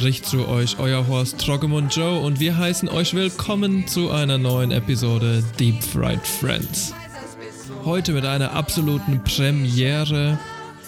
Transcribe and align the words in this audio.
Spricht 0.00 0.24
zu 0.24 0.48
euch 0.48 0.78
euer 0.78 1.06
Horst 1.08 1.44
Troggemund 1.44 1.94
Joe 1.94 2.20
und 2.20 2.40
wir 2.40 2.56
heißen 2.56 2.88
euch 2.88 3.12
willkommen 3.12 3.86
zu 3.86 4.10
einer 4.10 4.38
neuen 4.38 4.70
Episode 4.70 5.44
Deep 5.58 5.82
Fried 5.82 6.26
Friends. 6.26 6.94
Heute 7.84 8.12
mit 8.12 8.24
einer 8.24 8.52
absoluten 8.52 9.22
Premiere, 9.22 10.38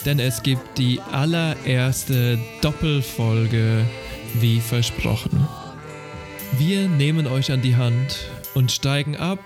denn 0.07 0.19
es 0.19 0.43
gibt 0.43 0.79
die 0.79 0.99
allererste 1.13 2.39
Doppelfolge 2.63 3.85
wie 4.41 4.61
versprochen. 4.61 5.47
Wir 6.57 6.89
nehmen 6.89 7.27
euch 7.27 7.53
an 7.53 7.61
die 7.61 7.77
Hand 7.77 8.31
und 8.55 8.73
steigen 8.73 9.19
ab 9.19 9.45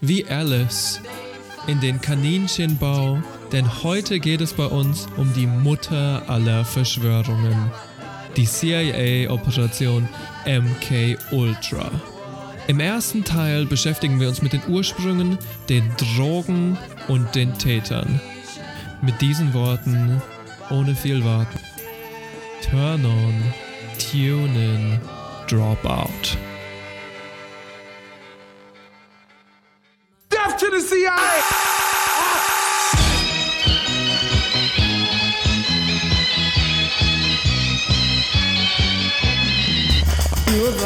wie 0.00 0.24
Alice 0.24 1.02
in 1.66 1.80
den 1.80 2.00
Kaninchenbau, 2.00 3.18
denn 3.52 3.82
heute 3.82 4.20
geht 4.20 4.40
es 4.40 4.54
bei 4.54 4.64
uns 4.64 5.06
um 5.18 5.34
die 5.34 5.46
Mutter 5.46 6.22
aller 6.28 6.64
Verschwörungen 6.64 7.70
die 8.36 8.46
CIA-Operation 8.46 10.08
MK 10.46 11.18
Ultra. 11.30 11.90
Im 12.68 12.80
ersten 12.80 13.24
Teil 13.24 13.66
beschäftigen 13.66 14.20
wir 14.20 14.28
uns 14.28 14.40
mit 14.40 14.52
den 14.52 14.62
Ursprüngen, 14.68 15.38
den 15.68 15.90
Drogen 15.96 16.78
und 17.08 17.34
den 17.34 17.58
Tätern. 17.58 18.20
Mit 19.02 19.20
diesen 19.20 19.52
Worten, 19.52 20.22
ohne 20.70 20.94
viel 20.94 21.24
Warten. 21.24 21.58
Turn 22.70 23.04
on, 23.04 23.42
tune 23.98 24.54
in, 24.54 25.00
drop 25.48 25.84
out. 25.84 26.36
Death 30.30 30.56
to 30.58 30.66
the 30.70 30.80
CIA! 30.80 31.61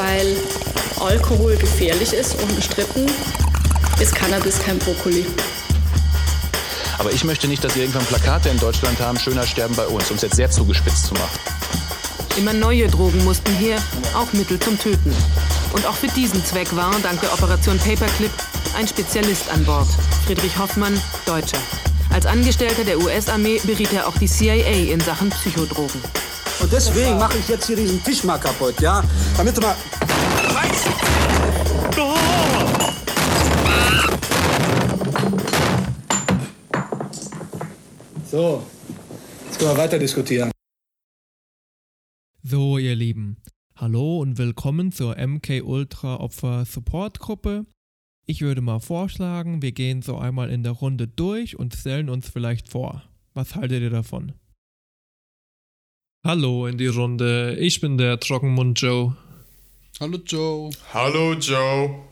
Weil 0.07 0.37
Alkohol 1.01 1.57
gefährlich 1.57 2.13
ist, 2.13 2.41
unbestritten, 2.41 3.07
ist 4.01 4.15
Cannabis 4.15 4.59
kein 4.61 4.79
Brokkoli. 4.79 5.27
Aber 6.99 7.13
ich 7.13 7.25
möchte 7.25 7.49
nicht, 7.49 7.65
dass 7.65 7.75
wir 7.75 7.83
irgendwann 7.83 8.07
Plakate 8.07 8.49
in 8.49 8.59
Deutschland 8.59 9.01
haben, 9.01 9.19
schöner 9.19 9.47
sterben 9.47 9.75
bei 9.75 9.87
uns, 9.87 10.09
um 10.11 10.17
es 10.17 10.23
jetzt 10.23 10.37
sehr 10.37 10.51
zugespitzt 10.51 11.07
zu 11.07 11.15
machen. 11.15 11.39
Immer 12.39 12.53
neue 12.53 12.87
Drogen 12.87 13.25
mussten 13.25 13.53
her, 13.55 13.79
auch 14.15 14.33
Mittel 14.33 14.61
zum 14.61 14.79
Töten. 14.79 15.15
Und 15.73 15.87
auch 15.87 15.95
für 15.95 16.09
diesen 16.09 16.45
Zweck 16.45 16.75
war, 16.77 16.95
dank 17.03 17.21
der 17.21 17.33
Operation 17.33 17.79
Paperclip, 17.79 18.31
ein 18.77 18.87
Spezialist 18.87 19.51
an 19.51 19.65
Bord, 19.65 19.89
Friedrich 20.27 20.57
Hoffmann, 20.59 21.01
Deutscher. 21.25 21.59
Als 22.13 22.27
Angestellter 22.27 22.85
der 22.85 22.99
US-Armee 22.99 23.61
beriet 23.65 23.93
er 23.93 24.07
auch 24.07 24.17
die 24.17 24.29
CIA 24.29 24.93
in 24.93 25.01
Sachen 25.01 25.31
Psychodrogen. 25.31 26.01
Und 26.61 26.73
deswegen 26.73 27.19
mache 27.19 27.39
ich 27.39 27.49
jetzt 27.49 27.67
hier 27.67 27.77
diesen 27.77 28.03
Tisch 28.03 28.25
mal 28.25 28.39
kaputt, 28.39 28.81
ja? 28.81 29.03
Damit 29.37 29.57
du 29.57 29.61
mal. 29.61 29.77
So, 38.31 38.63
jetzt 39.47 39.59
können 39.59 39.71
wir 39.71 39.77
weiter 39.77 39.99
diskutieren. 39.99 40.51
So, 42.43 42.79
ihr 42.79 42.95
Lieben, 42.95 43.37
hallo 43.77 44.19
und 44.21 44.39
willkommen 44.39 44.93
zur 44.93 45.17
MK 45.17 45.63
Ultra 45.63 46.17
Opfer 46.17 46.65
Support 46.65 47.19
Gruppe. 47.19 47.67
Ich 48.25 48.41
würde 48.41 48.61
mal 48.61 48.81
vorschlagen, 48.81 49.63
wir 49.63 49.73
gehen 49.73 50.03
so 50.03 50.17
einmal 50.17 50.51
in 50.51 50.63
der 50.63 50.73
Runde 50.73 51.07
durch 51.07 51.59
und 51.59 51.75
stellen 51.75 52.09
uns 52.09 52.29
vielleicht 52.29 52.69
vor. 52.69 53.03
Was 53.35 53.55
haltet 53.55 53.83
ihr 53.83 53.91
davon? 53.91 54.33
Hallo 56.27 56.67
in 56.67 56.77
die 56.77 56.89
Runde, 56.89 57.57
ich 57.61 57.81
bin 57.81 57.99
der 57.99 58.19
Trockenmund 58.19 58.81
Joe. 58.81 59.17
Hallo 60.01 60.19
Joe. 60.27 60.73
Hallo 60.93 61.35
Joe. 61.35 62.03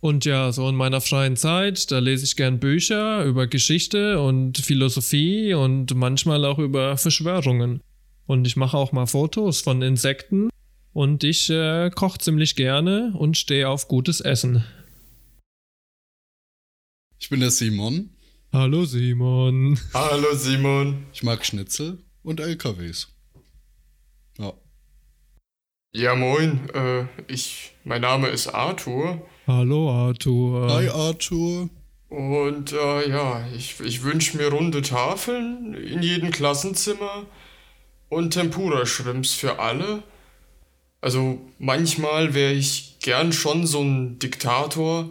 Und 0.00 0.24
ja, 0.24 0.50
so 0.52 0.66
in 0.70 0.74
meiner 0.74 1.02
freien 1.02 1.36
Zeit, 1.36 1.90
da 1.90 1.98
lese 1.98 2.24
ich 2.24 2.36
gern 2.36 2.60
Bücher 2.60 3.22
über 3.24 3.46
Geschichte 3.46 4.22
und 4.22 4.56
Philosophie 4.56 5.52
und 5.52 5.94
manchmal 5.94 6.46
auch 6.46 6.58
über 6.58 6.96
Verschwörungen. 6.96 7.82
Und 8.24 8.46
ich 8.46 8.56
mache 8.56 8.74
auch 8.74 8.92
mal 8.92 9.04
Fotos 9.04 9.60
von 9.60 9.82
Insekten 9.82 10.48
und 10.94 11.22
ich 11.22 11.50
äh, 11.50 11.90
koche 11.90 12.20
ziemlich 12.20 12.56
gerne 12.56 13.12
und 13.18 13.36
stehe 13.36 13.68
auf 13.68 13.86
gutes 13.86 14.22
Essen. 14.22 14.64
Ich 17.18 17.28
bin 17.28 17.40
der 17.40 17.50
Simon. 17.50 18.08
Hallo 18.50 18.86
Simon. 18.86 19.78
Hallo 19.92 20.34
Simon. 20.36 21.04
Ich 21.12 21.22
mag 21.22 21.44
Schnitzel 21.44 21.98
und 22.22 22.40
LKWs. 22.40 23.12
Ja. 25.94 26.14
Moin. 26.14 26.70
Äh, 26.74 27.04
ich, 27.28 27.72
mein 27.84 28.00
Name 28.00 28.28
ist 28.28 28.48
Arthur. 28.48 29.26
Hallo 29.46 29.90
Arthur. 29.90 30.72
Hi 30.72 30.88
Arthur. 30.88 31.68
Und 32.08 32.72
äh, 32.72 33.08
ja, 33.10 33.46
ich, 33.54 33.78
ich 33.80 34.02
wünsche 34.02 34.38
mir 34.38 34.48
runde 34.48 34.80
Tafeln 34.80 35.74
in 35.74 36.02
jedem 36.02 36.30
Klassenzimmer 36.30 37.26
und 38.08 38.32
Tempura-Shrimps 38.32 39.34
für 39.34 39.58
alle. 39.58 40.02
Also 41.02 41.40
manchmal 41.58 42.32
wäre 42.32 42.52
ich 42.52 42.98
gern 43.00 43.32
schon 43.32 43.66
so 43.66 43.82
ein 43.82 44.18
Diktator, 44.18 45.08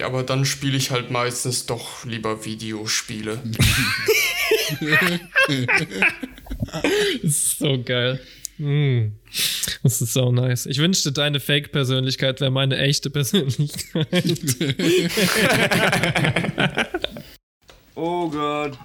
aber 0.00 0.24
dann 0.24 0.44
spiele 0.44 0.76
ich 0.76 0.90
halt 0.90 1.10
meistens 1.10 1.64
doch 1.66 2.04
lieber 2.04 2.44
Videospiele. 2.44 3.42
Das 7.22 7.32
ist 7.32 7.58
so 7.58 7.82
geil. 7.82 8.20
Mm. 8.58 9.12
Das 9.82 10.02
ist 10.02 10.12
so 10.12 10.32
nice. 10.32 10.66
Ich 10.66 10.78
wünschte, 10.78 11.12
deine 11.12 11.40
Fake-Persönlichkeit 11.40 12.40
wäre 12.40 12.50
meine 12.50 12.78
echte 12.78 13.10
Persönlichkeit. 13.10 14.08
Oh 18.00 18.28
God. 18.28 18.78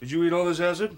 Did 0.00 0.12
you 0.12 0.22
eat 0.22 0.32
all 0.32 0.44
this 0.44 0.60
acid? 0.60 0.96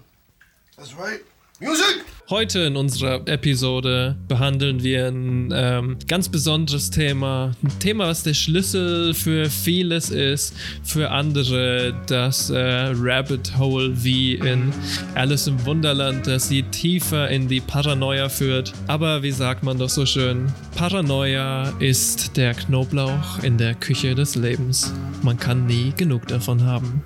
That's 0.77 0.93
right. 0.93 1.21
Music! 1.61 2.03
Heute 2.29 2.59
in 2.61 2.75
unserer 2.75 3.25
Episode 3.27 4.17
behandeln 4.27 4.83
wir 4.83 5.07
ein 5.07 5.53
ähm, 5.55 5.97
ganz 6.05 6.27
besonderes 6.27 6.89
Thema. 6.89 7.51
Ein 7.63 7.79
Thema, 7.79 8.07
was 8.07 8.23
der 8.23 8.33
Schlüssel 8.33 9.13
für 9.13 9.49
vieles 9.49 10.09
ist, 10.09 10.53
für 10.83 11.11
andere 11.11 11.93
das 12.07 12.49
äh, 12.49 12.57
Rabbit 12.95 13.57
Hole 13.57 14.03
wie 14.03 14.33
in 14.35 14.73
Alice 15.13 15.47
im 15.47 15.65
Wunderland, 15.65 16.27
das 16.27 16.49
sie 16.49 16.63
tiefer 16.63 17.29
in 17.29 17.47
die 17.47 17.61
Paranoia 17.61 18.27
führt. 18.27 18.73
Aber 18.87 19.23
wie 19.23 19.31
sagt 19.31 19.63
man 19.63 19.77
doch 19.77 19.89
so 19.89 20.05
schön, 20.05 20.51
Paranoia 20.75 21.69
ist 21.79 22.35
der 22.35 22.53
Knoblauch 22.53 23.43
in 23.43 23.57
der 23.57 23.75
Küche 23.75 24.13
des 24.13 24.35
Lebens. 24.35 24.91
Man 25.21 25.37
kann 25.37 25.67
nie 25.67 25.93
genug 25.95 26.27
davon 26.27 26.63
haben. 26.63 27.01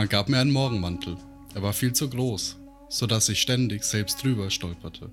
Man 0.00 0.08
gab 0.08 0.30
mir 0.30 0.38
einen 0.38 0.50
Morgenmantel. 0.50 1.18
Er 1.54 1.60
war 1.60 1.74
viel 1.74 1.92
zu 1.92 2.08
groß, 2.08 2.56
so 2.88 3.06
dass 3.06 3.28
ich 3.28 3.42
ständig 3.42 3.84
selbst 3.84 4.22
drüber 4.22 4.48
stolperte. 4.48 5.12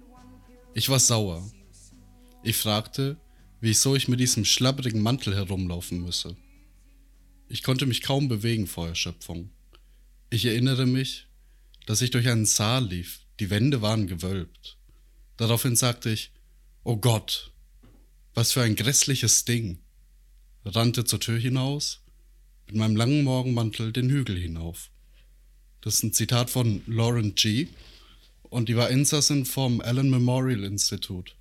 Ich 0.74 0.88
war 0.88 0.98
sauer. 0.98 1.46
Ich 2.42 2.56
fragte, 2.56 3.18
wieso 3.60 3.98
ich 3.98 4.08
mit 4.08 4.22
diesem 4.22 4.46
schlabbrigen 4.46 5.02
Mantel 5.02 5.36
herumlaufen 5.36 6.02
müsse. 6.02 6.38
Ich 7.50 7.64
konnte 7.64 7.86
mich 7.86 8.02
kaum 8.02 8.30
bewegen 8.30 8.66
vor 8.66 8.88
Erschöpfung. 8.88 9.50
Ich 10.30 10.46
erinnere 10.46 10.86
mich, 10.86 11.28
dass 11.86 12.02
ich 12.02 12.12
durch 12.12 12.30
einen 12.30 12.46
Saal 12.46 12.86
lief, 12.86 13.26
die 13.42 13.50
Wände 13.50 13.82
waren 13.82 14.08
gewölbt. 14.08 14.78
Daraufhin 15.36 15.76
sagte 15.76 16.12
ich, 16.12 16.32
Oh 16.86 16.96
Gott, 16.96 17.52
was 18.36 18.54
für 18.54 18.62
ein 18.62 18.78
grässliches 18.78 19.44
Ding, 19.44 19.80
rannte 20.64 21.04
zur 21.04 21.20
Tür 21.20 21.38
hinaus, 21.38 22.06
mit 22.68 22.76
meinem 22.76 22.96
langen 22.96 23.24
Morgenmantel 23.24 23.94
den 23.94 24.10
Hügel 24.10 24.38
hinauf. 24.38 24.90
Das 25.82 25.96
ist 25.96 26.04
ein 26.04 26.14
Zitat 26.14 26.50
von 26.50 26.82
Lauren 26.86 27.36
G. 27.36 27.68
Und 28.50 28.70
die 28.70 28.76
war 28.76 28.90
Insassin 28.90 29.46
vom 29.46 29.82
Allen 29.82 30.10
Memorial 30.10 30.64
Institute. 30.64 31.34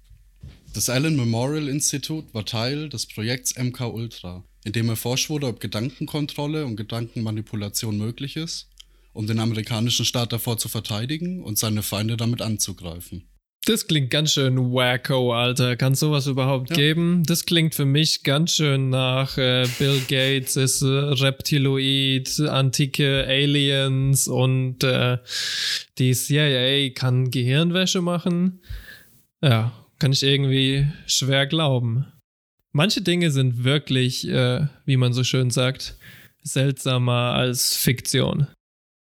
Das 0.72 0.88
Allen 0.88 1.16
Memorial 1.16 1.68
Institute 1.68 2.32
war 2.32 2.44
Teil 2.44 2.88
des 2.88 3.06
Projekts 3.06 3.56
MK 3.56 3.80
Ultra, 3.92 4.44
in 4.64 4.72
dem 4.72 4.88
erforscht 4.88 5.30
wurde, 5.30 5.46
ob 5.46 5.60
Gedankenkontrolle 5.60 6.64
und 6.64 6.76
Gedankenmanipulation 6.76 7.96
möglich 7.96 8.36
ist, 8.36 8.68
um 9.12 9.26
den 9.26 9.40
amerikanischen 9.40 10.04
Staat 10.04 10.32
davor 10.32 10.58
zu 10.58 10.68
verteidigen 10.68 11.42
und 11.42 11.58
seine 11.58 11.82
Feinde 11.82 12.16
damit 12.16 12.42
anzugreifen. 12.42 13.24
Das 13.66 13.88
klingt 13.88 14.10
ganz 14.10 14.32
schön 14.32 14.56
wacko, 14.72 15.32
Alter. 15.34 15.74
Kann 15.76 15.94
sowas 15.96 16.28
überhaupt 16.28 16.70
Ja. 16.70 16.76
geben? 16.76 17.24
Das 17.26 17.46
klingt 17.46 17.74
für 17.74 17.84
mich 17.84 18.22
ganz 18.22 18.54
schön 18.54 18.90
nach 18.90 19.36
äh, 19.38 19.66
Bill 19.80 20.00
Gates 20.08 20.54
ist 20.54 20.82
äh, 20.82 20.86
Reptiloid, 20.86 22.40
antike 22.48 23.26
Aliens 23.26 24.28
und 24.28 24.84
äh, 24.84 25.18
die 25.98 26.12
CIA 26.14 26.90
kann 26.94 27.32
Gehirnwäsche 27.32 28.02
machen. 28.02 28.60
Ja, 29.42 29.72
kann 29.98 30.12
ich 30.12 30.22
irgendwie 30.22 30.86
schwer 31.08 31.46
glauben. 31.46 32.06
Manche 32.72 33.00
Dinge 33.02 33.32
sind 33.32 33.64
wirklich, 33.64 34.28
äh, 34.28 34.66
wie 34.84 34.96
man 34.96 35.12
so 35.12 35.24
schön 35.24 35.50
sagt, 35.50 35.96
seltsamer 36.42 37.34
als 37.34 37.76
Fiktion. 37.76 38.46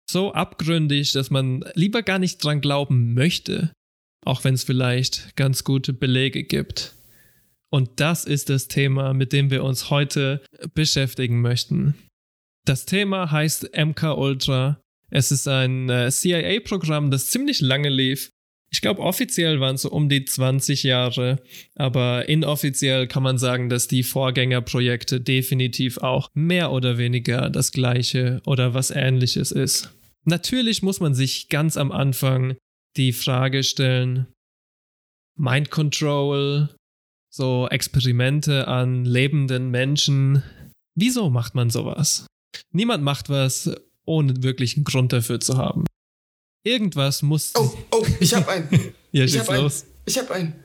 so 0.10 0.32
abgründig, 0.34 1.12
dass 1.14 1.32
man 1.32 1.66
lieber 1.74 2.04
gar 2.04 2.20
nicht 2.20 2.42
dran 2.44 2.62
glauben 2.62 3.14
möchte, 3.16 3.72
auch 4.26 4.44
wenn 4.44 4.54
es 4.54 4.64
vielleicht 4.64 5.36
ganz 5.36 5.64
gute 5.64 5.94
Belege 5.94 6.44
gibt. 6.44 6.94
Und 7.70 8.00
das 8.00 8.26
ist 8.26 8.50
das 8.50 8.68
Thema, 8.68 9.14
mit 9.14 9.34
dem 9.34 9.50
wir 9.50 9.64
uns 9.64 9.90
heute 9.90 10.42
beschäftigen 10.76 11.42
möchten. 11.42 11.96
Das 12.66 12.86
Thema 12.86 13.32
heißt 13.32 13.72
MK 13.76 14.16
Ultra. 14.16 14.80
Es 15.10 15.32
ist 15.32 15.48
ein 15.48 15.90
äh, 15.90 16.10
CIA-Programm, 16.10 17.12
das 17.12 17.28
ziemlich 17.28 17.62
lange 17.62 17.90
lief. 17.90 18.30
Ich 18.72 18.82
glaube, 18.82 19.02
offiziell 19.02 19.60
waren 19.60 19.76
es 19.76 19.84
so 19.84 19.92
um 19.92 20.10
die 20.10 20.26
20 20.26 20.82
Jahre, 20.82 21.44
aber 21.76 22.28
inoffiziell 22.28 23.08
kann 23.08 23.22
man 23.22 23.38
sagen, 23.38 23.70
dass 23.70 23.88
die 23.88 24.02
Vorgängerprojekte 24.02 25.22
definitiv 25.22 26.00
auch 26.00 26.30
mehr 26.34 26.72
oder 26.72 26.98
weniger 26.98 27.52
das 27.52 27.72
gleiche 27.72 28.42
oder 28.46 28.74
was 28.74 28.90
ähnliches 28.90 29.52
ist. 29.52 29.94
Natürlich 30.26 30.82
muss 30.82 31.00
man 31.00 31.14
sich 31.14 31.50
ganz 31.50 31.78
am 31.78 31.92
Anfang 31.92 32.56
die 32.98 33.14
Frage 33.14 33.64
stellen, 33.64 34.28
Mind 35.36 35.72
Control, 35.72 36.70
so 37.30 37.68
Experimente 37.70 38.68
an 38.68 39.06
lebenden 39.06 39.72
Menschen. 39.72 40.44
Wieso 40.96 41.30
macht 41.30 41.56
man 41.56 41.70
sowas? 41.70 42.28
Niemand 42.72 43.04
macht 43.04 43.30
was, 43.30 43.72
ohne 44.06 44.44
wirklich 44.44 44.76
einen 44.76 44.86
Grund 44.86 45.12
dafür 45.12 45.40
zu 45.40 45.58
haben. 45.58 45.86
Irgendwas 46.64 47.24
muss. 47.24 47.54
Oh, 47.56 47.74
oh, 47.92 48.06
ich 48.20 48.34
hab 48.34 48.48
einen. 48.48 48.70
ja, 49.12 49.24
ich 49.24 49.38
hab 49.38 49.50
los. 49.50 49.84
Einen. 49.84 49.92
Ich 50.06 50.18
hab 50.18 50.32
einen. 50.32 50.64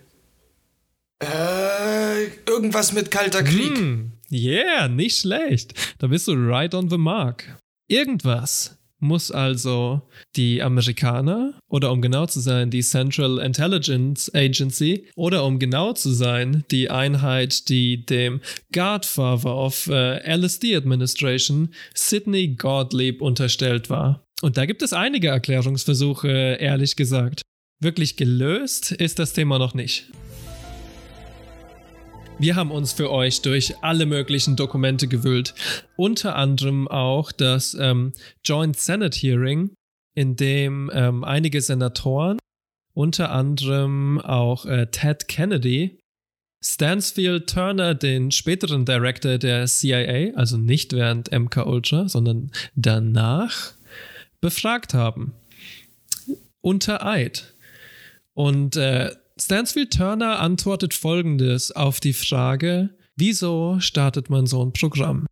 Äh, 1.21 2.27
irgendwas 2.47 2.93
mit 2.93 3.11
Kalter 3.11 3.43
Krieg. 3.43 3.77
Hm, 3.77 4.13
yeah, 4.31 4.87
nicht 4.87 5.19
schlecht. 5.19 5.75
Da 5.99 6.07
bist 6.07 6.29
du 6.29 6.33
right 6.35 6.75
on 6.75 6.89
the 6.89 6.99
mark. 6.99 7.59
Irgendwas 7.89 8.78
muss 9.01 9.31
also 9.31 10.03
die 10.37 10.63
Amerikaner 10.63 11.59
oder 11.69 11.93
um 11.93 12.03
genau 12.03 12.27
zu 12.27 12.41
sein, 12.41 12.71
die 12.71 12.83
Central 12.83 13.39
Intelligence 13.39 14.33
Agency 14.35 15.07
oder 15.15 15.45
um 15.45 15.59
genau 15.59 15.93
zu 15.93 16.11
sein, 16.11 16.65
die 16.71 16.91
Einheit, 16.91 17.69
die 17.69 18.05
dem 18.05 18.41
Godfather 18.73 19.55
of 19.55 19.87
äh, 19.89 20.37
LSD 20.37 20.77
Administration, 20.77 21.75
Sidney 21.95 22.57
Gottlieb, 22.57 23.23
unterstellt 23.23 23.91
war. 23.91 24.25
Und 24.43 24.57
da 24.57 24.67
gibt 24.67 24.83
es 24.83 24.93
einige 24.93 25.29
Erklärungsversuche, 25.29 26.29
ehrlich 26.61 26.97
gesagt. 26.97 27.43
Wirklich 27.81 28.17
gelöst 28.17 28.93
ist 28.93 29.19
das 29.19 29.33
Thema 29.33 29.59
noch 29.59 29.75
nicht. 29.75 30.11
Wir 32.41 32.55
haben 32.55 32.71
uns 32.71 32.93
für 32.93 33.11
euch 33.11 33.43
durch 33.43 33.75
alle 33.83 34.07
möglichen 34.07 34.55
Dokumente 34.55 35.09
gewühlt. 35.09 35.55
Unter 35.97 36.37
anderem 36.37 36.87
auch 36.87 37.33
das 37.33 37.75
ähm, 37.75 38.13
Joint 38.45 38.79
Senate 38.79 39.19
Hearing, 39.19 39.75
in 40.15 40.37
dem 40.37 40.89
ähm, 40.95 41.25
einige 41.25 41.61
Senatoren, 41.61 42.39
unter 42.95 43.33
anderem 43.33 44.21
auch 44.21 44.67
äh, 44.67 44.87
Ted 44.87 45.27
Kennedy, 45.27 45.99
Stansfield 46.65 47.51
Turner, 47.51 47.97
den 47.97 48.31
späteren 48.31 48.85
Director 48.85 49.39
der 49.39 49.67
CIA, 49.67 50.35
also 50.37 50.59
nicht 50.59 50.93
während 50.93 51.33
MK 51.33 51.67
Ultra, 51.67 52.09
sondern 52.09 52.53
danach, 52.77 53.73
befragt 54.41 54.95
haben. 54.95 55.35
Unter 56.61 57.05
Eid. 57.05 57.55
Und 58.35 58.77
äh, 58.77 59.11
Stansfield 59.41 59.93
Turner 59.93 60.41
antwortet 60.41 60.95
folgendes 60.95 61.71
auf 61.71 62.01
die 62.01 62.13
Frage, 62.13 62.91
wieso 63.17 63.79
startet 63.81 64.31
man 64.31 64.47
so 64.47 64.65
ein 64.65 64.73
Programm? 64.73 65.27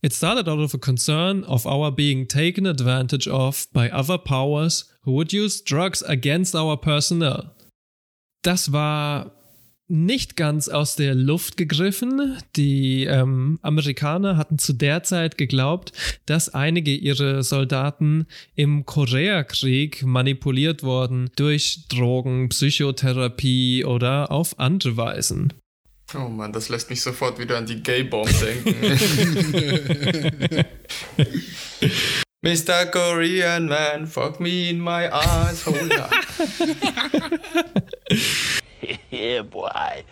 It 0.00 0.12
started 0.12 0.48
out 0.48 0.60
of 0.60 0.74
a 0.74 0.78
concern 0.78 1.44
of 1.44 1.66
our 1.66 1.90
being 1.90 2.28
taken 2.28 2.66
advantage 2.66 3.26
of 3.26 3.66
by 3.72 3.90
other 3.90 4.18
powers 4.18 4.94
who 5.02 5.12
would 5.12 5.32
use 5.32 5.62
drugs 5.64 6.02
against 6.02 6.54
our 6.54 6.76
personnel. 6.76 7.56
Das 8.42 8.70
war 8.70 9.32
nicht 9.88 10.36
ganz 10.36 10.68
aus 10.68 10.96
der 10.96 11.14
Luft 11.14 11.56
gegriffen. 11.56 12.36
Die 12.56 13.04
ähm, 13.04 13.58
Amerikaner 13.62 14.36
hatten 14.36 14.58
zu 14.58 14.74
der 14.74 15.02
Zeit 15.02 15.38
geglaubt, 15.38 15.92
dass 16.26 16.54
einige 16.54 16.94
ihrer 16.94 17.42
Soldaten 17.42 18.26
im 18.54 18.84
Koreakrieg 18.84 20.02
manipuliert 20.04 20.82
wurden 20.82 21.30
durch 21.36 21.86
Drogen, 21.88 22.50
Psychotherapie 22.50 23.84
oder 23.84 24.30
auf 24.30 24.58
andere 24.58 24.96
Weisen. 24.96 25.54
Oh 26.14 26.28
Mann, 26.28 26.52
das 26.52 26.68
lässt 26.68 26.88
mich 26.88 27.02
sofort 27.02 27.38
wieder 27.38 27.58
an 27.58 27.66
die 27.66 27.82
Gay-Bomb 27.82 28.30
denken. 28.40 28.74
Mr. 32.40 32.86
Korean 32.86 33.66
Man, 33.66 34.06
fuck 34.06 34.40
me 34.40 34.70
in 34.70 34.80
my 34.80 35.06
asshole. 35.10 35.90
yeah, 39.18 39.42
boy. 39.42 40.04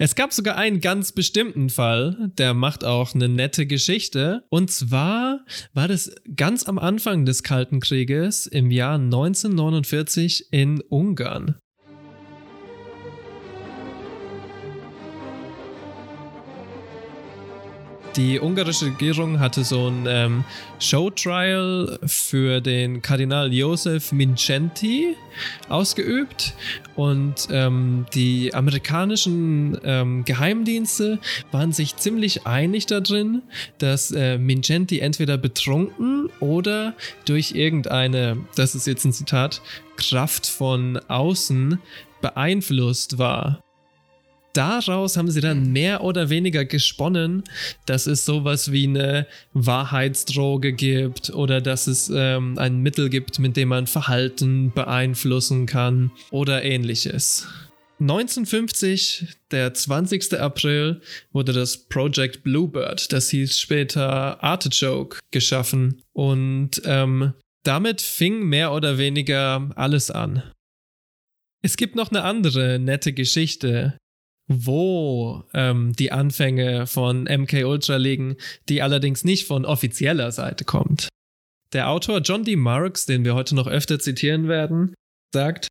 Es 0.00 0.14
gab 0.14 0.32
sogar 0.32 0.56
einen 0.56 0.80
ganz 0.80 1.10
bestimmten 1.12 1.70
Fall, 1.70 2.30
der 2.38 2.54
macht 2.54 2.84
auch 2.84 3.14
eine 3.14 3.28
nette 3.28 3.66
Geschichte. 3.66 4.44
Und 4.48 4.70
zwar 4.70 5.44
war 5.74 5.88
das 5.88 6.14
ganz 6.36 6.64
am 6.64 6.78
Anfang 6.78 7.24
des 7.24 7.42
Kalten 7.42 7.80
Krieges 7.80 8.46
im 8.46 8.70
Jahr 8.70 8.94
1949 8.94 10.52
in 10.52 10.80
Ungarn. 10.82 11.56
Die 18.16 18.40
ungarische 18.40 18.86
Regierung 18.86 19.38
hatte 19.38 19.62
so 19.62 19.88
ein 19.88 20.06
ähm, 20.08 20.44
Showtrial 20.80 21.98
für 22.04 22.60
den 22.60 23.00
Kardinal 23.00 23.52
Josef 23.52 24.12
Mincenti 24.12 25.14
ausgeübt 25.68 26.54
und 26.96 27.48
ähm, 27.50 28.06
die 28.14 28.52
amerikanischen 28.54 29.78
ähm, 29.84 30.24
Geheimdienste 30.24 31.20
waren 31.52 31.72
sich 31.72 31.96
ziemlich 31.96 32.46
einig 32.46 32.86
darin, 32.86 33.42
dass 33.78 34.10
äh, 34.10 34.38
Mincenti 34.38 34.98
entweder 34.98 35.38
betrunken 35.38 36.28
oder 36.40 36.94
durch 37.24 37.52
irgendeine, 37.52 38.38
das 38.56 38.74
ist 38.74 38.86
jetzt 38.86 39.04
ein 39.04 39.12
Zitat, 39.12 39.62
Kraft 39.96 40.46
von 40.46 40.98
außen 41.08 41.78
beeinflusst 42.20 43.18
war 43.18 43.62
daraus 44.52 45.16
haben 45.16 45.30
sie 45.30 45.40
dann 45.40 45.72
mehr 45.72 46.02
oder 46.02 46.30
weniger 46.30 46.64
gesponnen, 46.64 47.44
dass 47.86 48.06
es 48.06 48.24
sowas 48.24 48.72
wie 48.72 48.84
eine 48.84 49.26
Wahrheitsdroge 49.52 50.72
gibt 50.72 51.30
oder 51.30 51.60
dass 51.60 51.86
es 51.86 52.10
ähm, 52.14 52.58
ein 52.58 52.78
Mittel 52.78 53.08
gibt, 53.10 53.38
mit 53.38 53.56
dem 53.56 53.68
man 53.68 53.86
Verhalten 53.86 54.72
beeinflussen 54.72 55.66
kann 55.66 56.10
oder 56.30 56.64
ähnliches. 56.64 57.46
1950, 58.00 59.26
der 59.50 59.74
20. 59.74 60.38
April, 60.38 61.00
wurde 61.32 61.52
das 61.52 61.88
Project 61.88 62.44
Bluebird, 62.44 63.12
das 63.12 63.30
hieß 63.30 63.58
später 63.58 64.42
Artichoke, 64.42 65.18
geschaffen 65.32 66.02
und 66.12 66.80
ähm, 66.84 67.32
damit 67.64 68.00
fing 68.00 68.44
mehr 68.44 68.72
oder 68.72 68.98
weniger 68.98 69.70
alles 69.74 70.12
an. 70.12 70.42
Es 71.60 71.76
gibt 71.76 71.96
noch 71.96 72.10
eine 72.10 72.22
andere 72.22 72.78
nette 72.78 73.12
Geschichte, 73.12 73.98
wo 74.48 75.44
ähm, 75.54 75.92
die 75.92 76.10
Anfänge 76.10 76.86
von 76.86 77.24
MK 77.24 77.64
Ultra 77.64 77.96
liegen, 77.96 78.36
die 78.68 78.82
allerdings 78.82 79.24
nicht 79.24 79.46
von 79.46 79.64
offizieller 79.64 80.32
Seite 80.32 80.64
kommt. 80.64 81.08
Der 81.74 81.90
Autor 81.90 82.20
John 82.20 82.44
D. 82.44 82.56
Marks, 82.56 83.04
den 83.04 83.24
wir 83.24 83.34
heute 83.34 83.54
noch 83.54 83.66
öfter 83.66 84.00
zitieren 84.00 84.48
werden, 84.48 84.94
sagt, 85.34 85.68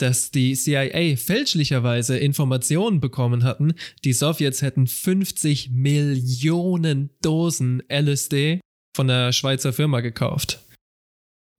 dass 0.00 0.30
die 0.30 0.54
CIA 0.54 1.16
fälschlicherweise 1.16 2.18
Informationen 2.18 3.00
bekommen 3.00 3.44
hatten, 3.44 3.74
die 4.04 4.12
Sowjets 4.12 4.62
hätten 4.62 4.86
50 4.86 5.70
Millionen 5.70 7.10
Dosen 7.22 7.82
LSD 7.88 8.60
von 8.96 9.06
der 9.06 9.32
Schweizer 9.32 9.72
Firma 9.72 10.00
gekauft. 10.00 10.60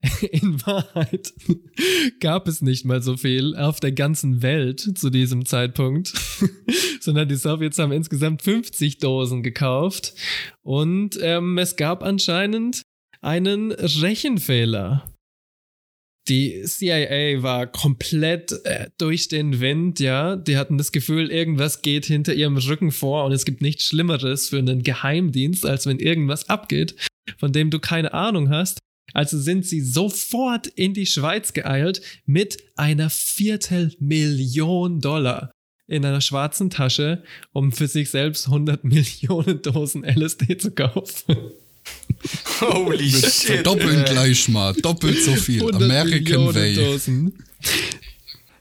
In 0.32 0.64
Wahrheit 0.66 1.32
gab 2.20 2.48
es 2.48 2.60
nicht 2.60 2.84
mal 2.84 3.02
so 3.02 3.16
viel 3.16 3.54
auf 3.56 3.78
der 3.78 3.92
ganzen 3.92 4.42
Welt 4.42 4.98
zu 4.98 5.10
diesem 5.10 5.46
Zeitpunkt, 5.46 6.12
sondern 7.00 7.28
die 7.28 7.36
Sowjets 7.36 7.78
haben 7.78 7.92
insgesamt 7.92 8.42
50 8.42 8.98
Dosen 8.98 9.42
gekauft 9.42 10.14
und 10.62 11.18
ähm, 11.22 11.56
es 11.58 11.76
gab 11.76 12.02
anscheinend 12.02 12.82
einen 13.20 13.70
Rechenfehler. 13.70 15.08
Die 16.28 16.62
CIA 16.64 17.42
war 17.42 17.66
komplett 17.66 18.52
äh, 18.64 18.90
durch 18.98 19.28
den 19.28 19.60
Wind, 19.60 19.98
ja. 19.98 20.36
Die 20.36 20.56
hatten 20.56 20.78
das 20.78 20.92
Gefühl, 20.92 21.30
irgendwas 21.30 21.82
geht 21.82 22.06
hinter 22.06 22.32
ihrem 22.34 22.56
Rücken 22.56 22.92
vor 22.92 23.24
und 23.24 23.32
es 23.32 23.44
gibt 23.44 23.60
nichts 23.60 23.84
Schlimmeres 23.86 24.48
für 24.48 24.58
einen 24.58 24.84
Geheimdienst, 24.84 25.66
als 25.66 25.86
wenn 25.86 25.98
irgendwas 25.98 26.48
abgeht, 26.48 26.94
von 27.38 27.52
dem 27.52 27.70
du 27.70 27.80
keine 27.80 28.14
Ahnung 28.14 28.50
hast. 28.50 28.78
Also 29.12 29.38
sind 29.38 29.66
sie 29.66 29.80
sofort 29.80 30.66
in 30.66 30.94
die 30.94 31.06
Schweiz 31.06 31.52
geeilt 31.52 32.00
mit 32.26 32.62
einer 32.76 33.10
Viertelmillion 33.10 35.00
Dollar 35.00 35.52
in 35.86 36.04
einer 36.06 36.20
schwarzen 36.20 36.70
Tasche, 36.70 37.22
um 37.52 37.72
für 37.72 37.86
sich 37.88 38.10
selbst 38.10 38.46
100 38.46 38.84
Millionen 38.84 39.62
Dosen 39.62 40.04
LSD 40.04 40.56
zu 40.58 40.70
kaufen. 40.70 41.36
Holy 42.60 43.10
shit. 43.10 43.24
verdoppeln 43.30 44.04
gleich 44.04 44.48
mal. 44.48 44.72
Doppelt 44.74 45.20
so 45.22 45.34
viel. 45.34 45.60
100 45.60 45.82
American 45.82 46.22
Millionen 46.22 46.54
Way. 46.54 46.74
Dosen. 46.74 47.32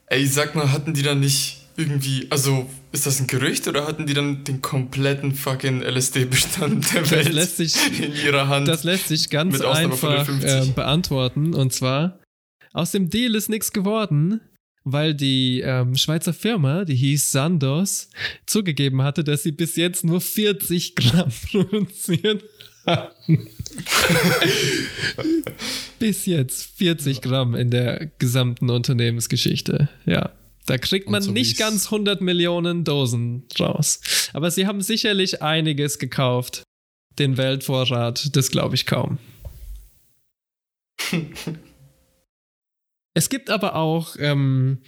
Ey, 0.08 0.26
sag 0.26 0.56
mal, 0.56 0.72
hatten 0.72 0.94
die 0.94 1.04
dann 1.04 1.20
nicht 1.20 1.61
irgendwie, 1.78 2.28
also 2.30 2.70
ist 2.92 3.06
das 3.06 3.20
ein 3.20 3.28
Gerücht 3.28 3.68
oder 3.68 3.88
hatten 3.88 4.06
die 4.06 4.14
dann 4.14 4.44
den 4.44 4.62
kompletten 4.62 5.34
fucking 5.34 5.82
LSD-Bestand 5.82 6.94
der 6.94 7.02
Das 7.02 7.12
Welt 7.12 7.34
lässt 7.34 7.58
sich, 7.58 7.76
in 8.00 8.14
ihrer 8.14 8.48
Hand? 8.48 8.68
das 8.68 8.84
lässt 8.84 9.08
sich 9.08 9.30
ganz 9.30 9.62
einfach 9.62 10.26
den 10.26 10.42
50. 10.42 10.50
äh, 10.50 10.72
beantworten. 10.74 11.54
Und 11.54 11.74
zwar, 11.74 12.20
aus 12.74 12.92
dem 12.92 13.10
Deal 13.10 13.36
ist 13.36 13.50
nichts 13.50 13.72
geworden, 13.72 14.42
weil 14.84 15.14
die 15.14 15.62
ähm, 15.62 15.96
Schweizer 15.96 16.34
Firma, 16.34 16.86
die 16.86 16.96
hieß 16.96 17.32
Sandos, 17.32 18.10
zugegeben 18.46 19.02
hatte, 19.02 19.24
dass 19.24 19.44
sie 19.44 19.52
bis 19.52 19.76
jetzt 19.76 20.04
nur 20.04 20.22
40 20.22 20.96
Gramm 20.98 21.32
produziert 21.52 22.44
hatten. 22.86 23.48
bis 26.00 26.26
jetzt 26.26 26.78
40 26.78 27.22
Gramm 27.22 27.56
in 27.56 27.70
der 27.70 28.12
gesamten 28.18 28.70
Unternehmensgeschichte. 28.70 29.88
Ja. 30.06 30.32
Da 30.66 30.78
kriegt 30.78 31.10
man 31.10 31.22
so 31.22 31.32
nicht 31.32 31.58
ganz 31.58 31.86
100 31.86 32.22
Millionen 32.22 32.84
Dosen 32.84 33.48
raus. 33.60 34.30
Aber 34.34 34.52
sie 34.52 34.68
haben 34.68 34.82
sicherlich 34.82 35.42
einiges 35.42 36.00
gekauft. 36.00 36.64
Den 37.20 37.38
Weltvorrat, 37.38 38.36
das 38.36 38.52
glaube 38.52 38.76
ich 38.76 38.86
kaum. 38.86 39.18
es 43.14 43.30
gibt 43.30 43.50
aber 43.50 43.76
auch 43.76 44.16
ähm, 44.20 44.82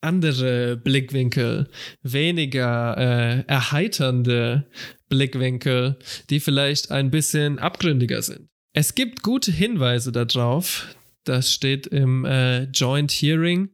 andere 0.00 0.76
Blickwinkel, 0.76 1.68
weniger 2.02 2.96
äh, 2.96 3.44
erheiternde 3.46 4.70
Blickwinkel, 5.08 5.98
die 6.30 6.40
vielleicht 6.40 6.90
ein 6.90 7.10
bisschen 7.10 7.58
abgründiger 7.58 8.22
sind. 8.22 8.48
Es 8.72 8.94
gibt 8.94 9.22
gute 9.22 9.52
Hinweise 9.52 10.12
darauf, 10.12 10.96
das 11.24 11.52
steht 11.52 11.86
im 11.86 12.24
äh, 12.24 12.64
Joint 12.64 13.10
Hearing, 13.10 13.70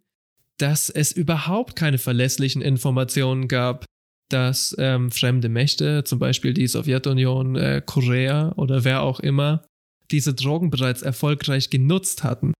dass 0.62 0.90
es 0.90 1.10
überhaupt 1.10 1.74
keine 1.74 1.98
verlässlichen 1.98 2.62
Informationen 2.62 3.48
gab, 3.48 3.84
dass 4.30 4.76
ähm, 4.78 5.10
fremde 5.10 5.48
Mächte, 5.48 6.04
zum 6.04 6.20
Beispiel 6.20 6.54
die 6.54 6.68
Sowjetunion, 6.68 7.56
äh, 7.56 7.82
Korea 7.84 8.52
oder 8.56 8.84
wer 8.84 9.02
auch 9.02 9.18
immer, 9.18 9.66
diese 10.12 10.34
Drogen 10.34 10.70
bereits 10.70 11.02
erfolgreich 11.02 11.68
genutzt 11.70 12.22
hatten. 12.22 12.52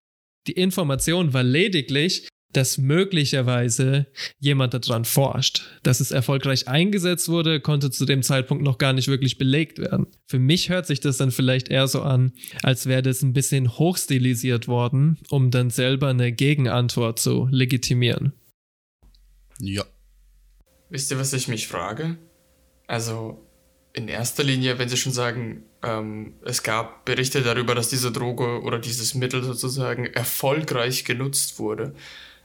Die 0.47 0.51
Information 0.51 1.33
war 1.33 1.43
lediglich, 1.43 2.27
dass 2.53 2.77
möglicherweise 2.77 4.07
jemand 4.39 4.73
daran 4.73 5.05
forscht. 5.05 5.63
Dass 5.83 5.99
es 5.99 6.11
erfolgreich 6.11 6.67
eingesetzt 6.67 7.29
wurde, 7.29 7.59
konnte 7.59 7.91
zu 7.91 8.05
dem 8.05 8.23
Zeitpunkt 8.23 8.63
noch 8.63 8.77
gar 8.77 8.93
nicht 8.93 9.07
wirklich 9.07 9.37
belegt 9.37 9.79
werden. 9.79 10.07
Für 10.27 10.39
mich 10.39 10.69
hört 10.69 10.85
sich 10.85 10.99
das 10.99 11.17
dann 11.17 11.31
vielleicht 11.31 11.69
eher 11.69 11.87
so 11.87 12.01
an, 12.01 12.33
als 12.61 12.85
wäre 12.85 13.01
das 13.01 13.21
ein 13.21 13.33
bisschen 13.33 13.77
hochstilisiert 13.77 14.67
worden, 14.67 15.17
um 15.29 15.51
dann 15.51 15.69
selber 15.69 16.09
eine 16.09 16.31
Gegenantwort 16.31 17.19
zu 17.19 17.47
legitimieren. 17.51 18.33
Ja. 19.59 19.83
Wisst 20.89 21.11
ihr, 21.11 21.19
was 21.19 21.33
ich 21.33 21.47
mich 21.47 21.67
frage? 21.67 22.17
Also, 22.87 23.43
in 23.93 24.07
erster 24.07 24.43
Linie, 24.43 24.79
wenn 24.79 24.89
Sie 24.89 24.97
schon 24.97 25.11
sagen, 25.11 25.63
ähm, 25.83 26.33
es 26.43 26.63
gab 26.63 27.05
Berichte 27.05 27.41
darüber, 27.41 27.75
dass 27.75 27.89
diese 27.89 28.11
Droge 28.11 28.61
oder 28.61 28.79
dieses 28.79 29.13
Mittel 29.13 29.43
sozusagen 29.43 30.05
erfolgreich 30.05 31.05
genutzt 31.05 31.59
wurde. 31.59 31.93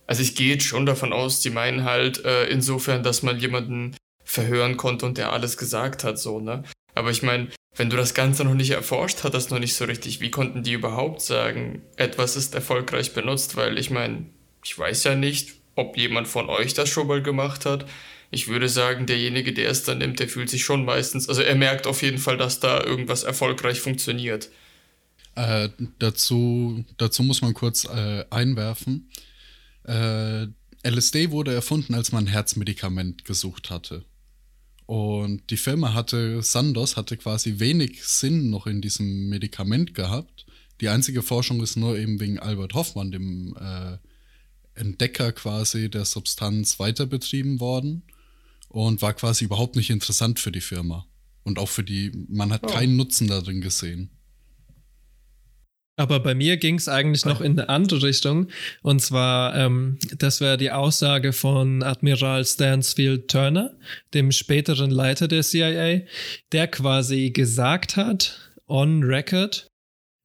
Also 0.09 0.23
ich 0.23 0.35
gehe 0.35 0.55
jetzt 0.55 0.65
schon 0.65 0.87
davon 0.87 1.13
aus, 1.13 1.41
die 1.41 1.51
meinen 1.51 1.85
halt 1.85 2.25
äh, 2.25 2.47
insofern, 2.47 3.03
dass 3.03 3.23
man 3.23 3.39
jemanden 3.39 3.95
verhören 4.25 4.79
konnte 4.79 5.05
und 5.07 5.19
der 5.19 5.33
alles 5.33 5.59
gesagt 5.59 6.03
hat, 6.03 6.19
so, 6.19 6.41
ne? 6.41 6.65
Aber 6.95 7.11
ich 7.11 7.23
meine, 7.23 7.49
wenn 7.77 7.91
du 7.91 7.97
das 7.97 8.15
Ganze 8.15 8.43
noch 8.45 8.55
nicht 8.55 8.71
erforscht, 8.71 9.23
hat 9.23 9.35
das 9.35 9.51
noch 9.51 9.59
nicht 9.59 9.75
so 9.75 9.85
richtig. 9.85 10.21
Wie 10.21 10.31
konnten 10.31 10.63
die 10.63 10.73
überhaupt 10.73 11.21
sagen, 11.21 11.83
etwas 11.97 12.37
ist 12.37 12.55
erfolgreich 12.55 13.13
benutzt? 13.13 13.57
Weil 13.57 13.79
ich 13.79 13.91
meine, 13.91 14.27
ich 14.65 14.77
weiß 14.77 15.05
ja 15.05 15.15
nicht, 15.15 15.55
ob 15.77 15.99
jemand 15.99 16.27
von 16.27 16.49
euch 16.49 16.73
das 16.73 16.89
schon 16.89 17.07
mal 17.07 17.23
gemacht 17.23 17.67
hat. 17.67 17.87
Ich 18.31 18.49
würde 18.49 18.69
sagen, 18.69 19.05
derjenige, 19.05 19.53
der 19.53 19.71
es 19.71 19.85
dann 19.85 19.99
nimmt, 19.99 20.21
der 20.21 20.29
fühlt 20.29 20.49
sich 20.49 20.65
schon 20.65 20.85
meistens, 20.87 21.29
also 21.29 21.43
er 21.43 21.55
merkt 21.55 21.87
auf 21.87 22.03
jeden 22.03 22.19
Fall, 22.19 22.37
dass 22.37 22.61
da 22.61 22.83
irgendwas 22.83 23.25
erfolgreich 23.25 23.81
funktioniert. 23.81 24.51
Äh, 25.35 25.69
dazu, 25.99 26.85
dazu 26.97 27.23
muss 27.23 27.43
man 27.43 27.55
kurz 27.55 27.85
äh, 27.85 28.25
einwerfen. 28.31 29.09
Äh, 29.89 30.47
LSD 30.89 31.31
wurde 31.31 31.53
erfunden, 31.55 31.95
als 31.95 32.13
man 32.13 32.25
ein 32.25 32.29
Herzmedikament 32.29 33.25
gesucht 33.25 33.71
hatte. 33.71 34.05
Und 34.87 35.51
die 35.51 35.57
Firma 35.57 35.93
hatte, 35.93 36.43
Sandoz 36.43 36.97
hatte 36.97 37.17
quasi 37.17 37.59
wenig 37.59 38.05
Sinn 38.05 38.51
noch 38.51 38.67
in 38.67 38.81
diesem 38.81 39.29
Medikament 39.29 39.95
gehabt. 39.95 40.47
Die 40.81 40.89
einzige 40.89 41.23
Forschung 41.23 41.63
ist 41.63 41.77
nur 41.77 41.99
eben 41.99 42.21
wegen 42.21 42.39
Albert 42.39 42.75
Hoffmann, 42.75 43.11
dem 43.11 43.57
äh, 43.61 43.99
Entdecker 44.75 45.33
quasi 45.33 45.91
der 45.91 46.05
Substanz, 46.05 46.79
weiter 46.79 47.07
betrieben 47.07 47.61
worden 47.61 48.05
und 48.69 49.03
war 49.03 49.13
quasi 49.15 49.45
überhaupt 49.45 49.77
nicht 49.77 49.91
interessant 49.91 50.39
für 50.39 50.53
die 50.53 50.61
Firma. 50.61 51.07
Und 51.43 51.59
auch 51.59 51.69
für 51.69 51.83
die, 51.85 52.13
man 52.29 52.53
hat 52.53 52.63
Oh. 52.65 52.69
keinen 52.69 52.97
Nutzen 52.97 53.27
darin 53.27 53.61
gesehen. 53.61 54.11
Aber 55.99 56.21
bei 56.21 56.35
mir 56.35 56.57
ging 56.59 56.77
es 56.77 56.89
eigentlich 56.89 57.25
noch 57.25 57.41
in 57.41 57.59
eine 57.59 57.69
andere 57.69 58.03
Richtung. 58.05 58.49
Und 58.83 59.03
zwar, 59.03 59.57
ähm, 59.57 59.99
das 60.17 60.41
wäre 60.41 60.57
die 60.57 60.71
Aussage 60.71 61.33
von 61.33 61.83
Admiral 61.83 62.45
Stansfield 62.45 63.29
Turner, 63.29 63.77
dem 64.15 64.31
späteren 64.31 64.91
Leiter 64.93 65.27
der 65.27 65.43
CIA, 65.43 66.03
der 66.53 66.69
quasi 66.69 67.31
gesagt 67.31 67.97
hat, 67.97 68.53
on 68.69 69.03
record, 69.03 69.67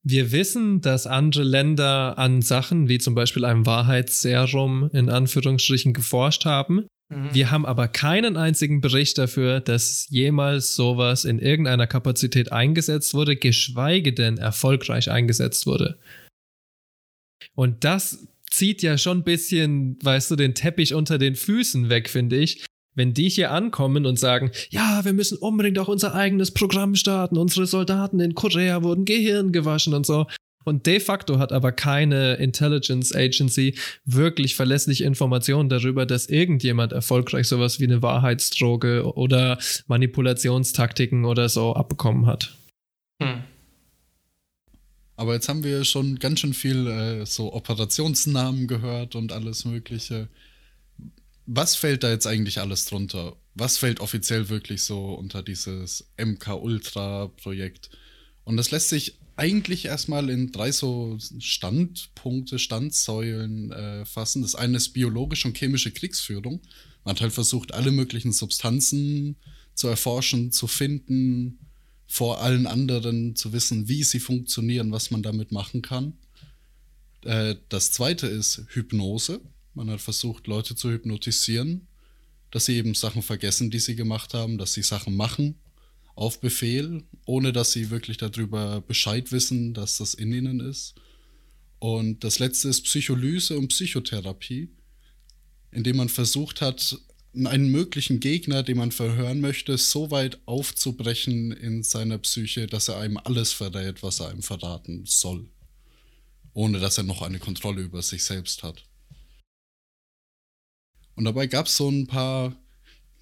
wir 0.04 0.32
wissen, 0.32 0.82
dass 0.82 1.08
andere 1.08 1.44
Länder 1.44 2.20
an 2.20 2.42
Sachen 2.42 2.88
wie 2.88 3.00
zum 3.00 3.16
Beispiel 3.16 3.46
einem 3.46 3.66
Wahrheitsserum 3.66 4.90
in 4.94 5.10
Anführungsstrichen 5.10 5.94
geforscht 5.94 6.46
haben. 6.46 6.86
Wir 7.32 7.52
haben 7.52 7.66
aber 7.66 7.88
keinen 7.88 8.38
einzigen 8.38 8.82
Bericht 8.82 9.18
dafür, 9.18 9.60
dass 9.60 10.08
jemals 10.10 10.76
sowas 10.76 11.26
in 11.26 11.40
irgendeiner 11.40 11.88
Kapazität 11.88 12.52
eingesetzt 12.52 13.14
wurde, 13.14 13.36
geschweige 13.36 14.14
denn 14.14 14.38
erfolgreich 14.38 15.10
eingesetzt 15.10 15.66
wurde. 15.66 15.98
Und 17.56 17.84
das 17.84 18.28
zieht 18.50 18.82
ja 18.82 18.98
schon 18.98 19.20
ein 19.20 19.24
bisschen, 19.24 19.98
weißt 20.04 20.32
du, 20.32 20.36
den 20.36 20.56
Teppich 20.56 20.94
unter 20.94 21.18
den 21.18 21.36
Füßen 21.36 21.90
weg, 21.90 22.10
finde 22.10 22.38
ich. 22.38 22.66
Wenn 22.96 23.14
die 23.14 23.30
hier 23.30 23.52
ankommen 23.52 24.06
und 24.06 24.20
sagen, 24.20 24.52
ja, 24.70 25.04
wir 25.04 25.14
müssen 25.14 25.40
unbedingt 25.40 25.80
auch 25.80 25.88
unser 25.88 26.14
eigenes 26.14 26.52
Programm 26.52 26.96
starten, 26.96 27.38
unsere 27.38 27.66
Soldaten 27.66 28.20
in 28.20 28.36
Korea 28.36 28.84
wurden 28.84 29.06
Gehirn 29.06 29.52
gewaschen 29.52 29.96
und 29.96 30.06
so. 30.06 30.28
Und 30.64 30.86
de 30.86 31.00
facto 31.00 31.40
hat 31.40 31.52
aber 31.52 31.72
keine 31.72 32.36
Intelligence 32.36 33.14
Agency 33.14 33.76
wirklich 34.06 34.56
verlässliche 34.56 35.04
Informationen 35.06 35.70
darüber, 35.70 36.06
dass 36.06 36.28
irgendjemand 36.28 36.94
erfolgreich 36.94 37.48
sowas 37.48 37.80
wie 37.80 37.86
eine 37.86 38.02
Wahrheitsdroge 38.02 39.16
oder 39.16 39.58
Manipulationstaktiken 39.88 41.26
oder 41.26 41.50
so 41.50 41.76
abbekommen 41.76 42.26
hat. 42.26 42.56
Hm. 43.22 43.44
Aber 45.16 45.34
jetzt 45.34 45.48
haben 45.48 45.64
wir 45.64 45.86
schon 45.86 46.18
ganz 46.20 46.40
schön 46.40 46.54
viel 46.54 46.88
äh, 46.88 47.26
so 47.26 47.54
Operationsnamen 47.54 48.68
gehört 48.68 49.16
und 49.16 49.32
alles 49.32 49.64
Mögliche. 49.66 50.28
Was 51.46 51.76
fällt 51.76 52.04
da 52.04 52.10
jetzt 52.10 52.26
eigentlich 52.26 52.60
alles 52.60 52.86
drunter? 52.86 53.36
Was 53.54 53.78
fällt 53.78 54.00
offiziell 54.00 54.50
wirklich 54.50 54.84
so 54.84 55.14
unter 55.14 55.44
dieses 55.44 56.12
MK 56.18 56.56
Ultra 56.56 57.28
Projekt? 57.28 57.92
Und 58.46 58.58
das 58.58 58.72
lässt 58.72 58.90
sich 58.90 59.18
eigentlich 59.36 59.86
erstmal 59.86 60.30
in 60.30 60.52
drei 60.52 60.72
so 60.72 61.18
Standpunkte, 61.40 62.60
Standsäulen 62.60 63.72
äh, 63.72 64.06
fassen. 64.06 64.42
Das 64.42 64.56
eine 64.56 64.78
ist 64.78 64.90
biologische 64.90 65.48
und 65.48 65.58
chemische 65.58 65.92
Kriegsführung. 65.92 66.62
Man 67.04 67.16
hat 67.16 67.22
halt 67.22 67.34
versucht, 67.34 67.74
alle 67.74 67.92
möglichen 67.92 68.32
Substanzen 68.32 69.36
zu 69.74 69.88
erforschen, 69.88 70.52
zu 70.52 70.68
finden, 70.68 71.58
vor 72.06 72.42
allen 72.42 72.68
anderen 72.68 73.36
zu 73.36 73.54
wissen, 73.54 73.88
wie 73.88 74.04
sie 74.04 74.20
funktionieren, 74.20 74.92
was 74.92 75.10
man 75.10 75.24
damit 75.24 75.52
machen 75.52 75.82
kann. 75.82 76.14
Äh, 77.24 77.56
das 77.70 77.92
zweite 77.92 78.28
ist 78.28 78.64
Hypnose. 78.70 79.42
Man 79.74 79.90
hat 79.90 80.02
versucht, 80.02 80.46
Leute 80.46 80.76
zu 80.76 80.92
hypnotisieren, 80.92 81.88
dass 82.52 82.66
sie 82.66 82.76
eben 82.76 82.94
Sachen 82.94 83.24
vergessen, 83.24 83.72
die 83.72 83.80
sie 83.80 83.96
gemacht 83.96 84.36
haben, 84.36 84.60
dass 84.60 84.74
sie 84.74 84.84
Sachen 84.84 85.16
machen 85.16 85.56
auf 86.16 86.40
Befehl, 86.40 87.04
ohne 87.26 87.54
dass 87.54 87.72
sie 87.72 87.90
wirklich 87.90 88.18
darüber 88.18 88.82
Bescheid 88.82 89.32
wissen, 89.32 89.74
dass 89.74 89.98
das 89.98 90.14
in 90.14 90.32
ihnen 90.32 90.60
ist. 90.60 90.96
Und 91.80 92.24
das 92.24 92.40
letzte 92.40 92.70
ist 92.70 92.84
Psycholyse 92.84 93.58
und 93.58 93.70
Psychotherapie, 93.70 94.70
indem 95.72 95.98
man 95.98 96.10
versucht 96.10 96.62
hat, 96.62 96.98
einen 97.36 97.70
möglichen 97.70 98.20
Gegner, 98.20 98.62
den 98.62 98.78
man 98.78 98.92
verhören 98.92 99.42
möchte, 99.42 99.78
so 99.78 100.12
weit 100.12 100.40
aufzubrechen 100.46 101.52
in 101.52 101.82
seiner 101.82 102.20
Psyche, 102.20 102.68
dass 102.68 102.88
er 102.88 103.00
einem 103.00 103.18
alles 103.18 103.52
verrät, 103.52 104.04
was 104.04 104.20
er 104.20 104.30
einem 104.30 104.44
verraten 104.44 105.04
soll. 105.06 105.50
Ohne 106.54 106.80
dass 106.80 107.00
er 107.00 107.04
noch 107.04 107.24
eine 107.24 107.40
Kontrolle 107.40 107.82
über 107.82 108.04
sich 108.04 108.24
selbst 108.24 108.62
hat. 108.62 108.86
Und 111.16 111.26
dabei 111.26 111.48
gab 111.48 111.66
es 111.66 111.76
so 111.76 111.90
ein 111.90 112.08
paar, 112.08 112.56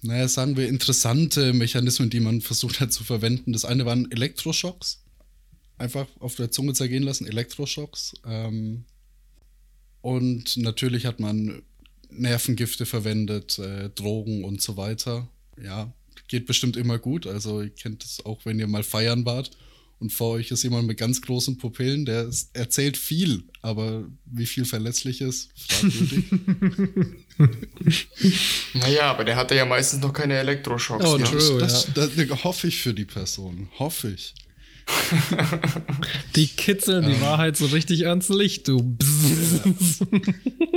naja, 0.02 0.26
sagen 0.28 0.56
wir, 0.56 0.68
interessante 0.68 1.52
Mechanismen, 1.52 2.10
die 2.10 2.20
man 2.20 2.40
versucht 2.40 2.80
hat 2.80 2.92
zu 2.92 3.04
verwenden. 3.04 3.52
Das 3.52 3.64
eine 3.64 3.86
waren 3.86 4.10
Elektroschocks. 4.10 5.00
einfach 5.78 6.06
auf 6.20 6.36
der 6.36 6.50
Zunge 6.50 6.74
zergehen 6.74 7.02
lassen, 7.02 7.26
Elektroschocks. 7.26 8.14
Ähm, 8.26 8.84
und 10.00 10.56
natürlich 10.56 11.06
hat 11.06 11.20
man 11.20 11.62
Nervengifte 12.10 12.84
verwendet, 12.86 13.58
äh, 13.58 13.90
Drogen 13.90 14.44
und 14.44 14.60
so 14.60 14.76
weiter. 14.76 15.28
Ja, 15.62 15.92
geht 16.28 16.46
bestimmt 16.46 16.76
immer 16.76 16.98
gut. 16.98 17.26
Also 17.26 17.62
ihr 17.62 17.70
kennt 17.70 18.04
es 18.04 18.24
auch, 18.24 18.44
wenn 18.44 18.58
ihr 18.58 18.66
mal 18.66 18.82
feiern 18.82 19.24
wart 19.24 19.50
und 20.02 20.12
vor 20.12 20.32
euch 20.32 20.50
ist 20.50 20.64
jemand 20.64 20.88
mit 20.88 20.98
ganz 20.98 21.22
großen 21.22 21.58
Pupillen, 21.58 22.04
der 22.04 22.24
ist, 22.24 22.50
erzählt 22.56 22.96
viel, 22.96 23.44
aber 23.62 24.04
wie 24.26 24.46
viel 24.46 24.64
verletzlich 24.64 25.20
ist, 25.20 25.50
fragwürdig. 25.56 26.24
naja, 28.74 29.12
aber 29.12 29.24
der 29.24 29.36
hatte 29.36 29.54
ja 29.54 29.64
meistens 29.64 30.00
noch 30.02 30.12
keine 30.12 30.34
Elektroschocks. 30.38 31.06
Oh, 31.06 31.16
ne? 31.16 31.24
true, 31.24 31.60
das, 31.60 31.86
ja. 31.86 31.92
das, 31.94 32.10
das 32.16 32.44
hoffe 32.44 32.66
ich 32.66 32.82
für 32.82 32.92
die 32.92 33.04
Person. 33.04 33.68
Hoffe 33.78 34.10
ich. 34.10 34.34
Die 36.36 36.46
kitzeln 36.46 37.08
die 37.08 37.20
Wahrheit 37.20 37.56
so 37.56 37.66
richtig 37.66 38.06
ans 38.06 38.28
Licht, 38.28 38.68
du. 38.68 38.96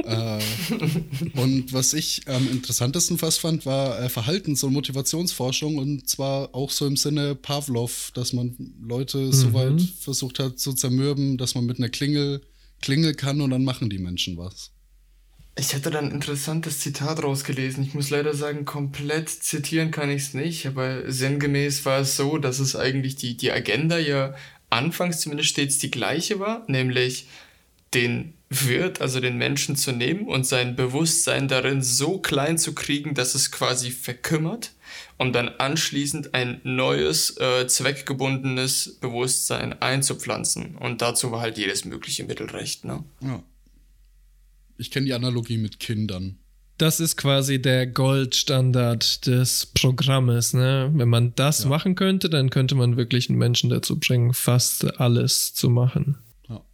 Äh, 0.05 0.39
und 1.36 1.74
was 1.74 1.93
ich 1.93 2.22
am 2.27 2.48
interessantesten 2.51 3.17
fast 3.17 3.39
fand, 3.39 3.65
war 3.65 4.00
äh, 4.00 4.07
Verhaltens- 4.07 4.63
und 4.63 4.72
Motivationsforschung 4.74 5.79
und 5.79 6.07
zwar 6.07 6.53
auch 6.53 6.69
so 6.69 6.86
im 6.86 6.95
Sinne 6.95 7.34
Pavlov, 7.34 8.12
dass 8.13 8.31
man 8.31 8.55
Leute 8.79 9.34
so 9.34 9.53
weit 9.53 9.81
versucht 10.00 10.38
hat 10.38 10.60
zu 10.60 10.74
zermürben, 10.74 11.39
dass 11.39 11.55
man 11.55 11.65
mit 11.65 11.79
einer 11.79 11.89
Klingel 11.89 12.41
Klingel 12.81 13.15
kann 13.15 13.41
und 13.41 13.50
dann 13.50 13.63
machen 13.63 13.89
die 13.89 13.98
Menschen 13.98 14.38
was. 14.38 14.75
Ich 15.57 15.74
hätte 15.74 15.89
da 15.89 16.00
ein 16.00 16.12
interessantes 16.12 16.79
Zitat 16.79 17.24
rausgelesen. 17.24 17.83
Ich 17.83 17.93
muss 17.93 18.09
leider 18.09 18.33
sagen, 18.33 18.65
komplett 18.65 19.29
zitieren 19.29 19.91
kann 19.91 20.09
ich 20.09 20.24
es 20.24 20.33
nicht, 20.33 20.67
aber 20.67 21.09
sinngemäß 21.09 21.85
war 21.85 22.01
es 22.01 22.17
so, 22.17 22.38
dass 22.38 22.59
es 22.59 22.75
eigentlich 22.75 23.15
die, 23.15 23.38
die 23.38 23.51
Agenda 23.51 23.97
ja 23.97 24.35
anfangs 24.69 25.21
zumindest 25.21 25.50
stets 25.50 25.77
die 25.77 25.91
gleiche 25.91 26.39
war, 26.39 26.65
nämlich 26.67 27.27
den 27.93 28.33
Wirt, 28.50 29.01
also 29.01 29.21
den 29.21 29.38
Menschen 29.38 29.77
zu 29.77 29.91
nehmen 29.91 30.27
und 30.27 30.45
sein 30.45 30.75
Bewusstsein 30.75 31.47
darin 31.47 31.81
so 31.81 32.19
klein 32.19 32.57
zu 32.57 32.75
kriegen, 32.75 33.13
dass 33.15 33.33
es 33.33 33.51
quasi 33.51 33.91
verkümmert, 33.91 34.71
um 35.17 35.31
dann 35.31 35.47
anschließend 35.47 36.33
ein 36.33 36.59
neues, 36.63 37.38
äh, 37.38 37.65
zweckgebundenes 37.67 38.97
Bewusstsein 39.00 39.81
einzupflanzen. 39.81 40.75
Und 40.75 41.01
dazu 41.01 41.31
war 41.31 41.41
halt 41.41 41.57
jedes 41.57 41.85
mögliche 41.85 42.25
Mittel 42.25 42.50
recht, 42.50 42.83
ne? 42.83 43.03
Ja. 43.21 43.41
Ich 44.77 44.91
kenne 44.91 45.05
die 45.05 45.13
Analogie 45.13 45.58
mit 45.58 45.79
Kindern. 45.79 46.38
Das 46.77 47.00
ist 47.00 47.15
quasi 47.15 47.62
der 47.62 47.88
Goldstandard 47.88 49.25
des 49.27 49.67
Programmes. 49.67 50.53
Ne? 50.53 50.91
Wenn 50.94 51.08
man 51.08 51.34
das 51.36 51.63
Ja. 51.63 51.70
machen 51.70 51.96
könnte, 51.96 52.29
dann 52.29 52.50
könnte 52.50 52.75
man 52.75 52.98
wirklich 52.98 53.29
einen 53.29 53.39
Menschen 53.39 53.70
dazu 53.70 53.98
bringen, 53.98 54.34
fast 54.34 55.00
alles 55.00 55.53
zu 55.53 55.70
machen. 55.70 56.17
Ja. 56.50 56.65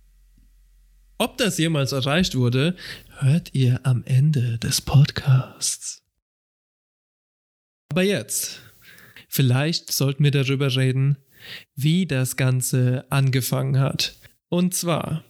Ob 1.19 1.37
das 1.37 1.59
jemals 1.59 1.91
erreicht 1.91 2.35
wurde, 2.35 2.75
hört 3.19 3.53
ihr 3.53 3.79
am 3.83 4.03
Ende 4.05 4.57
des 4.57 4.81
Podcasts. 4.81 6.01
Aber 7.89 8.01
jetzt, 8.01 8.59
vielleicht 9.27 9.91
sollten 9.91 10.23
wir 10.23 10.31
darüber 10.31 10.75
reden, 10.75 11.17
wie 11.75 12.07
das 12.07 12.37
Ganze 12.37 13.05
angefangen 13.11 13.77
hat. 13.79 14.15
Und 14.49 14.73
zwar, 14.73 15.23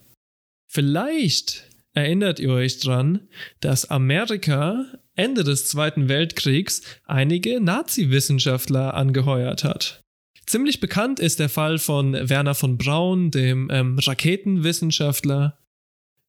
vielleicht 0.67 1.70
erinnert 1.93 2.39
ihr 2.39 2.51
euch 2.51 2.80
dran, 2.80 3.27
dass 3.60 3.89
Amerika 3.89 4.86
Ende 5.15 5.43
des 5.43 5.65
Zweiten 5.65 6.10
Weltkriegs 6.10 6.82
einige 7.06 7.60
Nazi-Wissenschaftler 7.62 8.93
angeheuert 8.93 9.63
hat. 9.63 10.04
Ziemlich 10.47 10.80
bekannt 10.80 11.19
ist 11.19 11.39
der 11.39 11.49
Fall 11.49 11.77
von 11.77 12.13
Werner 12.13 12.56
von 12.56 12.77
Braun, 12.77 13.32
dem 13.32 13.69
ähm, 13.71 13.99
Raketenwissenschaftler. 13.99 15.58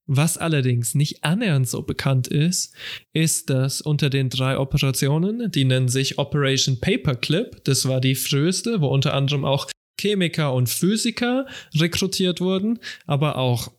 Was 0.06 0.36
allerdings 0.36 0.94
nicht 0.94 1.24
annähernd 1.24 1.68
so 1.68 1.82
bekannt 1.82 2.28
ist, 2.28 2.74
ist, 3.12 3.50
dass 3.50 3.80
unter 3.80 4.10
den 4.10 4.30
drei 4.30 4.58
Operationen, 4.58 5.50
die 5.50 5.64
nennen 5.64 5.88
sich 5.88 6.18
Operation 6.18 6.80
Paperclip, 6.80 7.64
das 7.64 7.88
war 7.88 8.00
die 8.00 8.16
früheste, 8.16 8.80
wo 8.80 8.88
unter 8.88 9.14
anderem 9.14 9.44
auch 9.44 9.68
Chemiker 10.00 10.52
und 10.52 10.68
Physiker 10.68 11.46
rekrutiert 11.74 12.40
wurden, 12.40 12.80
aber 13.06 13.38
auch 13.38 13.72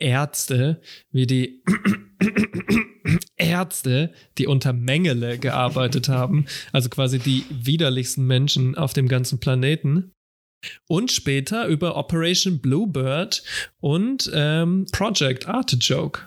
Ärzte, 0.00 0.80
wie 1.12 1.26
die 1.26 1.62
Ärzte, 3.36 4.12
die 4.38 4.46
unter 4.46 4.72
Mengele 4.72 5.38
gearbeitet 5.38 6.08
haben, 6.08 6.46
also 6.72 6.88
quasi 6.88 7.18
die 7.18 7.44
widerlichsten 7.50 8.26
Menschen 8.26 8.76
auf 8.76 8.92
dem 8.92 9.08
ganzen 9.08 9.40
Planeten. 9.40 10.12
Und 10.86 11.10
später 11.10 11.66
über 11.68 11.96
Operation 11.96 12.60
Bluebird 12.60 13.42
und 13.80 14.30
ähm, 14.34 14.86
Project 14.92 15.48
Artichoke. 15.48 16.22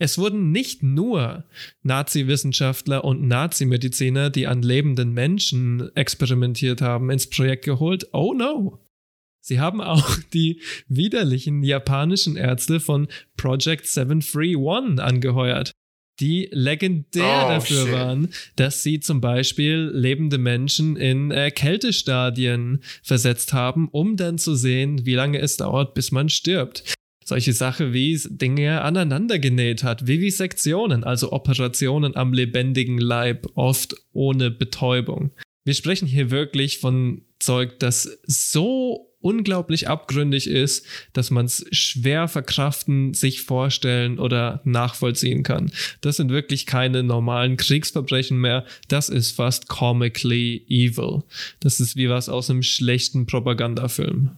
Es 0.00 0.18
wurden 0.18 0.50
nicht 0.50 0.82
nur 0.82 1.44
Nazi-Wissenschaftler 1.84 3.04
und 3.04 3.22
Nazi-Mediziner, 3.22 4.30
die 4.30 4.48
an 4.48 4.62
lebenden 4.62 5.12
Menschen 5.12 5.94
experimentiert 5.94 6.80
haben, 6.80 7.10
ins 7.10 7.28
Projekt 7.28 7.64
geholt. 7.64 8.08
Oh 8.12 8.34
no! 8.34 8.80
Sie 9.48 9.60
haben 9.60 9.80
auch 9.80 10.16
die 10.34 10.60
widerlichen 10.88 11.62
japanischen 11.62 12.36
Ärzte 12.36 12.80
von 12.80 13.08
Project 13.38 13.86
731 13.86 15.02
angeheuert, 15.02 15.72
die 16.20 16.50
legendär 16.52 17.44
Oh, 17.46 17.48
dafür 17.48 17.84
shit. 17.84 17.92
waren, 17.92 18.28
dass 18.56 18.82
sie 18.82 19.00
zum 19.00 19.22
Beispiel 19.22 19.90
lebende 19.94 20.36
Menschen 20.36 20.96
in 20.96 21.30
äh, 21.30 21.50
Kältestadien 21.50 22.82
versetzt 23.02 23.54
haben, 23.54 23.88
um 23.88 24.18
dann 24.18 24.36
zu 24.36 24.54
sehen, 24.54 25.06
wie 25.06 25.14
lange 25.14 25.38
es 25.38 25.56
dauert, 25.56 25.94
bis 25.94 26.12
man 26.12 26.28
stirbt. 26.28 26.84
Solche 27.24 27.54
Sache 27.54 27.94
wie 27.94 28.20
Dinge 28.28 28.82
aneinandergenäht 28.82 29.82
hat, 29.82 30.06
Vivisektionen, 30.06 31.04
also 31.04 31.32
Operationen 31.32 32.16
am 32.16 32.34
lebendigen 32.34 32.98
Leib, 32.98 33.46
oft 33.54 33.94
ohne 34.12 34.50
Betäubung. 34.50 35.30
Wir 35.64 35.72
sprechen 35.72 36.06
hier 36.06 36.30
wirklich 36.30 36.80
von 36.80 37.22
Zeug, 37.38 37.78
das 37.78 38.18
so 38.26 39.07
unglaublich 39.20 39.88
abgründig 39.88 40.48
ist, 40.48 40.86
dass 41.12 41.30
man 41.30 41.46
es 41.46 41.66
schwer 41.72 42.28
verkraften, 42.28 43.14
sich 43.14 43.42
vorstellen 43.42 44.18
oder 44.18 44.60
nachvollziehen 44.64 45.42
kann. 45.42 45.72
Das 46.00 46.16
sind 46.16 46.30
wirklich 46.30 46.66
keine 46.66 47.02
normalen 47.02 47.56
Kriegsverbrechen 47.56 48.38
mehr. 48.38 48.64
Das 48.88 49.08
ist 49.08 49.32
fast 49.32 49.68
comically 49.68 50.64
evil. 50.68 51.22
Das 51.60 51.80
ist 51.80 51.96
wie 51.96 52.08
was 52.08 52.28
aus 52.28 52.50
einem 52.50 52.62
schlechten 52.62 53.26
Propagandafilm. 53.26 54.30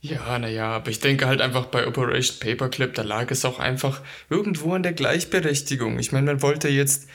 Ja, 0.00 0.38
naja, 0.38 0.68
aber 0.68 0.90
ich 0.90 1.00
denke 1.00 1.26
halt 1.26 1.40
einfach 1.40 1.66
bei 1.66 1.86
Operation 1.86 2.38
Paperclip, 2.38 2.94
da 2.94 3.02
lag 3.02 3.30
es 3.30 3.44
auch 3.44 3.58
einfach 3.58 4.02
irgendwo 4.30 4.72
an 4.72 4.82
der 4.82 4.92
Gleichberechtigung. 4.92 5.98
Ich 5.98 6.12
meine, 6.12 6.26
man 6.26 6.42
wollte 6.42 6.68
jetzt, 6.68 7.08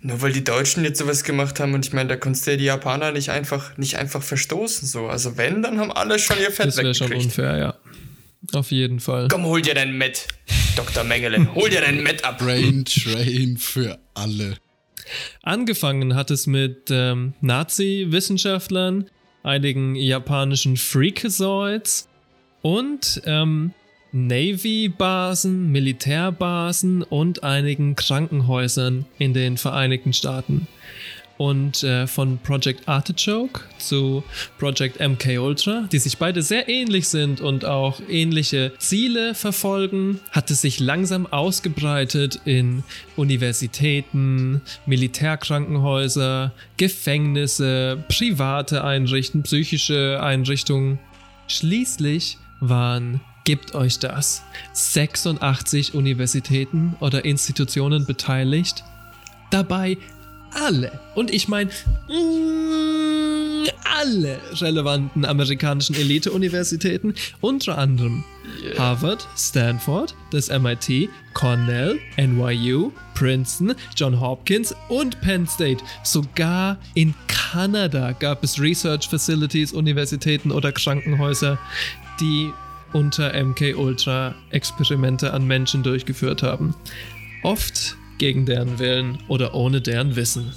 nur 0.00 0.22
weil 0.22 0.32
die 0.32 0.44
Deutschen 0.44 0.84
jetzt 0.84 0.98
sowas 0.98 1.24
gemacht 1.24 1.60
haben 1.60 1.74
und 1.74 1.86
ich 1.86 1.92
meine, 1.92 2.08
da 2.08 2.16
konntest 2.16 2.46
du 2.46 2.52
ja 2.52 2.56
die 2.56 2.64
Japaner 2.64 3.12
nicht 3.12 3.30
einfach, 3.30 3.76
nicht 3.76 3.96
einfach 3.96 4.22
verstoßen, 4.22 4.88
so. 4.88 5.06
Also 5.06 5.36
wenn, 5.36 5.62
dann 5.62 5.78
haben 5.78 5.92
alle 5.92 6.18
schon 6.18 6.38
ihr 6.38 6.50
Fett 6.50 6.66
Das 6.66 6.76
wäre 6.78 6.94
schon 6.94 7.12
unfair, 7.12 7.56
ja. 7.58 7.74
Auf 8.52 8.70
jeden 8.70 9.00
Fall. 9.00 9.28
Komm, 9.28 9.44
hol 9.44 9.62
dir 9.62 9.74
dein 9.74 9.96
Met, 9.96 10.28
Dr. 10.76 11.04
Mengele, 11.04 11.54
hol 11.54 11.70
dir 11.70 11.80
dein 11.80 12.02
Met 12.02 12.24
ab. 12.24 12.38
Brain 12.38 12.84
Train 12.84 13.56
für 13.56 13.98
alle. 14.14 14.56
Angefangen 15.42 16.14
hat 16.14 16.30
es 16.30 16.46
mit 16.46 16.88
ähm, 16.90 17.34
Nazi-Wissenschaftlern, 17.40 19.10
einigen 19.42 19.94
japanischen 19.94 20.76
Freakazoids 20.76 22.08
und 22.62 23.22
ähm, 23.26 23.72
Navy-Basen, 24.14 25.72
Militärbasen 25.72 27.02
und 27.02 27.42
einigen 27.42 27.96
Krankenhäusern 27.96 29.06
in 29.18 29.34
den 29.34 29.56
Vereinigten 29.56 30.12
Staaten. 30.12 30.68
Und 31.36 31.82
äh, 31.82 32.06
von 32.06 32.38
Project 32.38 32.88
Artichoke 32.88 33.62
zu 33.78 34.22
Project 34.56 35.00
MK 35.00 35.40
Ultra, 35.40 35.88
die 35.90 35.98
sich 35.98 36.18
beide 36.18 36.42
sehr 36.42 36.68
ähnlich 36.68 37.08
sind 37.08 37.40
und 37.40 37.64
auch 37.64 38.00
ähnliche 38.08 38.72
Ziele 38.78 39.34
verfolgen, 39.34 40.20
hat 40.30 40.52
es 40.52 40.60
sich 40.60 40.78
langsam 40.78 41.26
ausgebreitet 41.26 42.40
in 42.44 42.84
Universitäten, 43.16 44.62
Militärkrankenhäuser, 44.86 46.52
Gefängnisse, 46.76 48.04
private 48.08 48.84
Einrichtungen, 48.84 49.42
psychische 49.42 50.20
Einrichtungen. 50.22 51.00
Schließlich 51.48 52.38
waren, 52.60 53.20
gibt 53.44 53.74
euch 53.74 53.98
das, 53.98 54.42
86 54.72 55.94
Universitäten 55.94 56.96
oder 57.00 57.24
Institutionen 57.24 58.06
beteiligt. 58.06 58.84
Dabei 59.50 59.98
alle, 60.54 60.98
und 61.14 61.32
ich 61.32 61.48
meine 61.48 61.70
alle 63.84 64.40
relevanten 64.60 65.24
amerikanischen 65.24 65.94
Elite-Universitäten, 65.94 67.14
unter 67.40 67.78
anderem 67.78 68.24
Harvard, 68.78 69.26
Stanford, 69.36 70.14
das 70.30 70.48
MIT, 70.48 71.08
Cornell, 71.32 71.98
NYU, 72.16 72.92
Princeton, 73.14 73.74
John 73.96 74.20
Hopkins 74.20 74.74
und 74.88 75.20
Penn 75.20 75.46
State. 75.46 75.82
Sogar 76.02 76.78
in 76.94 77.14
Kanada 77.26 78.12
gab 78.12 78.42
es 78.44 78.60
Research 78.60 79.08
Facilities, 79.08 79.72
Universitäten 79.72 80.50
oder 80.50 80.72
Krankenhäuser, 80.72 81.58
die 82.20 82.52
unter 82.94 83.32
MK 83.34 83.76
Ultra 83.76 84.34
Experimente 84.50 85.34
an 85.34 85.46
Menschen 85.46 85.82
durchgeführt 85.82 86.42
haben. 86.42 86.74
Oft 87.42 87.96
gegen 88.18 88.46
deren 88.46 88.78
Willen 88.78 89.18
oder 89.28 89.54
ohne 89.54 89.80
deren 89.80 90.16
Wissen. 90.16 90.52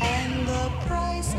And 0.00 0.48
the 0.48 0.70
price 0.88 1.34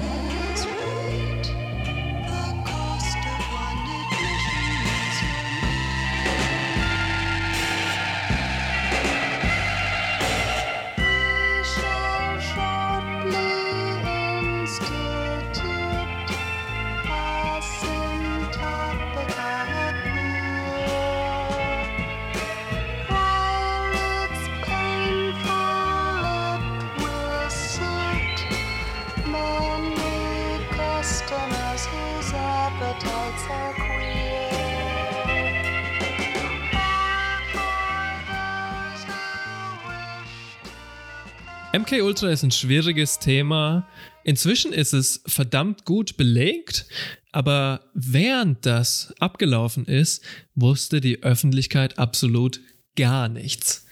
MK 41.86 42.02
Ultra 42.02 42.32
ist 42.32 42.42
ein 42.42 42.50
schwieriges 42.50 43.20
Thema. 43.20 43.88
Inzwischen 44.24 44.74
ist 44.74 44.94
es 44.94 45.22
verdammt 45.28 45.86
gut 45.86 46.18
belegt, 46.18 46.88
aber 47.32 47.92
während 47.94 48.66
das 48.66 49.14
abgelaufen 49.20 49.86
ist, 49.86 50.24
wusste 50.56 51.00
die 51.00 51.22
Öffentlichkeit 51.22 52.00
absolut 52.00 52.60
gar 52.96 53.30
nichts. 53.30 53.86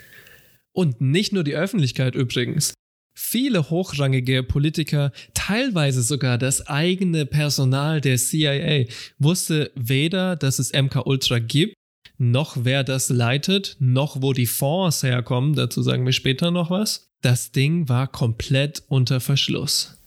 Und 0.71 1.01
nicht 1.01 1.33
nur 1.33 1.43
die 1.43 1.53
Öffentlichkeit 1.53 2.15
übrigens. 2.15 2.73
Viele 3.15 3.69
hochrangige 3.69 4.41
Politiker, 4.41 5.11
teilweise 5.35 6.01
sogar 6.01 6.39
das 6.39 6.65
eigene 6.65 7.27
Personal 7.27 8.01
der 8.01 8.17
CIA, 8.17 8.85
wusste 9.19 9.71
weder, 9.75 10.35
dass 10.35 10.57
es 10.57 10.73
MK 10.73 11.05
Ultra 11.05 11.37
gibt, 11.37 11.75
noch 12.17 12.57
wer 12.59 12.83
das 12.83 13.09
leitet, 13.09 13.77
noch 13.79 14.23
wo 14.23 14.33
die 14.33 14.47
Fonds 14.47 15.03
herkommen, 15.03 15.53
dazu 15.53 15.83
sagen 15.83 16.07
wir 16.07 16.13
später 16.13 16.49
noch 16.49 16.71
was. 16.71 17.12
Das 17.23 17.53
Ding 17.53 17.87
war 17.87 18.07
komplett 18.07 18.83
unter 18.89 19.21
Verschluss. 19.21 19.97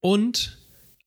Und 0.00 0.56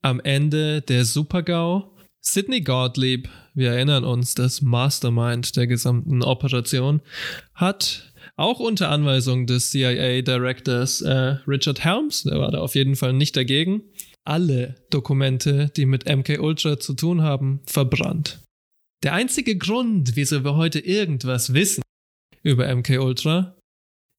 am 0.04 0.20
Ende 0.20 0.84
der 0.84 1.04
Super-GAU, 1.04 1.98
Sidney 2.22 2.62
Gottlieb, 2.62 3.28
wir 3.56 3.72
erinnern 3.72 4.04
uns, 4.04 4.36
das 4.36 4.62
Mastermind 4.62 5.56
der 5.56 5.66
gesamten 5.66 6.22
Operation, 6.22 7.02
hat 7.56 8.14
auch 8.36 8.60
unter 8.60 8.90
Anweisung 8.90 9.48
des 9.48 9.72
CIA-Directors 9.72 11.02
äh, 11.02 11.38
Richard 11.48 11.84
Helms, 11.84 12.22
der 12.22 12.38
war 12.38 12.52
da 12.52 12.60
auf 12.60 12.76
jeden 12.76 12.96
Fall 12.96 13.14
nicht 13.14 13.36
dagegen, 13.36 13.82
alle 14.24 14.76
Dokumente, 14.92 15.72
die 15.76 15.88
mit 15.88 16.06
MK 16.06 16.40
Ultra 16.40 16.80
zu 16.80 16.94
tun 16.94 17.24
haben, 17.24 17.62
verbrannt. 17.66 18.42
Der 19.02 19.14
einzige 19.14 19.58
Grund, 19.58 20.16
wieso 20.16 20.44
wir 20.44 20.56
heute 20.56 20.80
irgendwas 20.80 21.56
wissen 21.56 21.82
über 22.44 22.74
MK 22.76 23.00
Ultra, 23.00 23.56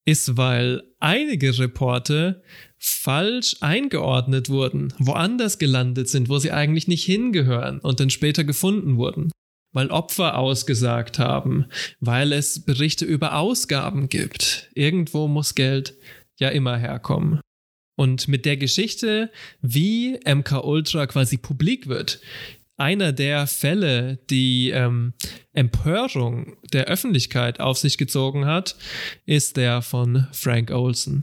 ist, 0.04 0.36
weil 0.36 0.82
einige 0.98 1.58
Reporte 1.58 2.42
falsch 2.78 3.56
eingeordnet 3.60 4.48
wurden, 4.48 4.92
woanders 4.98 5.58
gelandet 5.58 6.08
sind, 6.08 6.28
wo 6.28 6.38
sie 6.38 6.50
eigentlich 6.50 6.88
nicht 6.88 7.04
hingehören 7.04 7.78
und 7.78 8.00
dann 8.00 8.10
später 8.10 8.44
gefunden 8.44 8.96
wurden. 8.96 9.30
Weil 9.74 9.90
Opfer 9.90 10.36
ausgesagt 10.36 11.18
haben, 11.18 11.66
weil 12.00 12.32
es 12.32 12.64
Berichte 12.64 13.04
über 13.06 13.36
Ausgaben 13.36 14.08
gibt. 14.08 14.68
Irgendwo 14.74 15.28
muss 15.28 15.54
Geld 15.54 15.94
ja 16.38 16.50
immer 16.50 16.76
herkommen. 16.76 17.40
Und 17.96 18.26
mit 18.26 18.44
der 18.44 18.56
Geschichte, 18.56 19.30
wie 19.60 20.18
MK 20.26 20.64
Ultra 20.64 21.06
quasi 21.06 21.36
publik 21.36 21.86
wird, 21.86 22.20
einer 22.82 23.12
der 23.12 23.46
Fälle, 23.46 24.18
die 24.28 24.70
ähm, 24.70 25.12
Empörung 25.52 26.56
der 26.72 26.86
Öffentlichkeit 26.86 27.60
auf 27.60 27.78
sich 27.78 27.96
gezogen 27.96 28.44
hat, 28.44 28.74
ist 29.24 29.56
der 29.56 29.82
von 29.82 30.26
Frank 30.32 30.72
Olson. 30.72 31.22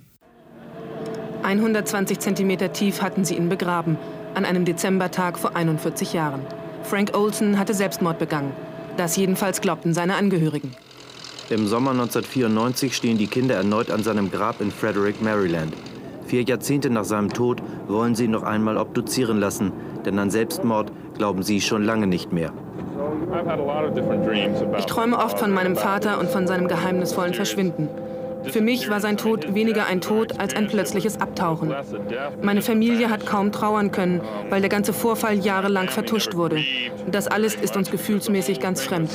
120 1.44 2.20
Zentimeter 2.20 2.72
tief 2.72 3.02
hatten 3.02 3.26
sie 3.26 3.36
ihn 3.36 3.50
begraben, 3.50 3.98
an 4.36 4.46
einem 4.46 4.64
Dezembertag 4.64 5.38
vor 5.38 5.56
41 5.56 6.14
Jahren. 6.14 6.42
Frank 6.84 7.12
Olson 7.14 7.60
hatte 7.60 7.74
Selbstmord 7.74 8.20
begangen. 8.20 8.54
Das 8.96 9.18
jedenfalls 9.18 9.60
glaubten 9.60 9.94
seine 9.94 10.16
Angehörigen. 10.16 10.72
Im 11.50 11.68
Sommer 11.68 11.92
1994 11.92 12.96
stehen 12.96 13.18
die 13.18 13.28
Kinder 13.28 13.56
erneut 13.56 13.92
an 13.92 14.04
seinem 14.04 14.32
Grab 14.32 14.62
in 14.62 14.72
Frederick, 14.72 15.22
Maryland. 15.22 15.74
Vier 16.26 16.44
Jahrzehnte 16.44 16.90
nach 16.92 17.06
seinem 17.06 17.34
Tod 17.34 17.62
wollen 17.88 18.14
sie 18.14 18.26
ihn 18.26 18.32
noch 18.32 18.44
einmal 18.44 18.78
obduzieren 18.78 19.40
lassen, 19.40 19.74
denn 20.06 20.20
an 20.20 20.30
Selbstmord 20.30 20.92
glauben 21.20 21.44
sie 21.44 21.62
schon 21.62 21.84
lange 21.84 22.08
nicht 22.08 22.32
mehr. 22.32 22.52
Ich 24.78 24.86
träume 24.86 25.18
oft 25.18 25.38
von 25.38 25.52
meinem 25.52 25.76
Vater 25.76 26.20
und 26.20 26.30
von 26.30 26.48
seinem 26.48 26.68
geheimnisvollen 26.68 27.34
Verschwinden. 27.34 27.90
Für 28.46 28.62
mich 28.62 28.90
war 28.90 29.02
sein 29.02 29.18
Tod 29.18 29.54
weniger 29.54 29.86
ein 29.86 30.00
Tod 30.00 30.40
als 30.40 30.56
ein 30.56 30.68
plötzliches 30.68 31.20
Abtauchen. 31.20 31.76
Meine 32.42 32.62
Familie 32.62 33.10
hat 33.10 33.26
kaum 33.26 33.52
trauern 33.52 33.92
können, 33.92 34.22
weil 34.50 34.62
der 34.62 34.70
ganze 34.70 34.94
Vorfall 34.94 35.38
jahrelang 35.38 35.90
vertuscht 35.90 36.36
wurde. 36.36 36.64
Das 37.12 37.28
alles 37.28 37.56
ist 37.56 37.76
uns 37.76 37.92
gefühlsmäßig 37.92 38.62
ganz 38.62 38.82
fremd. 38.82 39.12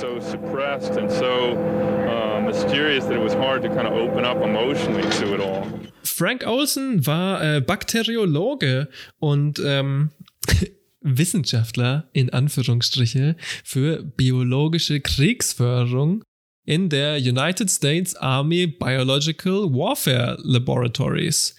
Frank 6.02 6.46
Olson 6.46 7.06
war 7.06 7.42
äh, 7.42 7.60
Bakteriologe 7.62 8.88
und 9.18 9.58
ähm, 9.64 10.10
Wissenschaftler 11.04 12.08
in 12.12 12.30
Anführungsstriche 12.30 13.36
für 13.62 14.02
biologische 14.02 15.00
Kriegsförderung 15.00 16.24
in 16.66 16.88
der 16.88 17.16
United 17.18 17.70
States 17.70 18.16
Army 18.16 18.66
Biological 18.66 19.72
Warfare 19.72 20.38
Laboratories 20.42 21.56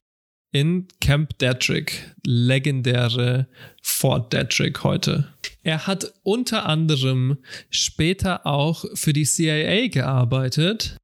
in 0.51 0.87
Camp 0.99 1.37
Detrick, 1.37 2.15
legendäre 2.25 3.47
Fort 3.83 4.33
Detrick 4.33 4.83
heute. 4.83 5.33
Er 5.63 5.85
hat 5.85 6.13
unter 6.23 6.65
anderem 6.65 7.37
später 7.69 8.45
auch 8.45 8.85
für 8.93 9.13
die 9.13 9.25
CIA 9.25 9.87
gearbeitet 9.87 10.97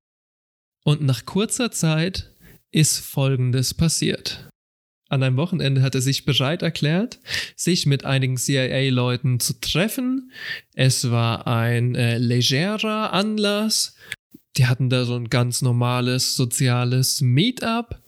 und 0.84 1.02
nach 1.02 1.26
kurzer 1.26 1.72
Zeit 1.72 2.32
ist 2.72 3.00
Folgendes 3.00 3.74
passiert. 3.74 4.51
An 5.12 5.24
einem 5.24 5.36
Wochenende 5.36 5.82
hat 5.82 5.94
er 5.94 6.00
sich 6.00 6.24
bereit 6.24 6.62
erklärt, 6.62 7.20
sich 7.58 7.86
mit 7.86 8.06
einigen 8.06 8.38
CIA-Leuten 8.38 9.42
zu 9.42 9.60
treffen. 9.60 10.32
Es 10.74 11.12
war 11.12 11.48
ein 11.48 11.96
äh, 11.96 12.18
legerer 12.18 13.12
Anlass. 13.12 13.98
Die 14.56 14.68
hatten 14.68 14.90
da 14.90 15.04
so 15.04 15.16
ein 15.16 15.30
ganz 15.30 15.62
normales 15.62 16.36
soziales 16.36 17.20
Meetup. 17.20 18.02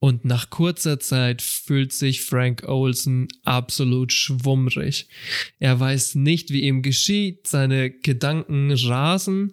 Und 0.00 0.24
nach 0.24 0.50
kurzer 0.50 0.98
Zeit 0.98 1.42
fühlt 1.42 1.92
sich 1.92 2.22
Frank 2.22 2.64
Olson 2.66 3.28
absolut 3.44 4.12
schwummrig. 4.12 5.06
Er 5.60 5.78
weiß 5.78 6.16
nicht, 6.16 6.50
wie 6.50 6.62
ihm 6.62 6.82
geschieht, 6.82 7.46
seine 7.46 7.88
Gedanken 7.88 8.72
rasen. 8.72 9.52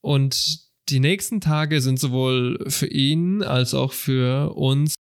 Und 0.00 0.60
die 0.88 1.00
nächsten 1.00 1.40
Tage 1.40 1.80
sind 1.80 1.98
sowohl 1.98 2.64
für 2.68 2.86
ihn 2.86 3.42
als 3.42 3.74
auch 3.74 3.92
für 3.92 4.54
uns 4.54 4.93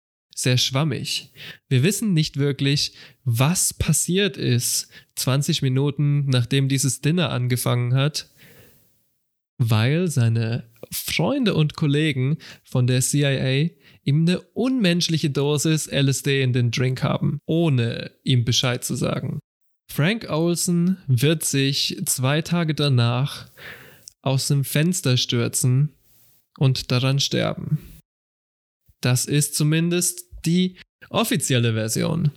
sehr 0.41 0.57
schwammig. 0.57 1.31
Wir 1.69 1.83
wissen 1.83 2.13
nicht 2.13 2.37
wirklich, 2.37 2.93
was 3.23 3.73
passiert 3.73 4.37
ist 4.37 4.89
20 5.15 5.61
Minuten 5.61 6.25
nachdem 6.25 6.67
dieses 6.67 7.01
Dinner 7.01 7.29
angefangen 7.29 7.93
hat, 7.93 8.29
weil 9.57 10.07
seine 10.07 10.69
Freunde 10.91 11.53
und 11.53 11.75
Kollegen 11.75 12.37
von 12.63 12.87
der 12.87 13.01
CIA 13.01 13.69
ihm 14.03 14.21
eine 14.21 14.41
unmenschliche 14.41 15.29
Dosis 15.29 15.87
LSD 15.87 16.41
in 16.41 16.53
den 16.53 16.71
Drink 16.71 17.03
haben, 17.03 17.39
ohne 17.45 18.11
ihm 18.23 18.43
Bescheid 18.43 18.83
zu 18.83 18.95
sagen. 18.95 19.39
Frank 19.91 20.29
Olson 20.29 20.97
wird 21.07 21.43
sich 21.43 22.01
zwei 22.05 22.41
Tage 22.41 22.73
danach 22.73 23.49
aus 24.21 24.47
dem 24.47 24.63
Fenster 24.63 25.17
stürzen 25.17 25.93
und 26.57 26.91
daran 26.91 27.19
sterben. 27.19 27.79
Das 29.01 29.25
ist 29.25 29.55
zumindest 29.55 30.30
die 30.45 30.75
Offizielle 31.09 31.73
Version. 31.73 32.31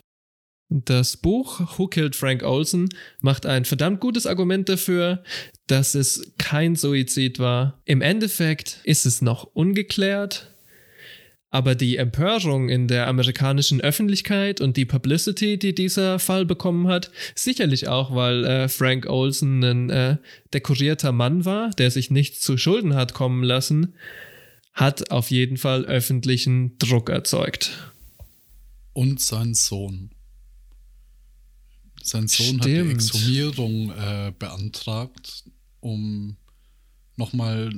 Das 0.71 1.17
Buch 1.17 1.79
Who 1.79 1.87
Killed 1.87 2.17
Frank 2.17 2.43
Olsen 2.43 2.89
macht 3.21 3.47
ein 3.47 3.65
verdammt 3.65 4.01
gutes 4.01 4.27
Argument 4.27 4.69
dafür, 4.69 5.23
dass 5.67 5.95
es 5.95 6.33
kein 6.39 6.75
Suizid 6.75 7.39
war. 7.39 7.81
Im 7.85 8.01
Endeffekt 8.01 8.81
ist 8.85 9.07
es 9.07 9.23
noch 9.23 9.45
ungeklärt, 9.45 10.55
aber 11.51 11.77
die 11.77 11.99
Empörung 11.99 12.69
in 12.69 12.89
der 12.89 13.07
amerikanischen 13.07 13.81
Öffentlichkeit 13.81 14.61
und 14.61 14.77
die 14.77 14.87
Publicity, 14.87 15.57
die 15.59 15.75
dieser 15.75 16.19
Fall 16.19 16.45
bekommen 16.45 16.89
hat, 16.89 17.13
sicherlich 17.37 17.87
auch, 17.87 18.13
weil 18.13 18.45
äh, 18.45 18.69
Frank 18.69 19.07
Olsen 19.07 19.63
ein 19.63 19.91
äh, 19.91 20.17
dekorierter 20.53 21.13
Mann 21.13 21.45
war, 21.45 21.71
der 21.71 21.93
sich 21.93 22.11
nichts 22.11 22.41
zu 22.41 22.57
Schulden 22.57 22.97
hat 22.97 23.15
kommen 23.15 23.45
lassen, 23.45 23.95
hat 24.73 25.13
auf 25.13 25.31
jeden 25.31 25.57
Fall 25.57 25.85
öffentlichen 25.85 26.77
Druck 26.79 27.09
erzeugt. 27.09 27.94
Und 28.95 29.21
sein 29.21 29.53
Sohn. 29.55 30.11
Sein 32.03 32.27
Sohn 32.29 32.61
hat 32.61 32.65
Stimmt. 32.65 32.91
die 32.91 32.95
Exhumierung 32.95 33.91
äh, 33.91 34.33
beantragt, 34.39 35.45
um 35.81 36.37
nochmal 37.17 37.73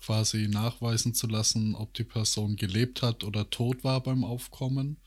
quasi 0.00 0.48
nachweisen 0.48 1.14
zu 1.14 1.28
lassen, 1.28 1.74
ob 1.74 1.94
die 1.94 2.04
Person 2.04 2.56
gelebt 2.56 3.02
hat 3.02 3.22
oder 3.22 3.48
tot 3.48 3.84
war 3.84 4.02
beim 4.02 4.24
Aufkommen. 4.24 4.98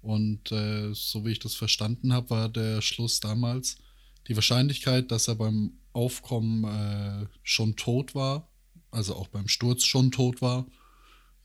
Und 0.00 0.52
äh, 0.52 0.92
so 0.92 1.24
wie 1.24 1.32
ich 1.32 1.38
das 1.38 1.54
verstanden 1.54 2.12
habe, 2.12 2.30
war 2.30 2.48
der 2.48 2.82
Schluss 2.82 3.20
damals, 3.20 3.78
die 4.28 4.36
Wahrscheinlichkeit, 4.36 5.10
dass 5.10 5.28
er 5.28 5.34
beim 5.34 5.78
Aufkommen 5.92 6.64
äh, 6.64 7.26
schon 7.42 7.76
tot 7.76 8.14
war, 8.14 8.48
also 8.90 9.14
auch 9.16 9.28
beim 9.28 9.48
Sturz 9.48 9.84
schon 9.84 10.10
tot 10.10 10.42
war, 10.42 10.66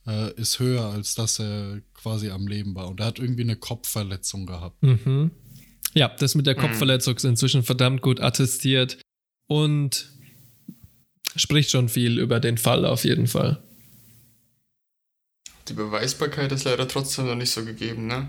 äh, 0.06 0.32
ist 0.34 0.58
höher, 0.58 0.84
als 0.84 1.14
dass 1.14 1.38
er 1.38 1.80
quasi 1.94 2.30
am 2.30 2.46
Leben 2.46 2.74
war. 2.74 2.88
Und 2.88 3.00
er 3.00 3.06
hat 3.06 3.18
irgendwie 3.18 3.42
eine 3.42 3.56
Kopfverletzung 3.56 4.46
gehabt. 4.46 4.82
Mhm. 4.82 5.30
Ja, 5.94 6.08
das 6.08 6.34
mit 6.34 6.46
der 6.46 6.54
Kopfverletzung 6.54 7.16
ist 7.16 7.24
inzwischen 7.24 7.62
verdammt 7.62 8.00
gut 8.00 8.20
attestiert 8.20 8.98
und 9.48 10.08
spricht 11.34 11.70
schon 11.70 11.88
viel 11.88 12.18
über 12.18 12.40
den 12.40 12.58
Fall 12.58 12.84
auf 12.84 13.04
jeden 13.04 13.26
Fall. 13.26 13.62
Die 15.68 15.74
Beweisbarkeit 15.74 16.52
ist 16.52 16.64
leider 16.64 16.86
trotzdem 16.86 17.26
noch 17.26 17.36
nicht 17.36 17.50
so 17.50 17.64
gegeben, 17.64 18.06
ne? 18.06 18.28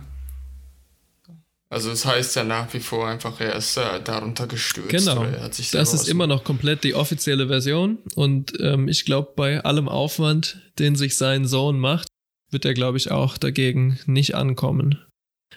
Also 1.71 1.89
es 1.89 2.05
heißt 2.05 2.36
ja 2.36 2.43
nach 2.43 2.73
wie 2.73 2.81
vor 2.81 3.07
einfach, 3.07 3.39
er 3.39 3.55
ist 3.55 3.77
äh, 3.77 4.01
darunter 4.03 4.45
gestürzt. 4.45 4.89
Genau. 4.89 5.21
Oder 5.21 5.38
er 5.38 5.43
hat 5.43 5.53
sich 5.53 5.71
Das 5.71 5.93
ist 5.93 6.10
immer 6.10 6.27
noch 6.27 6.43
komplett 6.43 6.84
die 6.84 6.95
offizielle 6.95 7.47
Version 7.47 7.99
und 8.15 8.60
ähm, 8.60 8.89
ich 8.89 9.05
glaube, 9.05 9.31
bei 9.38 9.63
allem 9.63 9.88
Aufwand, 9.88 10.60
den 10.79 10.97
sich 10.97 11.15
sein 11.15 11.47
Sohn 11.47 11.79
macht, 11.79 12.10
wird 12.51 12.65
er, 12.65 12.73
glaube 12.73 12.97
ich, 12.97 13.10
auch 13.10 13.38
dagegen 13.38 13.97
nicht 14.05 14.36
ankommen. 14.36 14.99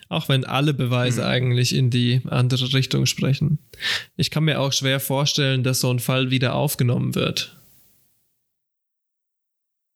Auch 0.08 0.28
wenn 0.28 0.44
alle 0.44 0.72
Beweise 0.72 1.22
Mhm. 1.22 1.26
eigentlich 1.26 1.74
in 1.74 1.90
die 1.90 2.22
andere 2.28 2.72
Richtung 2.72 3.06
sprechen. 3.06 3.58
Ich 4.16 4.30
kann 4.30 4.44
mir 4.44 4.60
auch 4.60 4.72
schwer 4.72 5.00
vorstellen, 5.00 5.64
dass 5.64 5.80
so 5.80 5.90
ein 5.90 5.98
Fall 5.98 6.30
wieder 6.30 6.54
aufgenommen 6.54 7.16
wird. 7.16 7.56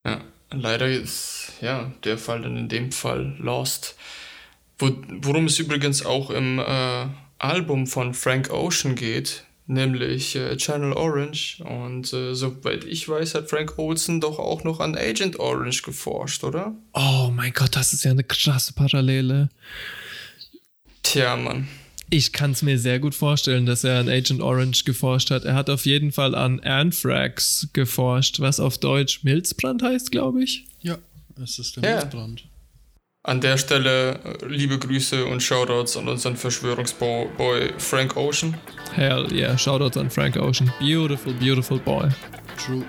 Ja, 0.04 0.20
leider 0.50 0.88
ist 0.88 1.52
ja 1.60 1.92
der 2.02 2.18
Fall 2.18 2.42
dann 2.42 2.56
in 2.56 2.68
dem 2.68 2.90
Fall 2.90 3.36
lost. 3.38 3.94
Wo, 4.78 4.90
worum 5.22 5.46
es 5.46 5.58
übrigens 5.58 6.04
auch 6.04 6.30
im 6.30 6.58
äh, 6.58 7.06
Album 7.38 7.86
von 7.86 8.14
Frank 8.14 8.50
Ocean 8.50 8.94
geht, 8.94 9.44
nämlich 9.66 10.36
äh, 10.36 10.56
Channel 10.56 10.92
Orange. 10.92 11.62
Und 11.64 12.12
äh, 12.12 12.34
soweit 12.34 12.84
ich 12.84 13.08
weiß, 13.08 13.34
hat 13.34 13.50
Frank 13.50 13.78
Olsen 13.78 14.20
doch 14.20 14.38
auch 14.38 14.64
noch 14.64 14.80
an 14.80 14.96
Agent 14.96 15.38
Orange 15.38 15.82
geforscht, 15.82 16.44
oder? 16.44 16.74
Oh 16.94 17.30
mein 17.32 17.52
Gott, 17.52 17.74
das 17.76 17.92
ist 17.92 18.04
ja 18.04 18.12
eine 18.12 18.24
krasse 18.24 18.72
Parallele. 18.72 19.48
Tja, 21.02 21.36
Mann. 21.36 21.68
Ich 22.10 22.32
kann 22.32 22.52
es 22.52 22.62
mir 22.62 22.78
sehr 22.78 23.00
gut 23.00 23.14
vorstellen, 23.14 23.66
dass 23.66 23.84
er 23.84 24.00
an 24.00 24.08
Agent 24.08 24.40
Orange 24.40 24.84
geforscht 24.84 25.30
hat. 25.30 25.44
Er 25.44 25.54
hat 25.54 25.68
auf 25.68 25.84
jeden 25.84 26.10
Fall 26.10 26.34
an 26.34 26.60
Anthrax 26.60 27.68
geforscht, 27.74 28.40
was 28.40 28.60
auf 28.60 28.78
Deutsch 28.78 29.24
Milzbrand 29.24 29.82
heißt, 29.82 30.10
glaube 30.10 30.42
ich. 30.42 30.64
Ja, 30.80 30.96
es 31.42 31.58
ist 31.58 31.76
der 31.76 31.82
Ja. 31.84 31.96
Milzbrand. 31.96 32.44
An 33.24 33.40
der 33.40 33.58
Stelle 33.58 34.20
äh, 34.22 34.46
liebe 34.46 34.78
Grüße 34.78 35.26
und 35.26 35.42
Shoutouts 35.42 35.96
an 35.96 36.06
unseren 36.08 36.36
Verschwörungsboy 36.36 37.72
Frank 37.76 38.16
Ocean. 38.16 38.56
Hell 38.94 39.26
yeah, 39.32 39.58
Shoutouts 39.58 39.96
an 39.96 40.08
Frank 40.08 40.36
Ocean. 40.36 40.72
Beautiful, 40.78 41.34
beautiful 41.34 41.80
boy. 41.80 42.08
True. 42.56 42.84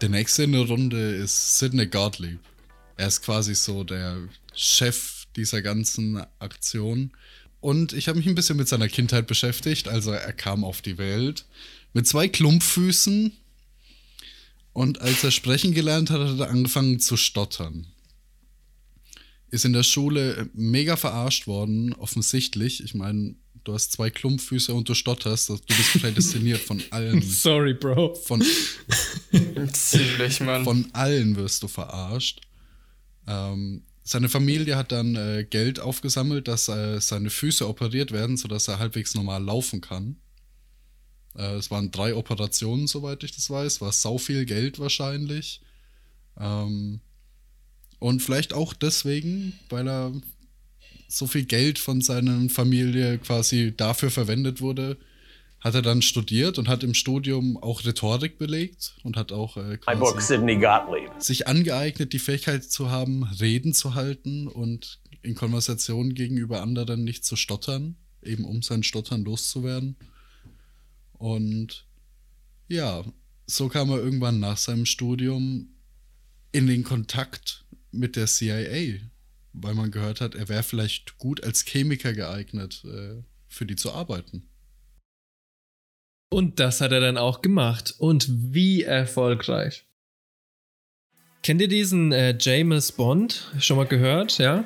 Der 0.00 0.08
nächste 0.08 0.44
in 0.44 0.52
der 0.52 0.62
Runde 0.62 1.16
ist 1.16 1.58
Sidney 1.58 1.86
Gottlieb. 1.86 2.38
Er 2.96 3.08
ist 3.08 3.22
quasi 3.22 3.56
so 3.56 3.82
der 3.82 4.18
Chef 4.54 5.24
dieser 5.34 5.60
ganzen 5.60 6.24
Aktion. 6.38 7.10
Und 7.60 7.92
ich 7.92 8.06
habe 8.06 8.18
mich 8.18 8.28
ein 8.28 8.36
bisschen 8.36 8.56
mit 8.56 8.68
seiner 8.68 8.88
Kindheit 8.88 9.26
beschäftigt. 9.26 9.88
Also 9.88 10.12
er 10.12 10.32
kam 10.32 10.62
auf 10.62 10.82
die 10.82 10.98
Welt 10.98 11.46
mit 11.94 12.06
zwei 12.06 12.28
Klumpfüßen. 12.28 13.32
Und 14.74 15.00
als 15.00 15.22
er 15.22 15.30
sprechen 15.30 15.72
gelernt 15.72 16.10
hat, 16.10 16.20
hat 16.20 16.38
er 16.38 16.50
angefangen 16.50 16.98
zu 16.98 17.16
stottern. 17.16 17.86
Ist 19.48 19.64
in 19.64 19.72
der 19.72 19.84
Schule 19.84 20.50
mega 20.52 20.96
verarscht 20.96 21.46
worden, 21.46 21.92
offensichtlich. 21.94 22.82
Ich 22.82 22.92
meine, 22.92 23.36
du 23.62 23.72
hast 23.72 23.92
zwei 23.92 24.10
Klumpfüße 24.10 24.74
und 24.74 24.88
du 24.88 24.94
stotterst. 24.94 25.48
Du 25.48 25.58
bist 25.68 26.00
prädestiniert 26.00 26.60
von 26.60 26.82
allen. 26.90 27.22
Sorry, 27.28 27.74
Bro. 27.74 28.16
Von, 28.16 28.42
Ziemlich, 29.72 30.40
Mann. 30.40 30.64
von 30.64 30.88
allen 30.92 31.36
wirst 31.36 31.62
du 31.62 31.68
verarscht. 31.68 32.40
Ähm, 33.28 33.84
seine 34.02 34.28
Familie 34.28 34.76
hat 34.76 34.90
dann 34.90 35.14
äh, 35.14 35.46
Geld 35.48 35.78
aufgesammelt, 35.78 36.48
dass 36.48 36.68
äh, 36.68 37.00
seine 37.00 37.30
Füße 37.30 37.66
operiert 37.68 38.10
werden, 38.10 38.36
sodass 38.36 38.66
er 38.66 38.80
halbwegs 38.80 39.14
normal 39.14 39.42
laufen 39.44 39.80
kann. 39.80 40.16
Äh, 41.36 41.54
es 41.54 41.70
waren 41.70 41.90
drei 41.90 42.14
Operationen, 42.14 42.86
soweit 42.86 43.24
ich 43.24 43.34
das 43.34 43.50
weiß. 43.50 43.80
War 43.80 43.92
sau 43.92 44.18
viel 44.18 44.44
Geld 44.44 44.78
wahrscheinlich. 44.78 45.60
Ähm, 46.38 47.00
und 47.98 48.20
vielleicht 48.20 48.52
auch 48.52 48.74
deswegen, 48.74 49.58
weil 49.70 49.88
er 49.88 50.12
so 51.08 51.26
viel 51.26 51.44
Geld 51.44 51.78
von 51.78 52.00
seiner 52.00 52.48
Familie 52.48 53.18
quasi 53.18 53.72
dafür 53.76 54.10
verwendet 54.10 54.60
wurde, 54.60 54.96
hat 55.60 55.74
er 55.74 55.82
dann 55.82 56.02
studiert 56.02 56.58
und 56.58 56.68
hat 56.68 56.82
im 56.82 56.92
Studium 56.92 57.56
auch 57.56 57.84
Rhetorik 57.86 58.36
belegt 58.36 58.96
und 59.02 59.16
hat 59.16 59.32
auch 59.32 59.56
äh, 59.56 59.78
sich 61.18 61.48
angeeignet, 61.48 62.12
die 62.12 62.18
Fähigkeit 62.18 62.64
zu 62.64 62.90
haben, 62.90 63.24
Reden 63.24 63.72
zu 63.72 63.94
halten 63.94 64.46
und 64.46 65.00
in 65.22 65.34
Konversationen 65.34 66.14
gegenüber 66.14 66.60
anderen 66.60 67.02
nicht 67.02 67.24
zu 67.24 67.36
stottern, 67.36 67.96
eben 68.22 68.44
um 68.44 68.60
sein 68.60 68.82
Stottern 68.82 69.24
loszuwerden. 69.24 69.96
Und 71.18 71.86
ja, 72.68 73.04
so 73.46 73.68
kam 73.68 73.90
er 73.90 73.98
irgendwann 73.98 74.40
nach 74.40 74.56
seinem 74.56 74.86
Studium 74.86 75.74
in 76.52 76.66
den 76.66 76.84
Kontakt 76.84 77.64
mit 77.90 78.16
der 78.16 78.26
CIA, 78.26 79.00
weil 79.52 79.74
man 79.74 79.90
gehört 79.90 80.20
hat, 80.20 80.34
er 80.34 80.48
wäre 80.48 80.62
vielleicht 80.62 81.18
gut 81.18 81.42
als 81.42 81.64
Chemiker 81.64 82.12
geeignet, 82.12 82.84
äh, 82.84 83.22
für 83.48 83.66
die 83.66 83.76
zu 83.76 83.92
arbeiten. 83.92 84.48
Und 86.30 86.58
das 86.58 86.80
hat 86.80 86.90
er 86.90 87.00
dann 87.00 87.16
auch 87.16 87.42
gemacht. 87.42 87.94
Und 87.98 88.26
wie 88.28 88.82
erfolgreich. 88.82 89.84
Kennt 91.42 91.60
ihr 91.60 91.68
diesen 91.68 92.10
äh, 92.10 92.36
James 92.40 92.90
Bond? 92.90 93.52
Schon 93.60 93.76
mal 93.76 93.86
gehört, 93.86 94.38
ja? 94.38 94.64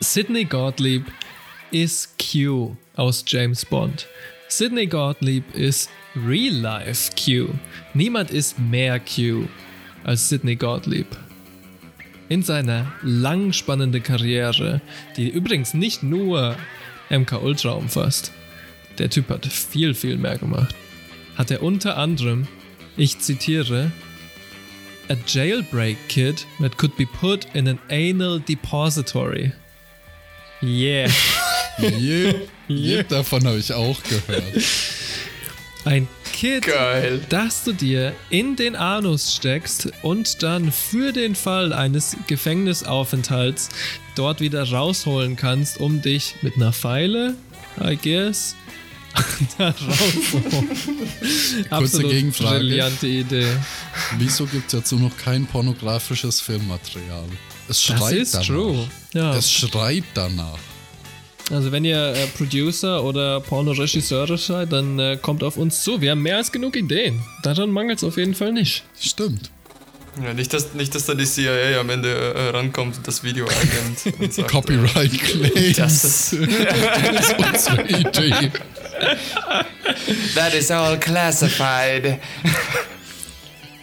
Sidney 0.00 0.44
Gottlieb 0.44 1.04
ist 1.72 2.16
Q 2.18 2.76
aus 2.94 3.24
James 3.26 3.66
Bond. 3.66 4.06
Sidney 4.52 4.86
Gottlieb 4.86 5.54
ist 5.54 5.90
Real 6.16 6.52
Life 6.52 7.12
Q. 7.14 7.50
Niemand 7.94 8.32
ist 8.32 8.58
mehr 8.58 8.98
Q 8.98 9.46
als 10.02 10.28
Sidney 10.28 10.56
Gottlieb. 10.56 11.06
In 12.28 12.42
seiner 12.42 12.92
lang 13.02 13.52
spannenden 13.52 14.02
Karriere, 14.02 14.80
die 15.16 15.28
übrigens 15.28 15.72
nicht 15.72 16.02
nur 16.02 16.56
MK 17.10 17.40
Ultra 17.40 17.70
umfasst, 17.70 18.32
der 18.98 19.08
Typ 19.08 19.28
hat 19.28 19.46
viel, 19.46 19.94
viel 19.94 20.16
mehr 20.16 20.36
gemacht, 20.36 20.74
hat 21.36 21.52
er 21.52 21.62
unter 21.62 21.96
anderem, 21.96 22.48
ich 22.96 23.20
zitiere, 23.20 23.92
A 25.08 25.14
jailbreak 25.26 25.96
kit 26.08 26.44
that 26.60 26.76
could 26.76 26.96
be 26.96 27.06
put 27.06 27.46
in 27.54 27.68
an 27.68 27.78
anal 27.88 28.40
depository. 28.40 29.52
Yeah. 30.60 31.08
Je, 31.98 32.34
je 32.68 33.02
davon 33.04 33.46
habe 33.46 33.58
ich 33.58 33.72
auch 33.72 33.98
gehört. 34.04 34.44
Ein 35.84 36.06
Kit, 36.32 36.66
Geil. 36.66 37.20
das 37.30 37.64
du 37.64 37.72
dir 37.72 38.14
in 38.28 38.54
den 38.56 38.76
Anus 38.76 39.34
steckst 39.34 39.90
und 40.02 40.42
dann 40.42 40.70
für 40.72 41.12
den 41.12 41.34
Fall 41.34 41.72
eines 41.72 42.16
Gefängnisaufenthalts 42.26 43.70
dort 44.14 44.40
wieder 44.40 44.68
rausholen 44.70 45.36
kannst, 45.36 45.80
um 45.80 46.02
dich 46.02 46.34
mit 46.42 46.56
einer 46.56 46.72
Pfeile, 46.72 47.34
I 47.82 47.96
guess, 47.96 48.54
da 49.58 49.68
raus. 49.70 49.76
Kurze 49.80 51.66
Absolut 51.70 52.10
Gegenfrage. 52.12 52.58
brillante 52.60 53.06
Idee. 53.06 53.48
Wieso 54.18 54.46
gibt 54.46 54.72
es 54.72 54.90
nur 54.92 55.00
noch 55.00 55.16
kein 55.16 55.46
pornografisches 55.46 56.40
Filmmaterial? 56.40 57.24
Es 57.68 57.82
schreit 57.82 58.00
Das 58.00 58.12
ist 58.12 58.34
danach. 58.34 58.46
true. 58.46 58.88
Ja. 59.14 59.34
Es 59.34 59.50
schreit 59.50 60.04
danach. 60.14 60.58
Also 61.50 61.72
wenn 61.72 61.84
ihr 61.84 62.14
äh, 62.14 62.26
Producer 62.28 63.02
oder 63.02 63.40
Pornoregisseure 63.40 64.38
seid, 64.38 64.72
dann 64.72 64.98
äh, 64.98 65.18
kommt 65.20 65.42
auf 65.42 65.56
uns 65.56 65.82
zu. 65.82 66.00
Wir 66.00 66.12
haben 66.12 66.22
mehr 66.22 66.36
als 66.36 66.52
genug 66.52 66.76
Ideen. 66.76 67.20
Daran 67.42 67.70
mangelt 67.70 67.98
es 67.98 68.04
auf 68.04 68.16
jeden 68.16 68.34
Fall 68.34 68.52
nicht. 68.52 68.84
Stimmt. 69.00 69.50
Ja, 70.22 70.34
nicht, 70.34 70.52
dass, 70.52 70.74
nicht, 70.74 70.94
dass 70.94 71.06
da 71.06 71.14
die 71.14 71.24
CIA 71.24 71.80
am 71.80 71.90
Ende 71.90 72.08
äh, 72.34 72.50
rankommt 72.50 72.98
und 72.98 73.06
das 73.06 73.24
Video 73.24 73.46
einnimmt. 73.46 74.20
Und 74.20 74.32
sagt, 74.32 74.50
Copyright 74.50 75.12
Claims. 75.12 75.76
Das 75.76 76.04
ist, 76.04 76.32
das 77.14 77.30
ist 77.30 77.70
unsere 77.70 77.88
Idee. 77.88 78.50
That 80.34 80.54
is 80.54 80.70
all 80.70 80.98
classified. 80.98 82.18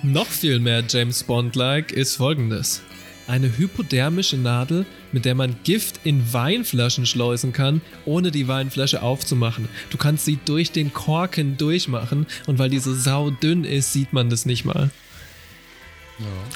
Noch 0.04 0.28
viel 0.28 0.60
mehr 0.60 0.84
James 0.88 1.24
Bond-like 1.24 1.92
ist 1.92 2.16
folgendes. 2.16 2.82
Eine 3.28 3.58
hypodermische 3.58 4.38
Nadel, 4.38 4.86
mit 5.12 5.26
der 5.26 5.36
man 5.36 5.56
Gift 5.64 6.02
in 6.04 6.34
Weinflaschen 6.34 7.06
schleusen 7.06 7.54
kann, 7.54 7.82
ohne 8.06 8.32
die 8.32 8.48
Weinflasche 8.48 9.02
aufzumachen. 9.02 9.68
Du 9.90 9.98
kannst 9.98 10.26
sie 10.26 10.38
durch 10.46 10.72
den 10.72 10.94
Korken 10.94 11.58
durchmachen 11.58 12.26
und 12.46 12.60
weil 12.60 12.70
die 12.70 12.80
so 12.80 12.94
saudünn 12.94 13.64
ist, 13.64 13.94
sieht 13.94 14.14
man 14.14 14.30
das 14.30 14.46
nicht 14.46 14.66
mal. 14.66 14.90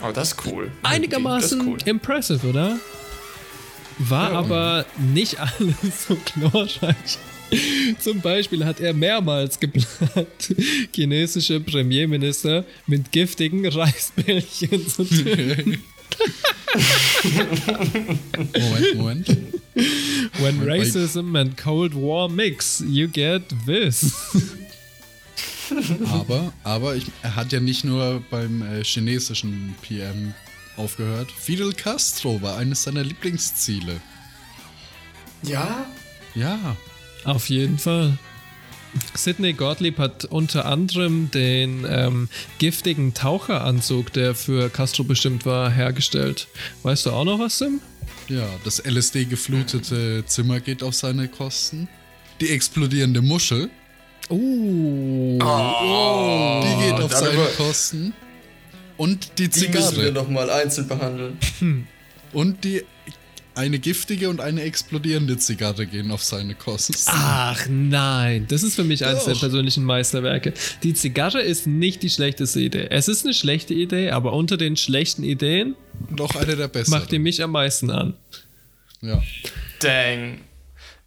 Oh, 0.03 0.11
das 0.11 0.33
ist 0.33 0.45
cool. 0.45 0.71
Einigermaßen 0.83 1.59
ist 1.61 1.67
cool. 1.67 1.77
impressive, 1.85 2.47
oder? 2.47 2.79
War 3.99 4.31
Ja. 4.31 4.39
aber 4.39 4.85
nicht 4.97 5.39
alles 5.59 6.07
so 6.07 6.17
glorreich. 6.33 7.17
Zum 7.99 8.21
Beispiel 8.21 8.63
hat 8.65 8.79
er 8.79 8.93
mehrmals 8.93 9.59
geplant, 9.59 10.55
chinesische 10.95 11.59
Premierminister 11.59 12.63
mit 12.87 13.11
giftigen 13.11 13.67
Reisbällchen 13.67 14.87
zu 14.87 15.03
töten. 15.03 15.83
Moment, 18.53 18.95
Moment. 18.95 19.27
When 20.39 20.57
Moment, 20.57 20.67
racism 20.67 21.35
and 21.39 21.57
Cold 21.57 21.93
War 21.93 22.29
mix, 22.29 22.83
you 22.85 23.07
get 23.07 23.43
this. 23.65 24.13
Aber, 26.11 26.51
aber 26.63 26.95
ich, 26.95 27.05
er 27.21 27.35
hat 27.35 27.53
ja 27.53 27.59
nicht 27.59 27.85
nur 27.85 28.21
beim 28.29 28.61
äh, 28.61 28.83
chinesischen 28.83 29.73
PM 29.81 30.33
aufgehört. 30.75 31.31
Fidel 31.31 31.71
Castro 31.73 32.41
war 32.41 32.57
eines 32.57 32.83
seiner 32.83 33.03
Lieblingsziele. 33.03 34.01
Ja? 35.43 35.85
Ja. 36.35 36.75
Auf 37.23 37.49
jeden 37.49 37.77
Fall. 37.77 38.17
Sidney 39.13 39.53
Gottlieb 39.53 39.97
hat 39.97 40.25
unter 40.25 40.65
anderem 40.65 41.31
den 41.31 41.85
ähm, 41.89 42.29
giftigen 42.59 43.13
Taucheranzug, 43.13 44.11
der 44.13 44.35
für 44.35 44.69
Castro 44.69 45.03
bestimmt 45.03 45.45
war, 45.45 45.69
hergestellt. 45.71 46.47
Weißt 46.83 47.05
du 47.05 47.11
auch 47.11 47.23
noch 47.23 47.39
was, 47.39 47.57
Sim? 47.57 47.79
Ja, 48.27 48.45
das 48.63 48.79
LSD-geflutete 48.83 50.23
Zimmer 50.25 50.59
geht 50.59 50.83
auf 50.83 50.93
seine 50.95 51.27
Kosten. 51.27 51.87
Die 52.41 52.49
explodierende 52.49 53.21
Muschel, 53.21 53.69
Uh. 54.29 55.37
die 56.63 56.85
geht 56.85 57.01
auf 57.01 57.11
seine 57.13 57.43
Kosten. 57.57 58.13
Und 58.97 59.37
die 59.39 59.49
Die 59.49 59.67
müssen 59.67 59.73
wir 59.73 59.89
Zigarre. 59.89 60.11
noch 60.13 60.29
mal 60.29 60.49
einzeln 60.49 60.87
behandeln. 60.87 61.37
Und 62.31 62.63
die 62.63 62.83
eine 63.55 63.79
giftige 63.79 64.29
und 64.29 64.39
eine 64.39 64.61
explodierende 64.61 65.37
Zigarre 65.37 65.85
gehen 65.85 66.11
auf 66.11 66.23
seine 66.23 66.55
Kosten. 66.55 66.93
Ach 67.07 67.65
nein, 67.69 68.45
das 68.47 68.63
ist 68.63 68.75
für 68.75 68.83
mich 68.83 69.05
eines 69.05 69.25
der 69.25 69.35
persönlichen 69.35 69.83
Meisterwerke. 69.83 70.53
Die 70.83 70.93
Zigarre 70.93 71.41
ist 71.41 71.67
nicht 71.67 72.03
die 72.03 72.09
schlechteste 72.09 72.59
Idee. 72.61 72.87
Es 72.89 73.07
ist 73.07 73.25
eine 73.25 73.33
schlechte 73.33 73.73
Idee, 73.73 74.11
aber 74.11 74.33
unter 74.33 74.57
den 74.57 74.77
schlechten 74.77 75.23
Ideen 75.23 75.75
Noch 76.09 76.35
eine 76.35 76.55
der 76.55 76.67
besten. 76.67 76.91
macht 76.91 77.11
die 77.11 77.19
mich 77.19 77.43
am 77.43 77.51
meisten 77.51 77.89
an. 77.89 78.13
Ja. 79.01 79.21
Dang. 79.79 80.39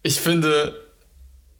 Ich 0.03 0.19
finde, 0.19 0.75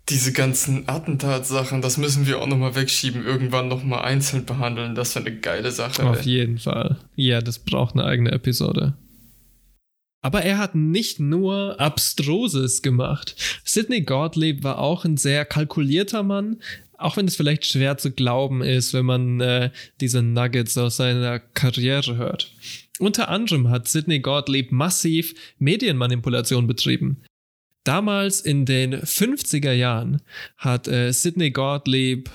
diese 0.09 0.33
ganzen 0.33 0.87
Attentatsachen, 0.87 1.81
das 1.81 1.97
müssen 1.97 2.27
wir 2.27 2.39
auch 2.39 2.47
noch 2.47 2.57
mal 2.57 2.75
wegschieben, 2.75 3.25
irgendwann 3.25 3.67
noch 3.67 3.83
mal 3.83 4.01
einzeln 4.01 4.45
behandeln. 4.45 4.93
Das 4.93 5.15
wäre 5.15 5.25
eine 5.25 5.35
geile 5.37 5.71
Sache. 5.71 6.03
Auf 6.03 6.19
ey. 6.19 6.33
jeden 6.33 6.59
Fall. 6.59 6.97
Ja, 7.15 7.41
das 7.41 7.57
braucht 7.57 7.95
eine 7.95 8.05
eigene 8.05 8.31
Episode. 8.31 8.93
Aber 10.25 10.41
er 10.41 10.57
hat 10.57 10.73
nicht 10.73 11.19
nur 11.19 11.79
Abstruses 11.79 12.81
gemacht. 12.81 13.35
Sidney 13.63 14.01
Gottlieb 14.01 14.63
war 14.63 14.79
auch 14.79 15.05
ein 15.05 15.17
sehr 15.17 15.45
kalkulierter 15.45 16.23
Mann, 16.23 16.61
auch 16.97 17.15
wenn 17.15 17.27
es 17.27 17.35
vielleicht 17.35 17.63
schwer 17.67 17.99
zu 17.99 18.09
glauben 18.09 18.63
ist, 18.63 18.95
wenn 18.95 19.05
man 19.05 19.39
äh, 19.39 19.69
diese 20.01 20.23
Nuggets 20.23 20.79
aus 20.79 20.97
seiner 20.97 21.37
Karriere 21.37 22.17
hört. 22.17 22.51
Unter 22.97 23.29
anderem 23.29 23.69
hat 23.69 23.87
Sidney 23.87 24.19
Gottlieb 24.19 24.71
massiv 24.71 25.35
Medienmanipulation 25.59 26.65
betrieben. 26.65 27.21
Damals 27.83 28.41
in 28.41 28.65
den 28.65 28.95
50er 28.95 29.73
Jahren 29.73 30.23
hat 30.57 30.87
äh, 30.87 31.11
Sidney 31.11 31.51
Gottlieb 31.51 32.31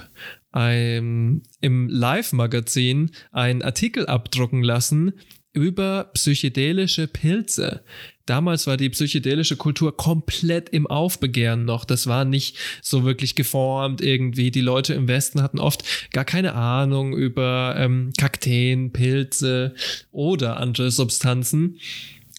ein, 0.53 1.43
im 1.61 1.89
Live-Magazin 1.89 3.11
einen 3.33 3.63
Artikel 3.63 4.07
abdrucken 4.07 4.63
lassen 4.63 5.15
über 5.53 6.11
psychedelische 6.15 7.07
Pilze. 7.09 7.83
Damals 8.27 8.69
war 8.69 8.77
die 8.77 8.91
psychedelische 8.91 9.57
Kultur 9.57 9.97
komplett 9.97 10.69
im 10.69 10.87
Aufbegehren 10.87 11.65
noch. 11.65 11.85
Das 11.85 12.07
war 12.07 12.25
nicht 12.25 12.57
so 12.81 13.05
wirklich 13.05 13.35
geformt 13.35 14.01
irgendwie. 14.01 14.53
Die 14.53 14.61
Leute 14.61 14.95
im 14.95 15.09
Westen 15.09 15.43
hatten 15.43 15.59
oft 15.59 15.83
gar 16.13 16.25
keine 16.25 16.55
Ahnung 16.55 17.17
über 17.17 17.75
ähm, 17.77 18.13
Kakteen, 18.17 18.93
Pilze 18.93 19.75
oder 20.13 20.59
andere 20.59 20.93
Substanzen. 20.93 21.81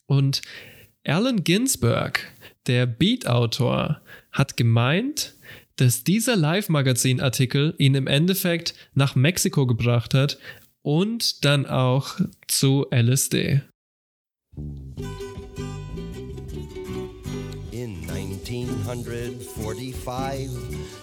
Und 0.06 0.41
Allen 1.06 1.43
Ginsberg, 1.43 2.21
der 2.67 2.86
Beat-Autor, 2.86 4.02
hat 4.32 4.56
gemeint, 4.56 5.34
dass 5.76 6.04
dieser 6.04 6.36
Live-Magazin-Artikel 6.36 7.74
ihn 7.80 7.95
im 7.95 8.08
Endeffekt 8.08 8.76
nach 8.93 9.15
Mexiko 9.15 9.65
gebracht 9.65 10.13
hat 10.13 10.38
und 10.84 11.46
dann 11.46 11.65
auch 11.65 12.20
zu 12.48 12.86
LSD. 12.91 13.62
In 17.72 18.10
1945, 18.10 20.50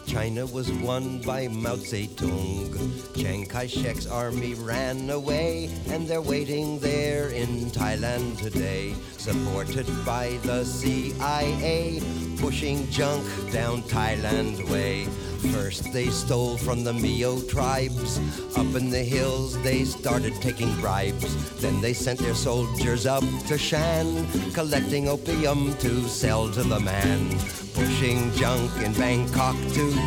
China 0.09 0.47
was 0.47 0.73
won 0.73 1.21
by 1.21 1.49
Mao 1.49 1.77
Zedong. 1.77 2.73
Chiang 3.14 3.44
Kai 3.44 3.66
shek's 3.66 4.07
army 4.07 4.55
ran 4.55 5.11
away, 5.11 5.68
and 5.90 6.09
they're 6.09 6.23
waiting 6.23 6.79
there 6.79 7.29
in 7.29 7.71
Thailand 7.71 8.38
today. 8.38 8.94
Supported 9.18 9.87
by 10.07 10.38
the 10.44 10.64
CIA, 10.64 12.01
pushing 12.38 12.90
junk 12.90 13.23
down 13.53 13.83
Thailand 13.83 14.66
way. 14.71 15.05
First, 15.53 15.92
they 15.92 16.07
stole 16.07 16.57
from 16.57 16.85
the 16.85 16.92
Mio 16.92 17.40
tribes. 17.42 18.18
Up 18.57 18.75
in 18.75 18.88
the 18.90 19.05
hills, 19.05 19.61
they 19.62 19.85
started 19.85 20.35
taking 20.40 20.75
bribes. 20.81 21.61
Then 21.61 21.81
they 21.83 21.92
sent 21.92 22.18
their 22.18 22.35
soldiers 22.35 23.07
up 23.07 23.25
to 23.47 23.59
Shan, 23.59 24.27
collecting 24.53 25.07
opium 25.09 25.77
to 25.77 26.09
sell 26.09 26.51
to 26.51 26.62
the 26.62 26.81
man. 26.81 27.29
Pushing 27.75 28.33
junk 28.33 28.73
in 28.83 28.92
Bangkok 28.94 29.55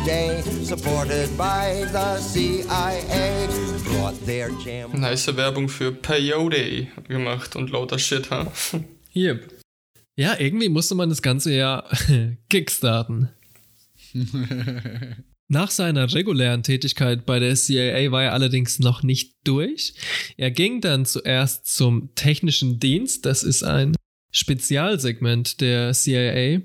today, 0.00 0.42
supported 0.64 1.36
by 1.36 1.84
the 1.92 2.18
CIA. 2.20 3.48
Brought 3.84 4.14
their 4.26 4.50
jam. 4.64 4.90
Nice 5.00 5.36
Werbung 5.36 5.68
für 5.68 5.92
Peyote 5.92 6.88
gemacht 7.08 7.56
und 7.56 7.70
lauter 7.70 7.98
Shit, 7.98 8.30
ha? 8.30 8.50
Yep. 9.14 9.60
Ja, 10.16 10.38
irgendwie 10.38 10.70
musste 10.70 10.94
man 10.94 11.10
das 11.10 11.20
Ganze 11.20 11.52
ja 11.52 11.84
kickstarten. 12.48 13.28
Nach 15.48 15.70
seiner 15.70 16.14
regulären 16.14 16.62
Tätigkeit 16.62 17.26
bei 17.26 17.38
der 17.38 17.54
CIA 17.54 18.10
war 18.10 18.22
er 18.22 18.32
allerdings 18.32 18.78
noch 18.78 19.02
nicht 19.02 19.34
durch. 19.44 19.92
Er 20.38 20.50
ging 20.50 20.80
dann 20.80 21.04
zuerst 21.04 21.66
zum 21.66 22.14
technischen 22.14 22.80
Dienst, 22.80 23.26
das 23.26 23.42
ist 23.42 23.62
ein 23.62 23.94
Spezialsegment 24.30 25.60
der 25.60 25.92
CIA, 25.92 26.62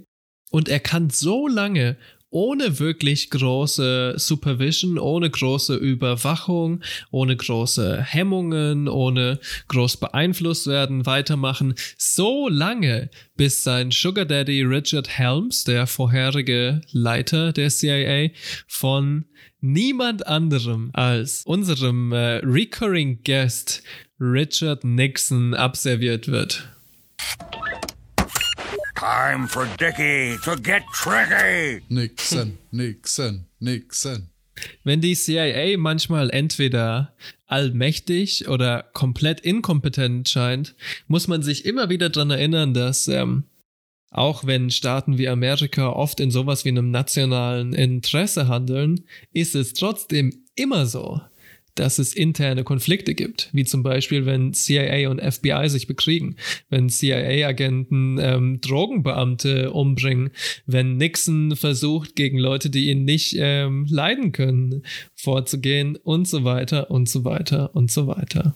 und 0.49 0.69
er 0.69 0.79
kann 0.79 1.09
so 1.09 1.47
lange 1.47 1.97
ohne 2.29 2.79
wirklich 2.79 3.29
große 3.29 4.15
Supervision, 4.17 4.97
ohne 4.97 5.29
große 5.29 5.75
Überwachung, 5.75 6.81
ohne 7.11 7.35
große 7.35 8.01
Hemmungen, 8.01 8.87
ohne 8.87 9.39
groß 9.69 9.97
beeinflusst 9.97 10.67
werden, 10.67 11.05
weitermachen, 11.05 11.75
so 11.97 12.49
lange, 12.49 13.09
bis 13.35 13.63
sein 13.63 13.91
Sugar 13.91 14.25
Daddy 14.25 14.61
Richard 14.63 15.09
Helms, 15.09 15.63
der 15.63 15.87
vorherige 15.87 16.81
Leiter 16.91 17.53
der 17.53 17.69
CIA, 17.69 18.29
von 18.67 19.25
niemand 19.61 20.27
anderem 20.27 20.89
als 20.93 21.43
unserem 21.45 22.11
äh, 22.11 22.41
Recurring 22.43 23.21
Guest 23.23 23.83
Richard 24.19 24.83
Nixon 24.83 25.53
abserviert 25.53 26.27
wird. 26.27 26.67
Time 28.97 29.47
for 29.47 29.67
Dickie 29.79 30.37
to 30.43 30.55
get 30.55 30.81
tricky. 30.91 31.83
Nixon, 31.87 32.57
Nixon, 32.71 33.45
Nixon. 33.59 34.29
Wenn 34.83 35.01
die 35.01 35.13
CIA 35.13 35.77
manchmal 35.77 36.31
entweder 36.31 37.13
allmächtig 37.45 38.47
oder 38.47 38.89
komplett 38.93 39.39
inkompetent 39.41 40.27
scheint, 40.27 40.73
muss 41.07 41.27
man 41.27 41.43
sich 41.43 41.65
immer 41.65 41.89
wieder 41.89 42.09
daran 42.09 42.31
erinnern, 42.31 42.73
dass 42.73 43.07
ähm, 43.07 43.43
auch 44.09 44.45
wenn 44.45 44.71
Staaten 44.71 45.19
wie 45.19 45.29
Amerika 45.29 45.89
oft 45.89 46.19
in 46.19 46.31
sowas 46.31 46.65
wie 46.65 46.69
einem 46.69 46.89
nationalen 46.89 47.73
Interesse 47.73 48.47
handeln, 48.47 49.03
ist 49.31 49.53
es 49.53 49.73
trotzdem 49.73 50.45
immer 50.55 50.87
so, 50.87 51.21
dass 51.79 51.99
es 51.99 52.13
interne 52.13 52.63
Konflikte 52.63 53.13
gibt, 53.13 53.49
wie 53.53 53.65
zum 53.65 53.83
Beispiel, 53.83 54.25
wenn 54.25 54.53
CIA 54.53 55.09
und 55.09 55.21
FBI 55.21 55.69
sich 55.69 55.87
bekriegen, 55.87 56.35
wenn 56.69 56.89
CIA-Agenten 56.89 58.17
ähm, 58.19 58.61
Drogenbeamte 58.61 59.71
umbringen, 59.71 60.31
wenn 60.65 60.97
Nixon 60.97 61.55
versucht, 61.55 62.15
gegen 62.15 62.37
Leute, 62.37 62.69
die 62.69 62.89
ihn 62.89 63.05
nicht 63.05 63.35
ähm, 63.37 63.85
leiden 63.89 64.31
können, 64.31 64.83
vorzugehen 65.15 65.95
und 65.95 66.27
so 66.27 66.43
weiter 66.43 66.91
und 66.91 67.09
so 67.09 67.23
weiter 67.25 67.75
und 67.75 67.91
so 67.91 68.07
weiter. 68.07 68.55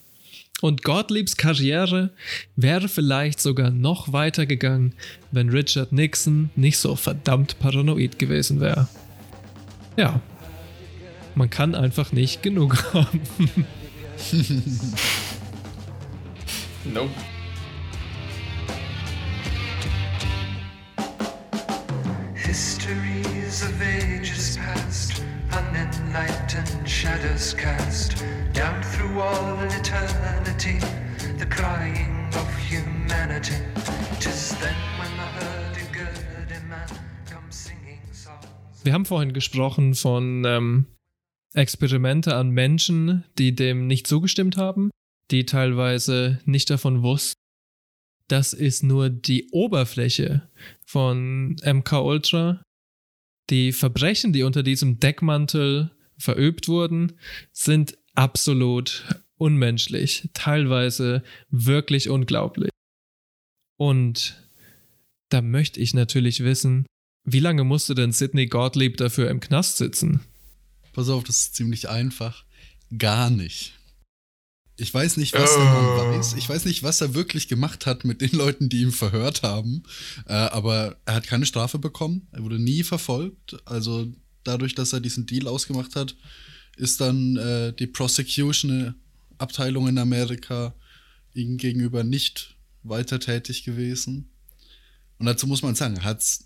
Und 0.61 0.83
Gottliebs 0.83 1.37
Karriere 1.37 2.11
wäre 2.55 2.87
vielleicht 2.87 3.39
sogar 3.39 3.71
noch 3.71 4.13
weiter 4.13 4.45
gegangen, 4.45 4.93
wenn 5.31 5.49
Richard 5.49 5.91
Nixon 5.91 6.51
nicht 6.55 6.77
so 6.77 6.95
verdammt 6.95 7.59
paranoid 7.59 8.19
gewesen 8.19 8.59
wäre. 8.61 8.87
Ja, 9.97 10.21
man 11.35 11.49
kann 11.49 11.75
einfach 11.75 12.11
nicht 12.11 12.43
genug 12.43 12.93
haben. 12.93 13.21
nope. 16.85 17.09
Histories 22.35 23.63
of 23.63 23.81
ages 23.81 24.57
past, 24.57 25.23
unenlightened 25.51 26.87
shadows 26.87 27.55
cast 27.55 28.23
down 28.53 28.81
through 28.83 29.21
all 29.21 29.57
eternity, 29.63 30.79
the 31.37 31.45
crying 31.45 32.27
of 32.35 32.47
humanity. 32.57 33.55
Tis 34.19 34.55
then 34.59 34.75
when 34.99 35.09
the 35.15 35.27
hurdy-gurdy 35.39 36.67
man 36.69 36.87
comes 37.29 37.55
singing 37.55 38.01
songs. 38.11 38.45
Wir 38.83 38.93
haben 38.93 39.05
vorhin 39.05 39.31
gesprochen 39.33 39.95
von 39.95 40.43
ähm, 40.45 40.85
Experimente 41.53 42.35
an 42.35 42.49
Menschen, 42.49 43.23
die 43.37 43.53
dem 43.53 43.87
nicht 43.87 44.07
zugestimmt 44.07 44.57
haben, 44.57 44.89
die 45.31 45.45
teilweise 45.45 46.39
nicht 46.45 46.69
davon 46.69 47.03
wussten. 47.03 47.35
Das 48.27 48.53
ist 48.53 48.83
nur 48.83 49.09
die 49.09 49.49
Oberfläche 49.51 50.49
von 50.85 51.57
MK 51.65 51.91
Ultra. 52.01 52.63
Die 53.49 53.73
Verbrechen, 53.73 54.31
die 54.31 54.43
unter 54.43 54.63
diesem 54.63 54.99
Deckmantel 54.99 55.91
verübt 56.17 56.69
wurden, 56.69 57.13
sind 57.51 57.97
absolut 58.15 59.03
unmenschlich, 59.37 60.29
teilweise 60.33 61.23
wirklich 61.49 62.07
unglaublich. 62.07 62.69
Und 63.77 64.41
da 65.29 65.41
möchte 65.41 65.79
ich 65.79 65.93
natürlich 65.93 66.43
wissen, 66.43 66.85
wie 67.25 67.39
lange 67.39 67.63
musste 67.63 67.95
denn 67.95 68.11
Sidney 68.11 68.47
Gottlieb 68.47 68.97
dafür 68.97 69.29
im 69.29 69.39
Knast 69.39 69.77
sitzen? 69.77 70.21
Pass 70.93 71.09
auf, 71.09 71.23
das 71.23 71.37
ist 71.37 71.55
ziemlich 71.55 71.89
einfach. 71.89 72.45
Gar 72.97 73.29
nicht. 73.29 73.73
Ich 74.77 74.93
weiß 74.93 75.17
nicht, 75.17 75.33
was 75.33 75.53
der 75.53 75.63
Mann 75.63 76.15
weiß. 76.15 76.33
Ich 76.33 76.49
weiß 76.49 76.65
nicht, 76.65 76.81
was 76.81 77.01
er 77.01 77.13
wirklich 77.13 77.47
gemacht 77.47 77.85
hat 77.85 78.03
mit 78.03 78.21
den 78.21 78.31
Leuten, 78.31 78.67
die 78.67 78.81
ihn 78.81 78.91
verhört 78.91 79.43
haben. 79.43 79.83
Äh, 80.25 80.33
aber 80.33 80.97
er 81.05 81.15
hat 81.15 81.27
keine 81.27 81.45
Strafe 81.45 81.77
bekommen. 81.77 82.27
Er 82.31 82.43
wurde 82.43 82.57
nie 82.57 82.83
verfolgt. 82.83 83.57
Also 83.65 84.07
dadurch, 84.43 84.73
dass 84.73 84.93
er 84.93 84.99
diesen 84.99 85.27
Deal 85.27 85.47
ausgemacht 85.47 85.95
hat, 85.95 86.15
ist 86.77 86.99
dann 86.99 87.37
äh, 87.37 87.73
die 87.73 87.87
Prosecution-Abteilung 87.87 89.87
in 89.87 89.97
Amerika 89.97 90.73
ihm 91.33 91.57
gegenüber 91.57 92.03
nicht 92.03 92.55
weiter 92.83 93.19
tätig 93.19 93.63
gewesen. 93.63 94.31
Und 95.19 95.27
dazu 95.27 95.45
muss 95.45 95.61
man 95.61 95.75
sagen, 95.75 96.03
hat's, 96.03 96.45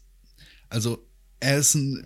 also 0.67 1.07
er 1.39 1.59
ist 1.59 1.75
ein 1.75 2.05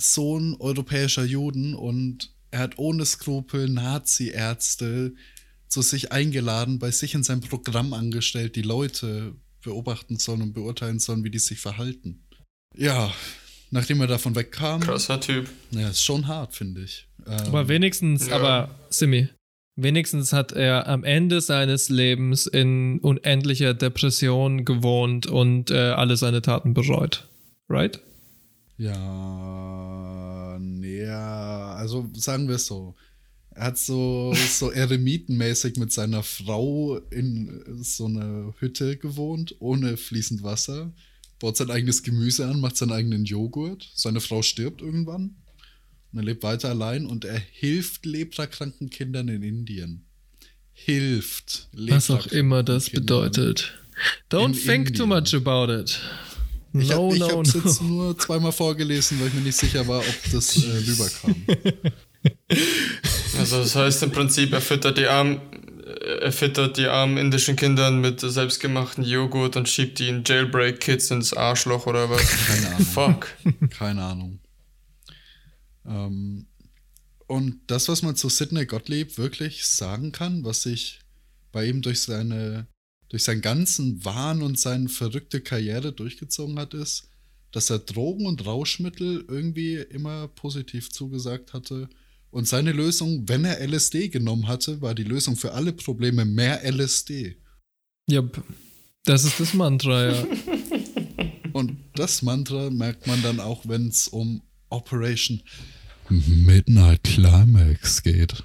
Sohn 0.00 0.56
europäischer 0.58 1.24
Juden 1.24 1.74
und 1.74 2.34
er 2.50 2.60
hat 2.60 2.78
ohne 2.78 3.04
Skrupel 3.04 3.68
Nazi-Ärzte 3.68 5.14
zu 5.68 5.82
sich 5.82 6.10
eingeladen, 6.12 6.78
bei 6.78 6.90
sich 6.90 7.14
in 7.14 7.22
sein 7.22 7.40
Programm 7.40 7.92
angestellt, 7.92 8.56
die 8.56 8.62
Leute 8.62 9.34
beobachten 9.62 10.18
sollen 10.18 10.42
und 10.42 10.52
beurteilen 10.52 10.98
sollen, 10.98 11.22
wie 11.22 11.30
die 11.30 11.38
sich 11.38 11.60
verhalten. 11.60 12.24
Ja, 12.76 13.12
nachdem 13.70 14.00
er 14.00 14.06
davon 14.06 14.34
wegkam. 14.34 14.80
Krasser 14.80 15.20
Typ. 15.20 15.48
Ja, 15.70 15.88
ist 15.88 16.02
schon 16.02 16.26
hart, 16.26 16.54
finde 16.54 16.82
ich. 16.82 17.06
Ähm, 17.26 17.38
aber 17.46 17.68
wenigstens, 17.68 18.28
ja. 18.28 18.36
aber 18.36 18.74
Simi, 18.90 19.28
wenigstens 19.76 20.32
hat 20.32 20.52
er 20.52 20.88
am 20.88 21.04
Ende 21.04 21.40
seines 21.40 21.88
Lebens 21.88 22.46
in 22.46 22.98
unendlicher 23.00 23.74
Depression 23.74 24.64
gewohnt 24.64 25.26
und 25.26 25.70
äh, 25.70 25.90
alle 25.90 26.16
seine 26.16 26.42
Taten 26.42 26.74
bereut. 26.74 27.28
Right? 27.68 28.00
Ja, 28.80 30.58
nee, 30.58 31.04
also 31.04 32.08
sagen 32.14 32.48
wir 32.48 32.54
es 32.54 32.64
so. 32.64 32.94
Er 33.50 33.64
hat 33.64 33.78
so, 33.78 34.34
so 34.48 34.70
eremitenmäßig 34.70 35.76
mit 35.76 35.92
seiner 35.92 36.22
Frau 36.22 36.96
in 37.10 37.82
so 37.82 38.06
einer 38.06 38.54
Hütte 38.58 38.96
gewohnt, 38.96 39.54
ohne 39.58 39.98
fließend 39.98 40.42
Wasser. 40.42 40.94
Baut 41.40 41.58
sein 41.58 41.70
eigenes 41.70 42.02
Gemüse 42.02 42.46
an, 42.46 42.60
macht 42.60 42.78
seinen 42.78 42.92
eigenen 42.92 43.26
Joghurt. 43.26 43.90
Seine 43.94 44.20
Frau 44.20 44.40
stirbt 44.40 44.80
irgendwann. 44.80 45.34
Und 46.12 46.18
er 46.18 46.24
lebt 46.24 46.42
weiter 46.42 46.70
allein 46.70 47.04
und 47.04 47.26
er 47.26 47.38
hilft 47.38 48.06
leprakranken 48.06 48.88
Kindern 48.88 49.28
in 49.28 49.42
Indien. 49.42 50.06
Hilft. 50.72 51.68
Was 51.74 52.08
auch 52.08 52.28
immer 52.28 52.62
das 52.62 52.88
bedeutet. 52.88 53.74
Don't 54.30 54.54
think 54.54 54.88
Indien. 54.88 54.94
too 54.94 55.06
much 55.06 55.34
about 55.34 55.70
it. 55.70 56.00
Ich 56.72 56.88
no, 56.90 57.10
habe 57.10 57.18
no, 57.18 57.42
es 57.42 57.54
no. 57.54 57.60
jetzt 57.60 57.82
nur 57.82 58.18
zweimal 58.18 58.52
vorgelesen, 58.52 59.20
weil 59.20 59.28
ich 59.28 59.34
mir 59.34 59.40
nicht 59.40 59.56
sicher 59.56 59.86
war, 59.88 60.00
ob 60.00 60.32
das 60.32 60.56
äh, 60.56 60.70
rüberkam. 60.86 61.36
Also 63.38 63.58
das 63.58 63.74
heißt 63.74 64.02
im 64.02 64.12
Prinzip, 64.12 64.52
er 64.52 64.60
füttert 64.60 64.98
die 64.98 65.06
armen, 65.06 65.40
er 66.20 66.32
füttert 66.32 66.76
die 66.76 66.86
armen 66.86 67.16
indischen 67.16 67.56
Kindern 67.56 68.00
mit 68.00 68.20
selbstgemachten 68.20 69.04
Joghurt 69.04 69.56
und 69.56 69.68
schiebt 69.68 69.98
die 69.98 70.08
in 70.08 70.22
Jailbreak-Kids 70.24 71.10
ins 71.10 71.32
Arschloch 71.32 71.86
oder 71.86 72.10
was? 72.10 72.28
Keine 72.46 72.68
Ahnung. 72.68 72.86
Fuck. 72.86 73.28
Keine 73.70 74.02
Ahnung. 74.02 74.40
Ähm, 75.86 76.46
und 77.26 77.60
das, 77.68 77.88
was 77.88 78.02
man 78.02 78.16
zu 78.16 78.28
Sidney 78.28 78.66
Gottlieb 78.66 79.16
wirklich 79.16 79.64
sagen 79.66 80.12
kann, 80.12 80.44
was 80.44 80.62
sich 80.62 81.00
bei 81.52 81.64
ihm 81.66 81.80
durch 81.80 82.02
seine 82.02 82.66
durch 83.10 83.24
seinen 83.24 83.42
ganzen 83.42 84.04
Wahn 84.04 84.40
und 84.40 84.58
seine 84.58 84.88
verrückte 84.88 85.40
Karriere 85.40 85.92
durchgezogen 85.92 86.58
hat, 86.58 86.74
ist, 86.74 87.08
dass 87.52 87.68
er 87.68 87.80
Drogen 87.80 88.26
und 88.26 88.46
Rauschmittel 88.46 89.24
irgendwie 89.28 89.74
immer 89.74 90.28
positiv 90.28 90.90
zugesagt 90.90 91.52
hatte. 91.52 91.88
Und 92.30 92.46
seine 92.46 92.70
Lösung, 92.70 93.28
wenn 93.28 93.44
er 93.44 93.60
LSD 93.60 94.08
genommen 94.08 94.46
hatte, 94.46 94.80
war 94.80 94.94
die 94.94 95.04
Lösung 95.04 95.36
für 95.36 95.52
alle 95.52 95.72
Probleme 95.72 96.24
mehr 96.24 96.62
LSD. 96.64 97.36
Ja, 98.08 98.22
das 99.04 99.24
ist 99.24 99.40
das 99.40 99.54
Mantra, 99.54 100.12
ja. 100.12 100.26
und 101.52 101.76
das 101.96 102.22
Mantra 102.22 102.70
merkt 102.70 103.08
man 103.08 103.20
dann 103.22 103.40
auch, 103.40 103.66
wenn 103.66 103.88
es 103.88 104.06
um 104.06 104.40
Operation 104.68 105.42
Midnight 106.08 107.02
Climax 107.02 108.04
geht. 108.04 108.44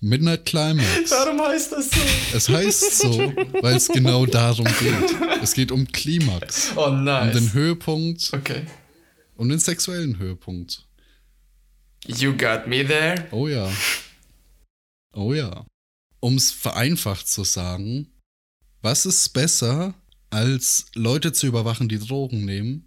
Midnight 0.00 0.44
Climax. 0.44 1.10
Warum 1.10 1.40
heißt 1.40 1.72
das 1.72 1.90
so? 1.90 2.00
Es 2.34 2.48
heißt 2.48 2.98
so, 2.98 3.18
weil 3.62 3.76
es 3.76 3.88
genau 3.88 4.26
darum 4.26 4.66
geht. 4.66 5.42
Es 5.42 5.54
geht 5.54 5.72
um 5.72 5.86
Klimax. 5.88 6.72
Oh 6.76 6.90
nice. 6.90 7.34
Um 7.34 7.40
den 7.40 7.52
Höhepunkt. 7.54 8.30
Okay. 8.34 8.66
Um 9.36 9.48
den 9.48 9.58
sexuellen 9.58 10.18
Höhepunkt. 10.18 10.86
You 12.06 12.36
got 12.36 12.66
me 12.66 12.86
there? 12.86 13.26
Oh 13.30 13.48
ja. 13.48 13.72
Oh 15.14 15.32
ja. 15.32 15.64
Um 16.20 16.36
es 16.36 16.50
vereinfacht 16.50 17.28
zu 17.28 17.44
sagen, 17.44 18.12
was 18.82 19.06
ist 19.06 19.30
besser, 19.30 19.94
als 20.28 20.86
Leute 20.94 21.32
zu 21.32 21.46
überwachen, 21.46 21.88
die 21.88 21.98
Drogen 21.98 22.44
nehmen? 22.44 22.86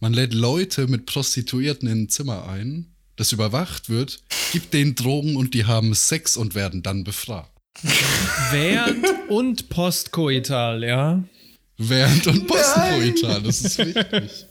Man 0.00 0.12
lädt 0.12 0.34
Leute 0.34 0.86
mit 0.86 1.06
Prostituierten 1.06 1.88
in 1.88 2.04
ein 2.04 2.08
Zimmer 2.08 2.48
ein 2.48 2.90
das 3.20 3.32
überwacht 3.32 3.90
wird, 3.90 4.22
gibt 4.50 4.72
denen 4.72 4.94
Drogen 4.94 5.36
und 5.36 5.52
die 5.52 5.66
haben 5.66 5.94
Sex 5.94 6.38
und 6.38 6.54
werden 6.54 6.82
dann 6.82 7.04
befragt. 7.04 7.52
Während 8.50 9.04
und 9.28 9.68
postkoital, 9.68 10.82
ja. 10.82 11.22
Während 11.76 12.26
und 12.28 12.46
postkoital, 12.46 13.42
das 13.42 13.60
ist 13.60 13.78
wichtig. 13.78 14.46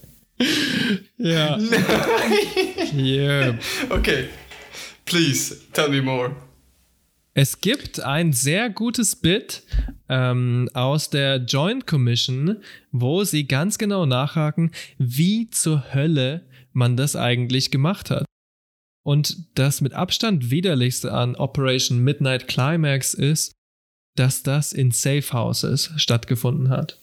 Ja. 1.18 1.58
Yep. 2.95 3.60
Okay. 3.89 4.26
Please, 5.06 5.58
tell 5.74 5.89
me 5.89 6.04
more. 6.04 6.36
Es 7.42 7.62
gibt 7.62 8.02
ein 8.02 8.34
sehr 8.34 8.70
gutes 8.70 9.16
Bit 9.16 9.64
ähm, 10.10 10.70
aus 10.74 11.10
der 11.10 11.38
Joint 11.38 11.88
Commission, 11.88 12.58
wo 12.92 13.24
sie 13.24 13.48
ganz 13.48 13.78
genau 13.78 14.06
nachhaken, 14.06 14.72
wie 14.98 15.50
zur 15.50 15.94
Hölle 15.94 16.46
man 16.74 16.98
das 16.98 17.16
eigentlich 17.16 17.72
gemacht 17.72 18.10
hat. 18.10 18.26
Und 19.06 19.58
das 19.58 19.80
mit 19.80 19.94
Abstand 19.94 20.52
widerlichste 20.52 21.14
an 21.14 21.38
Operation 21.38 22.00
Midnight 22.00 22.50
Climax 22.50 23.14
ist, 23.14 23.54
dass 24.18 24.44
das 24.44 24.74
in 24.74 24.92
Safe 24.92 25.32
Houses 25.32 25.92
stattgefunden 25.96 26.68
hat. 26.68 27.00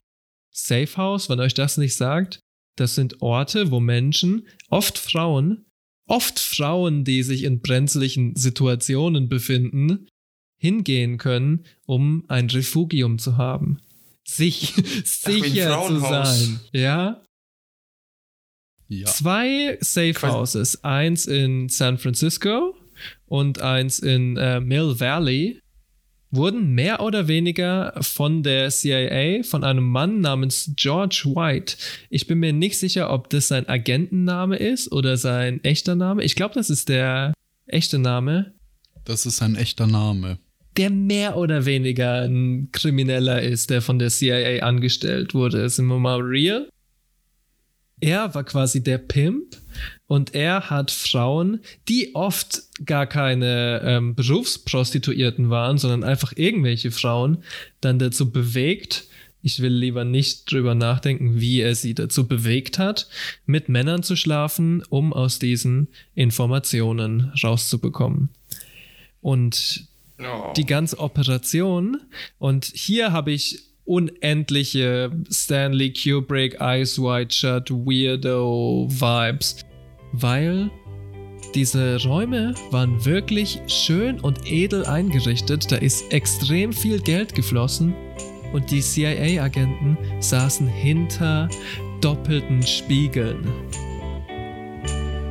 Safe 0.55 0.99
House, 0.99 1.31
wenn 1.31 1.41
euch 1.41 1.55
das 1.55 1.79
nicht 1.79 1.97
sagt, 1.97 2.41
das 2.77 2.95
sind 2.95 3.23
Orte, 3.23 3.71
wo 3.71 3.81
Menschen, 3.81 4.47
oft 4.69 4.99
Frauen, 4.99 5.65
oft 6.07 6.39
Frauen, 6.39 7.05
die 7.05 7.23
sich 7.23 7.45
in 7.45 7.63
brenzlichen 7.63 8.37
Situationen 8.37 9.31
befinden, 9.31 10.09
hingehen 10.57 11.19
können, 11.19 11.65
um 11.85 12.25
ein 12.29 12.49
Refugium 12.49 13.19
zu 13.19 13.37
haben. 13.37 13.81
Sich, 14.25 14.75
sicher 15.05 15.79
Ach, 15.79 15.87
zu 15.89 15.99
sein. 16.01 16.61
Ja? 16.73 17.23
Ja. 18.89 19.07
Zwei 19.07 19.79
Safe 19.81 20.15
Houses, 20.23 20.85
eins 20.85 21.27
in 21.27 21.69
San 21.69 21.99
Francisco 21.99 22.77
und 23.27 23.61
eins 23.61 23.99
in 23.99 24.37
äh, 24.37 24.61
Mill 24.61 25.01
Valley, 25.01 25.61
wurden 26.31 26.75
mehr 26.75 27.01
oder 27.01 27.29
weniger 27.29 27.95
von 28.01 28.43
der 28.43 28.71
CIA, 28.71 29.43
von 29.43 29.65
einem 29.65 29.85
Mann 29.85 30.21
namens 30.21 30.73
George 30.77 31.25
White. 31.27 31.77
Ich 32.11 32.27
bin 32.27 32.39
mir 32.39 32.53
nicht 32.53 32.79
sicher, 32.79 33.11
ob 33.11 33.31
das 33.31 33.49
sein 33.49 33.69
Agentenname 33.69 34.57
ist 34.57 34.93
oder 34.93 35.17
sein 35.17 35.63
echter 35.65 35.95
Name. 35.95 36.23
Ich 36.25 36.35
glaube, 36.35 36.55
das 36.55 36.71
ist 36.71 36.89
der 36.89 37.33
echte 37.67 37.99
Name. 37.99 38.55
Das 39.05 39.27
ist 39.27 39.41
ein 39.43 39.57
echter 39.57 39.87
Name. 39.87 40.39
Der 40.77 40.91
mehr 40.91 41.37
oder 41.37 41.65
weniger 41.65 42.23
ein 42.23 42.69
Krimineller 42.73 43.43
ist, 43.43 43.71
der 43.71 43.81
von 43.81 43.99
der 43.99 44.11
CIA 44.11 44.63
angestellt 44.63 45.33
wurde. 45.33 45.69
Sind 45.69 45.87
wir 45.87 45.99
mal 45.99 46.21
real? 46.21 46.69
Er 48.01 48.35
war 48.35 48.45
quasi 48.45 48.83
der 48.83 48.99
Pimp 48.99 49.57
und 50.07 50.35
er 50.35 50.69
hat 50.69 50.91
Frauen, 50.91 51.61
die 51.89 52.15
oft 52.15 52.63
gar 52.85 53.07
keine 53.07 53.81
ähm, 53.85 54.15
Berufsprostituierten 54.15 55.49
waren, 55.49 55.79
sondern 55.79 56.05
einfach 56.05 56.35
irgendwelche 56.37 56.91
Frauen, 56.91 57.39
dann 57.81 57.99
dazu 57.99 58.31
bewegt, 58.31 59.09
ich 59.41 59.61
will 59.61 59.73
lieber 59.73 60.05
nicht 60.05 60.51
drüber 60.51 60.75
nachdenken, 60.75 61.41
wie 61.41 61.61
er 61.61 61.75
sie 61.75 61.95
dazu 61.95 62.27
bewegt 62.27 62.79
hat, 62.79 63.09
mit 63.47 63.69
Männern 63.69 64.03
zu 64.03 64.15
schlafen, 64.15 64.83
um 64.91 65.13
aus 65.13 65.39
diesen 65.39 65.89
Informationen 66.15 67.33
rauszubekommen. 67.43 68.29
Und 69.21 69.89
Oh. 70.19 70.53
die 70.57 70.65
ganze 70.65 70.99
Operation, 70.99 71.99
und 72.39 72.65
hier 72.65 73.13
habe 73.13 73.33
ich 73.33 73.63
unendliche 73.85 75.11
Stanley 75.31 75.93
Kubrick, 75.93 76.61
Eyes 76.61 76.99
Wide 76.99 77.33
Shut, 77.33 77.71
Weirdo 77.71 78.89
Vibes, 78.91 79.61
weil 80.13 80.71
diese 81.55 82.03
Räume 82.03 82.55
waren 82.71 83.05
wirklich 83.05 83.61
schön 83.67 84.21
und 84.21 84.51
edel 84.51 84.85
eingerichtet, 84.87 85.71
da 85.71 85.77
ist 85.77 86.13
extrem 86.13 86.73
viel 86.73 87.01
Geld 87.01 87.35
geflossen 87.35 87.95
und 88.53 88.71
die 88.71 88.81
CIA-Agenten 88.81 89.97
saßen 90.21 90.67
hinter 90.67 91.49
doppelten 92.01 92.63
Spiegeln. 92.63 93.47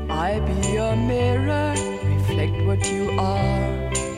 I 0.10 0.40
be 0.40 0.78
your 0.78 0.96
mirror, 0.96 1.74
reflect 2.04 2.66
what 2.66 2.86
you 2.88 3.10
are. 3.20 4.15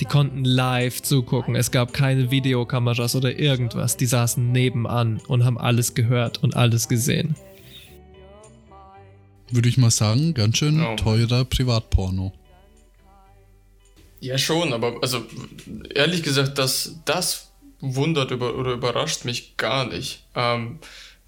Die 0.00 0.04
konnten 0.04 0.44
live 0.44 1.00
zugucken. 1.02 1.54
Es 1.56 1.70
gab 1.70 1.92
keine 1.92 2.30
Videokameras 2.30 3.14
oder 3.16 3.38
irgendwas. 3.38 3.96
Die 3.96 4.06
saßen 4.06 4.52
nebenan 4.52 5.20
und 5.28 5.44
haben 5.44 5.56
alles 5.56 5.94
gehört 5.94 6.42
und 6.42 6.56
alles 6.56 6.88
gesehen. 6.88 7.36
Würde 9.50 9.68
ich 9.68 9.78
mal 9.78 9.90
sagen, 9.90 10.34
ganz 10.34 10.58
schön 10.58 10.82
Oh. 10.82 10.96
teurer 10.96 11.44
Privatporno. 11.44 12.32
Ja, 14.20 14.36
schon, 14.38 14.72
aber 14.72 14.96
also 15.02 15.22
ehrlich 15.94 16.22
gesagt, 16.22 16.58
das, 16.58 17.00
das 17.04 17.52
wundert 17.80 18.30
über, 18.30 18.56
oder 18.56 18.72
überrascht 18.72 19.24
mich 19.24 19.56
gar 19.56 19.86
nicht. 19.86 20.24
Ähm, 20.34 20.80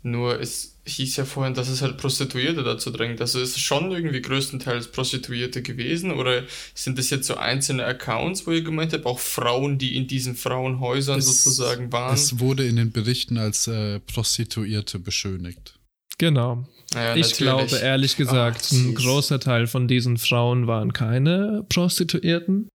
nur 0.03 0.41
es 0.41 0.76
hieß 0.87 1.17
ja 1.17 1.25
vorhin, 1.25 1.55
dass 1.55 1.69
es 1.69 1.83
halt 1.83 1.97
Prostituierte 1.97 2.63
dazu 2.63 2.91
drängt. 2.91 3.21
Also 3.21 3.41
ist 3.41 3.57
es 3.57 3.61
schon 3.61 3.91
irgendwie 3.91 4.23
größtenteils 4.23 4.89
Prostituierte 4.89 5.63
gewesen 5.63 6.13
oder 6.13 6.45
sind 6.75 6.99
das 6.99 7.11
jetzt 7.11 7.27
so 7.27 7.37
einzelne 7.37 7.85
Accounts, 7.85 8.47
wo 8.47 8.53
ihr 8.53 8.63
gemeint 8.63 8.93
habt, 8.93 9.05
auch 9.05 9.19
Frauen, 9.19 9.79
die 9.79 9.97
in 9.97 10.07
diesen 10.07 10.37
Frauenhäusern 10.37 11.21
sozusagen 11.21 11.93
waren? 11.93 12.15
Es 12.15 12.39
wurde 12.39 12.67
in 12.67 12.77
den 12.77 12.93
Berichten 12.93 13.37
als 13.37 13.67
äh, 13.67 13.99
Prostituierte 14.01 14.99
beschönigt. 14.99 15.79
Genau. 16.19 16.67
Ja, 16.95 17.17
ich 17.17 17.31
natürlich. 17.31 17.39
glaube, 17.39 17.77
ehrlich 17.77 18.17
gesagt, 18.17 18.69
Ach, 18.69 18.73
ein 18.73 18.95
großer 18.95 19.41
Teil 19.41 19.67
von 19.67 19.89
diesen 19.89 20.17
Frauen 20.17 20.67
waren 20.67 20.93
keine 20.93 21.65
Prostituierten. 21.69 22.69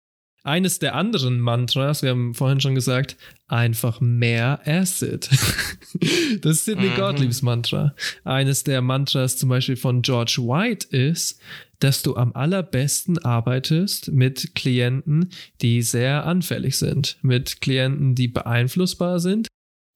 Eines 0.44 0.80
der 0.80 0.96
anderen 0.96 1.40
Mantras, 1.40 2.02
wir 2.02 2.10
haben 2.10 2.34
vorhin 2.34 2.60
schon 2.60 2.74
gesagt, 2.74 3.16
einfach 3.48 4.02
mehr 4.02 4.62
Acid. 4.66 5.30
das 6.42 6.58
ist 6.58 6.66
Sidney 6.66 6.90
Mhm. 6.90 6.96
Gottliebs 6.96 7.42
Mantra. 7.44 7.94
Eines 8.24 8.64
der 8.64 8.82
Mantras 8.82 9.38
zum 9.38 9.50
Beispiel 9.50 9.76
von 9.76 10.02
George 10.02 10.38
White 10.40 10.88
ist, 10.96 11.40
dass 11.78 12.02
du 12.02 12.16
am 12.16 12.34
allerbesten 12.34 13.20
arbeitest 13.20 14.12
mit 14.12 14.56
Klienten, 14.56 15.30
die 15.62 15.84
sehr 15.84 16.26
anfällig 16.26 16.78
sind, 16.78 17.18
mit 17.22 17.62
Klienten, 17.62 18.16
die 18.16 18.28
beeinflussbar 18.28 19.20
sind 19.20 19.48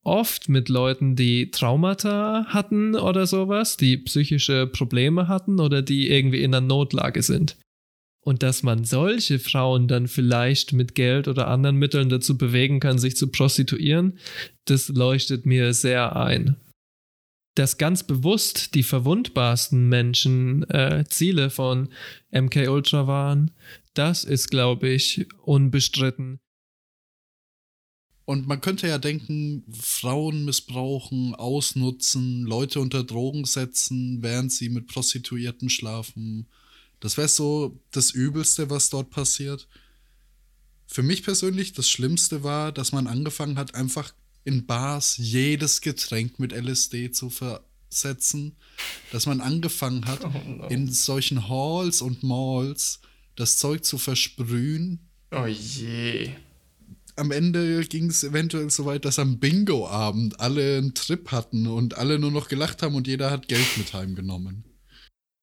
oft 0.06 0.50
mit 0.50 0.70
Leuten, 0.70 1.16
die 1.16 1.52
Traumata 1.52 2.46
hatten 2.50 2.96
oder 2.96 3.26
sowas, 3.26 3.76
die 3.76 3.98
psychische 3.98 4.68
Probleme 4.68 5.28
hatten 5.28 5.60
oder 5.60 5.82
die 5.82 6.10
irgendwie 6.10 6.44
in 6.44 6.54
einer 6.54 6.66
Notlage 6.66 7.24
sind. 7.24 7.58
Und 8.26 8.42
dass 8.42 8.64
man 8.64 8.86
solche 8.86 9.38
Frauen 9.38 9.88
dann 9.88 10.08
vielleicht 10.08 10.74
mit 10.74 10.96
Geld 10.96 11.28
oder 11.28 11.48
anderen 11.48 11.76
Mitteln 11.76 12.10
dazu 12.10 12.38
bewegen 12.38 12.80
kann, 12.80 12.98
sich 12.98 13.16
zu 13.16 13.28
prostituieren, 13.28 14.18
das 14.66 14.88
leuchtet 14.88 15.46
mir 15.46 15.74
sehr 15.76 16.16
ein. 16.16 16.56
Dass 17.54 17.78
ganz 17.78 18.02
bewusst 18.02 18.74
die 18.74 18.82
verwundbarsten 18.82 19.88
Menschen 19.88 20.68
äh, 20.72 21.06
Ziele 21.08 21.52
von 21.52 21.90
MK 22.32 22.68
Ultra 22.68 23.06
waren, 23.06 23.52
das 23.94 24.24
ist, 24.24 24.50
glaube 24.50 24.90
ich, 24.90 25.28
unbestritten. 25.44 26.40
Und 28.26 28.48
man 28.48 28.60
könnte 28.60 28.88
ja 28.88 28.98
denken, 28.98 29.64
Frauen 29.72 30.46
missbrauchen, 30.46 31.36
ausnutzen, 31.36 32.42
Leute 32.42 32.80
unter 32.80 33.04
Drogen 33.04 33.46
setzen, 33.46 34.24
während 34.24 34.52
sie 34.52 34.70
mit 34.70 34.88
Prostituierten 34.88 35.70
schlafen. 35.70 36.48
Das 37.06 37.18
wäre 37.18 37.28
so 37.28 37.80
das 37.92 38.10
Übelste, 38.10 38.72
was 38.72 38.90
dort 38.90 39.12
passiert. 39.12 39.68
Für 40.88 41.04
mich 41.04 41.22
persönlich 41.22 41.72
das 41.72 41.88
Schlimmste 41.88 42.42
war, 42.42 42.72
dass 42.72 42.94
man 42.94 43.06
angefangen 43.06 43.60
hat, 43.60 43.76
einfach 43.76 44.12
in 44.44 44.66
Bars 44.66 45.16
jedes 45.18 45.82
Getränk 45.82 46.40
mit 46.40 46.52
LSD 46.52 47.12
zu 47.12 47.30
versetzen. 47.30 48.56
Dass 49.12 49.28
man 49.28 49.40
angefangen 49.40 50.06
hat, 50.06 50.22
in 50.72 50.92
solchen 50.92 51.48
Halls 51.48 52.02
und 52.02 52.24
Malls 52.24 53.02
das 53.36 53.60
Zeug 53.60 53.86
zu 53.86 54.00
versprühen. 54.00 54.98
Oh 55.30 55.46
je. 55.46 56.32
Am 57.18 57.30
Ende 57.30 57.86
ging 57.86 58.10
es 58.10 58.24
eventuell 58.24 58.72
so 58.72 58.86
weit, 58.86 59.06
dass 59.06 59.20
am 59.20 59.38
Bingo-Abend 59.38 60.40
alle 60.40 60.80
einen 60.80 60.96
Trip 60.96 61.32
hatten 61.32 61.68
und 61.68 62.00
alle 62.00 62.18
nur 62.18 62.32
noch 62.32 62.48
gelacht 62.48 62.82
haben 62.82 62.96
und 62.96 63.06
jeder 63.06 63.30
hat 63.30 63.48
Geld 63.48 63.78
mit 63.78 63.94
heimgenommen. 63.94 64.64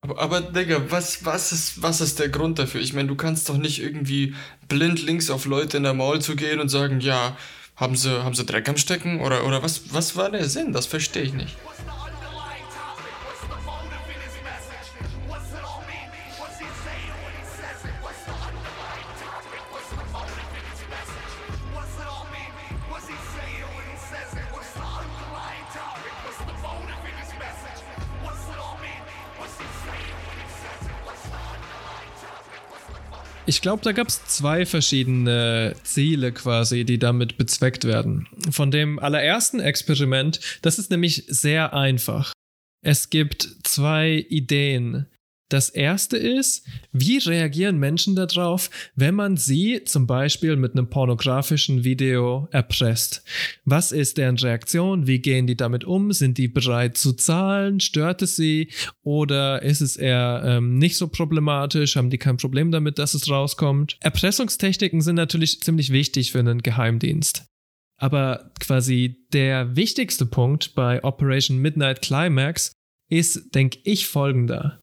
Aber, 0.04 0.18
aber 0.18 0.40
Digga, 0.40 0.90
was, 0.90 1.24
was, 1.24 1.52
ist, 1.52 1.80
was 1.80 2.00
ist 2.00 2.18
der 2.18 2.28
Grund 2.28 2.58
dafür? 2.58 2.80
Ich 2.80 2.92
meine, 2.92 3.06
du 3.06 3.14
kannst 3.14 3.48
doch 3.48 3.56
nicht 3.56 3.80
irgendwie 3.80 4.34
blind 4.68 5.00
links 5.00 5.30
auf 5.30 5.44
Leute 5.44 5.76
in 5.76 5.84
der 5.84 5.94
Mall 5.94 6.20
zu 6.20 6.34
gehen 6.34 6.58
und 6.58 6.68
sagen, 6.68 7.00
ja, 7.00 7.36
haben 7.76 7.94
sie, 7.94 8.24
haben 8.24 8.34
sie 8.34 8.44
Dreck 8.44 8.68
am 8.68 8.76
Stecken? 8.76 9.20
Oder, 9.20 9.46
oder 9.46 9.62
was, 9.62 9.94
was 9.94 10.16
war 10.16 10.28
der 10.28 10.48
Sinn? 10.48 10.72
Das 10.72 10.86
verstehe 10.86 11.22
ich 11.22 11.32
nicht. 11.32 11.56
Ich 33.44 33.60
glaube, 33.60 33.82
da 33.82 33.90
gab 33.90 34.06
es 34.06 34.24
zwei 34.26 34.64
verschiedene 34.64 35.74
Ziele 35.82 36.30
quasi, 36.32 36.84
die 36.84 36.98
damit 36.98 37.36
bezweckt 37.36 37.84
werden. 37.84 38.28
Von 38.50 38.70
dem 38.70 39.00
allerersten 39.00 39.58
Experiment, 39.58 40.38
das 40.62 40.78
ist 40.78 40.90
nämlich 40.90 41.24
sehr 41.26 41.74
einfach. 41.74 42.32
Es 42.84 43.10
gibt 43.10 43.48
zwei 43.64 44.24
Ideen. 44.28 45.06
Das 45.52 45.68
erste 45.68 46.16
ist, 46.16 46.66
wie 46.92 47.18
reagieren 47.18 47.76
Menschen 47.78 48.16
darauf, 48.16 48.70
wenn 48.94 49.14
man 49.14 49.36
sie 49.36 49.82
zum 49.84 50.06
Beispiel 50.06 50.56
mit 50.56 50.72
einem 50.72 50.88
pornografischen 50.88 51.84
Video 51.84 52.48
erpresst? 52.52 53.22
Was 53.66 53.92
ist 53.92 54.16
deren 54.16 54.38
Reaktion? 54.38 55.06
Wie 55.06 55.18
gehen 55.18 55.46
die 55.46 55.54
damit 55.54 55.84
um? 55.84 56.10
Sind 56.12 56.38
die 56.38 56.48
bereit 56.48 56.96
zu 56.96 57.12
zahlen? 57.12 57.80
Stört 57.80 58.22
es 58.22 58.34
sie? 58.34 58.70
Oder 59.02 59.60
ist 59.60 59.82
es 59.82 59.96
eher 59.96 60.42
ähm, 60.42 60.78
nicht 60.78 60.96
so 60.96 61.08
problematisch? 61.08 61.96
Haben 61.96 62.08
die 62.08 62.16
kein 62.16 62.38
Problem 62.38 62.70
damit, 62.70 62.98
dass 62.98 63.12
es 63.12 63.28
rauskommt? 63.28 63.98
Erpressungstechniken 64.00 65.02
sind 65.02 65.16
natürlich 65.16 65.60
ziemlich 65.60 65.92
wichtig 65.92 66.32
für 66.32 66.38
einen 66.38 66.62
Geheimdienst. 66.62 67.44
Aber 67.98 68.52
quasi 68.58 69.26
der 69.34 69.76
wichtigste 69.76 70.24
Punkt 70.24 70.74
bei 70.74 71.04
Operation 71.04 71.58
Midnight 71.58 72.00
Climax 72.00 72.72
ist, 73.10 73.54
denke 73.54 73.80
ich, 73.84 74.06
folgender. 74.06 74.81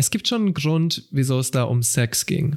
Es 0.00 0.10
gibt 0.10 0.28
schon 0.28 0.40
einen 0.40 0.54
Grund, 0.54 1.04
wieso 1.10 1.38
es 1.40 1.50
da 1.50 1.64
um 1.64 1.82
Sex 1.82 2.24
ging. 2.24 2.56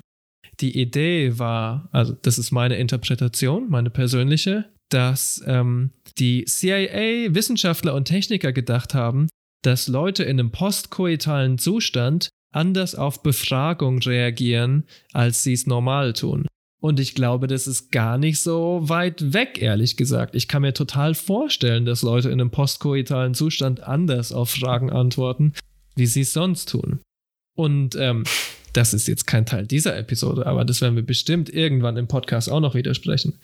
Die 0.62 0.80
Idee 0.80 1.38
war, 1.40 1.90
also 1.92 2.14
das 2.14 2.40
ist 2.40 2.52
meine 2.52 2.78
Interpretation, 2.78 3.70
meine 3.70 3.90
persönliche, 3.90 4.72
dass 4.88 5.44
ähm, 5.46 5.92
die 6.18 6.46
CIA, 6.46 7.36
Wissenschaftler 7.36 7.96
und 7.96 8.06
Techniker 8.06 8.54
gedacht 8.54 8.94
haben, 8.94 9.28
dass 9.62 9.90
Leute 9.90 10.24
in 10.24 10.40
einem 10.40 10.52
postkoitalen 10.52 11.58
Zustand 11.58 12.30
anders 12.54 12.96
auf 12.96 13.22
Befragung 13.24 14.00
reagieren, 14.00 14.86
als 15.12 15.44
sie 15.44 15.52
es 15.52 15.68
normal 15.68 16.14
tun. 16.14 16.48
Und 16.82 17.02
ich 17.02 17.14
glaube, 17.14 17.48
das 17.48 17.68
ist 17.68 17.92
gar 17.92 18.18
nicht 18.18 18.40
so 18.40 18.80
weit 18.84 19.34
weg, 19.34 19.62
ehrlich 19.62 19.98
gesagt. 19.98 20.34
Ich 20.36 20.48
kann 20.48 20.62
mir 20.62 20.74
total 20.74 21.14
vorstellen, 21.14 21.84
dass 21.84 22.04
Leute 22.04 22.30
in 22.30 22.40
einem 22.40 22.52
postkoitalen 22.52 23.34
Zustand 23.34 23.84
anders 23.84 24.32
auf 24.32 24.52
Fragen 24.52 24.90
antworten, 24.90 25.52
wie 25.98 26.06
sie 26.06 26.22
es 26.22 26.32
sonst 26.32 26.70
tun. 26.70 27.02
Und 27.56 27.96
ähm, 27.96 28.24
das 28.74 28.94
ist 28.94 29.08
jetzt 29.08 29.28
kein 29.28 29.46
Teil 29.46 29.68
dieser 29.68 29.96
Episode, 29.98 30.48
aber 30.48 30.66
das 30.66 30.82
werden 30.82 30.96
wir 30.96 31.06
bestimmt 31.06 31.54
irgendwann 31.54 31.98
im 31.98 32.08
Podcast 32.08 32.50
auch 32.50 32.60
noch 32.60 32.74
widersprechen, 32.74 33.40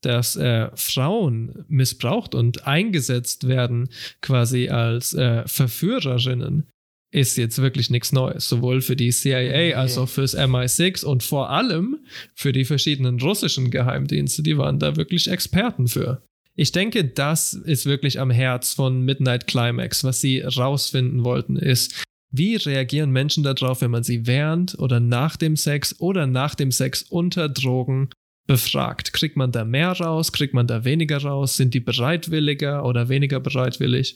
dass 0.00 0.36
äh, 0.36 0.70
Frauen 0.74 1.64
missbraucht 1.68 2.34
und 2.34 2.66
eingesetzt 2.66 3.46
werden 3.46 3.90
quasi 4.22 4.70
als 4.70 5.12
äh, 5.12 5.46
Verführerinnen 5.46 6.66
ist 7.12 7.36
jetzt 7.36 7.60
wirklich 7.60 7.90
nichts 7.90 8.12
Neues, 8.12 8.48
sowohl 8.48 8.80
für 8.80 8.94
die 8.94 9.10
CIA 9.10 9.76
als 9.76 9.98
auch 9.98 10.08
fürs 10.08 10.36
MI6 10.36 11.04
und 11.04 11.22
vor 11.22 11.50
allem 11.50 11.98
für 12.34 12.52
die 12.52 12.64
verschiedenen 12.64 13.20
russischen 13.20 13.70
Geheimdienste, 13.70 14.42
die 14.42 14.56
waren 14.56 14.78
da 14.78 14.96
wirklich 14.96 15.28
Experten 15.28 15.88
für. 15.88 16.22
Ich 16.54 16.72
denke, 16.72 17.04
das 17.04 17.54
ist 17.54 17.86
wirklich 17.86 18.20
am 18.20 18.30
Herz 18.30 18.74
von 18.74 19.02
Midnight 19.02 19.46
Climax. 19.46 20.04
Was 20.04 20.20
sie 20.20 20.40
rausfinden 20.40 21.24
wollten, 21.24 21.56
ist, 21.56 22.04
wie 22.30 22.56
reagieren 22.56 23.10
Menschen 23.10 23.42
darauf, 23.42 23.80
wenn 23.80 23.90
man 23.90 24.04
sie 24.04 24.26
während 24.26 24.78
oder 24.78 25.00
nach 25.00 25.36
dem 25.36 25.56
Sex 25.56 25.96
oder 25.98 26.26
nach 26.26 26.54
dem 26.54 26.70
Sex 26.70 27.02
unter 27.02 27.48
Drogen 27.48 28.10
befragt? 28.46 29.12
Kriegt 29.12 29.36
man 29.36 29.52
da 29.52 29.64
mehr 29.64 29.92
raus? 29.92 30.32
Kriegt 30.32 30.54
man 30.54 30.66
da 30.66 30.84
weniger 30.84 31.18
raus? 31.18 31.56
Sind 31.56 31.74
die 31.74 31.80
bereitwilliger 31.80 32.84
oder 32.84 33.08
weniger 33.08 33.40
bereitwillig? 33.40 34.14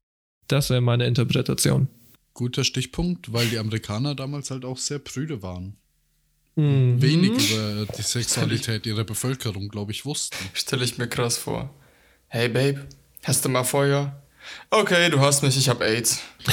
Das 0.49 0.71
wäre 0.71 0.81
meine 0.81 1.07
Interpretation. 1.07 1.89
Guter 2.35 2.65
Stichpunkt, 2.65 3.33
weil 3.33 3.49
die 3.49 3.59
Amerikaner 3.59 4.15
damals 4.15 4.51
halt 4.51 4.65
auch 4.65 4.79
sehr 4.79 4.99
prüde 4.99 5.43
waren. 5.43 5.77
Mhm. 6.57 7.01
Wenig 7.01 7.53
über 7.53 7.87
die 7.97 8.03
Sexualität 8.03 8.87
ihrer 8.87 9.05
Bevölkerung, 9.05 9.69
glaube 9.69 9.93
ich, 9.93 10.05
wussten. 10.05 10.37
Stelle 10.53 10.85
ich 10.85 10.99
mir 10.99 11.09
krass 11.09 11.37
vor. 11.37 11.75
Hey 12.29 12.49
Babe, 12.49 12.87
hast 13.25 13.45
du 13.45 13.49
mal 13.49 13.65
Feuer? 13.65 14.24
Okay, 14.71 15.09
du 15.11 15.21
hast 15.21 15.43
mich, 15.43 15.57
ich 15.57 15.69
hab 15.69 15.81
AIDS. 15.83 16.21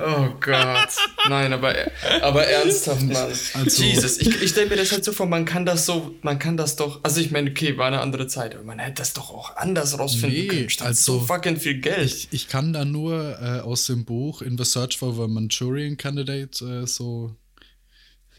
oh 0.00 0.28
Gott. 0.40 0.88
Nein, 1.28 1.52
aber, 1.52 1.74
aber 2.22 2.46
ernsthaft, 2.46 3.02
Mann. 3.02 3.16
Also- 3.16 3.82
Jesus, 3.82 4.18
ich, 4.18 4.42
ich 4.42 4.50
stelle 4.50 4.68
mir 4.68 4.76
das 4.76 4.92
halt 4.92 5.04
so 5.04 5.12
vor, 5.12 5.26
man 5.26 5.44
kann 5.44 5.64
das 5.66 5.86
so, 5.86 6.14
man 6.22 6.38
kann 6.38 6.56
das 6.56 6.76
doch, 6.76 7.00
also 7.02 7.20
ich 7.20 7.30
meine, 7.30 7.50
okay, 7.50 7.76
war 7.76 7.86
eine 7.86 8.00
andere 8.00 8.26
Zeit, 8.26 8.54
aber 8.54 8.64
man 8.64 8.78
hätte 8.78 8.94
das 9.02 9.12
doch 9.12 9.30
auch 9.30 9.56
anders 9.56 9.98
rausfinden 9.98 10.38
Nee, 10.40 10.46
können. 10.46 10.70
Statt 10.70 10.88
also- 10.88 11.20
so 11.20 11.26
fucking 11.26 11.56
viel 11.58 11.80
Geld. 11.80 12.06
Ich, 12.06 12.28
ich 12.32 12.48
kann 12.48 12.72
da 12.72 12.84
nur 12.84 13.38
äh, 13.40 13.60
aus 13.60 13.86
dem 13.86 14.04
Buch 14.04 14.42
In 14.42 14.58
the 14.58 14.64
Search 14.64 14.98
for 14.98 15.14
the 15.14 15.28
Manchurian 15.32 15.96
Candidate 15.96 16.64
äh, 16.64 16.86
so, 16.86 17.34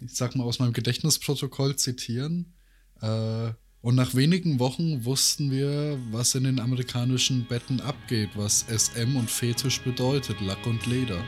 ich 0.01 0.13
sag 0.15 0.35
mal, 0.35 0.43
aus 0.43 0.59
meinem 0.59 0.73
Gedächtnisprotokoll 0.73 1.75
zitieren. 1.77 2.53
Äh, 3.01 3.51
und 3.85 3.93
nach 3.93 4.15
wenigen 4.15 4.57
Wochen 4.57 5.05
wussten 5.05 5.51
wir, 5.51 5.99
was 6.09 6.33
in 6.33 6.45
den 6.45 6.59
amerikanischen 6.59 7.45
Betten 7.45 7.79
abgeht, 7.81 8.29
was 8.33 8.65
SM 8.67 9.15
und 9.15 9.29
Fetisch 9.29 9.79
bedeutet, 9.81 10.41
Lack 10.41 10.65
und 10.65 10.87
Leder. 10.87 11.23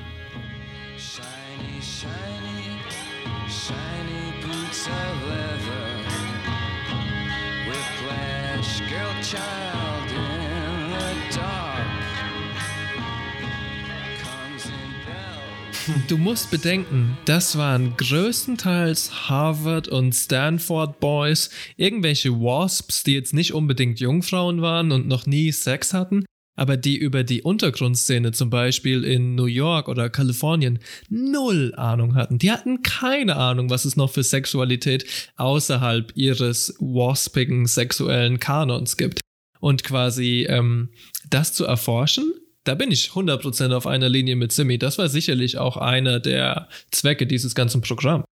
Shiny, 0.97 1.79
shiny, 1.79 2.79
shiny 3.47 4.33
boots 4.41 4.87
of 4.87 5.29
leather. 5.29 6.01
Whiplash, 7.67 8.79
girl 8.89 9.13
child 9.21 9.86
Du 16.09 16.17
musst 16.17 16.51
bedenken, 16.51 17.17
das 17.23 17.57
waren 17.57 17.95
größtenteils 17.95 19.29
Harvard 19.29 19.87
und 19.87 20.13
Stanford 20.13 20.99
Boys, 20.99 21.49
irgendwelche 21.77 22.31
Wasps, 22.31 23.03
die 23.03 23.13
jetzt 23.13 23.33
nicht 23.33 23.53
unbedingt 23.53 24.01
Jungfrauen 24.01 24.61
waren 24.61 24.91
und 24.91 25.07
noch 25.07 25.25
nie 25.25 25.51
Sex 25.51 25.93
hatten, 25.93 26.25
aber 26.57 26.75
die 26.75 26.97
über 26.97 27.23
die 27.23 27.41
Untergrundszene 27.41 28.33
zum 28.33 28.49
Beispiel 28.49 29.05
in 29.05 29.35
New 29.35 29.45
York 29.45 29.87
oder 29.87 30.09
Kalifornien 30.09 30.79
null 31.09 31.73
Ahnung 31.77 32.15
hatten. 32.15 32.37
Die 32.37 32.51
hatten 32.51 32.81
keine 32.83 33.37
Ahnung, 33.37 33.69
was 33.69 33.85
es 33.85 33.95
noch 33.95 34.11
für 34.11 34.23
Sexualität 34.23 35.05
außerhalb 35.37 36.11
ihres 36.15 36.75
waspigen 36.79 37.65
sexuellen 37.65 38.39
Kanons 38.39 38.97
gibt. 38.97 39.21
Und 39.61 39.85
quasi 39.85 40.45
ähm, 40.49 40.89
das 41.29 41.53
zu 41.53 41.65
erforschen, 41.65 42.33
da 42.67 42.75
bin 42.75 42.91
ich 42.91 43.11
100% 43.11 43.73
auf 43.73 43.87
einer 43.87 44.09
Linie 44.09 44.35
mit 44.35 44.51
Simi. 44.51 44.77
Das 44.77 44.97
war 44.97 45.07
sicherlich 45.07 45.57
auch 45.57 45.77
einer 45.77 46.19
der 46.19 46.67
Zwecke 46.91 47.25
dieses 47.25 47.55
ganzen 47.55 47.81
Programms. 47.81 48.25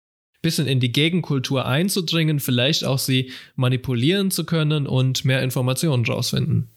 Bisschen 0.42 0.66
in 0.66 0.80
die 0.80 0.92
Gegenkultur 0.92 1.64
einzudringen, 1.64 2.40
vielleicht 2.40 2.84
auch 2.84 2.98
sie 2.98 3.30
manipulieren 3.54 4.30
zu 4.30 4.44
können 4.44 4.86
und 4.86 5.24
mehr 5.24 5.42
Informationen 5.42 6.04
rausfinden. 6.04 6.68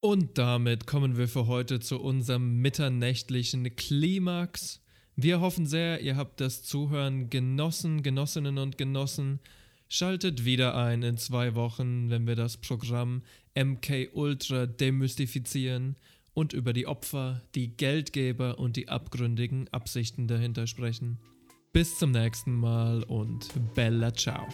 Und 0.00 0.36
damit 0.36 0.86
kommen 0.86 1.16
wir 1.16 1.28
für 1.28 1.46
heute 1.46 1.78
zu 1.78 2.00
unserem 2.00 2.60
mitternächtlichen 2.60 3.76
Klimax. 3.76 4.82
Wir 5.14 5.40
hoffen 5.40 5.66
sehr, 5.66 6.00
ihr 6.00 6.16
habt 6.16 6.40
das 6.40 6.64
Zuhören 6.64 7.30
genossen, 7.30 8.02
Genossinnen 8.02 8.58
und 8.58 8.78
Genossen. 8.78 9.38
Schaltet 9.88 10.44
wieder 10.44 10.74
ein 10.74 11.02
in 11.02 11.18
zwei 11.18 11.54
Wochen, 11.54 12.10
wenn 12.10 12.26
wir 12.26 12.34
das 12.34 12.56
Programm 12.56 13.22
MK 13.54 14.10
Ultra 14.14 14.66
demystifizieren 14.66 15.96
und 16.34 16.52
über 16.52 16.72
die 16.72 16.86
Opfer, 16.86 17.42
die 17.54 17.76
Geldgeber 17.76 18.58
und 18.58 18.76
die 18.76 18.88
abgründigen 18.88 19.68
Absichten 19.68 20.28
dahinter 20.28 20.66
sprechen. 20.66 21.18
Bis 21.72 21.98
zum 21.98 22.10
nächsten 22.10 22.54
Mal 22.54 23.02
und 23.04 23.48
Bella 23.74 24.12
Ciao. 24.12 24.46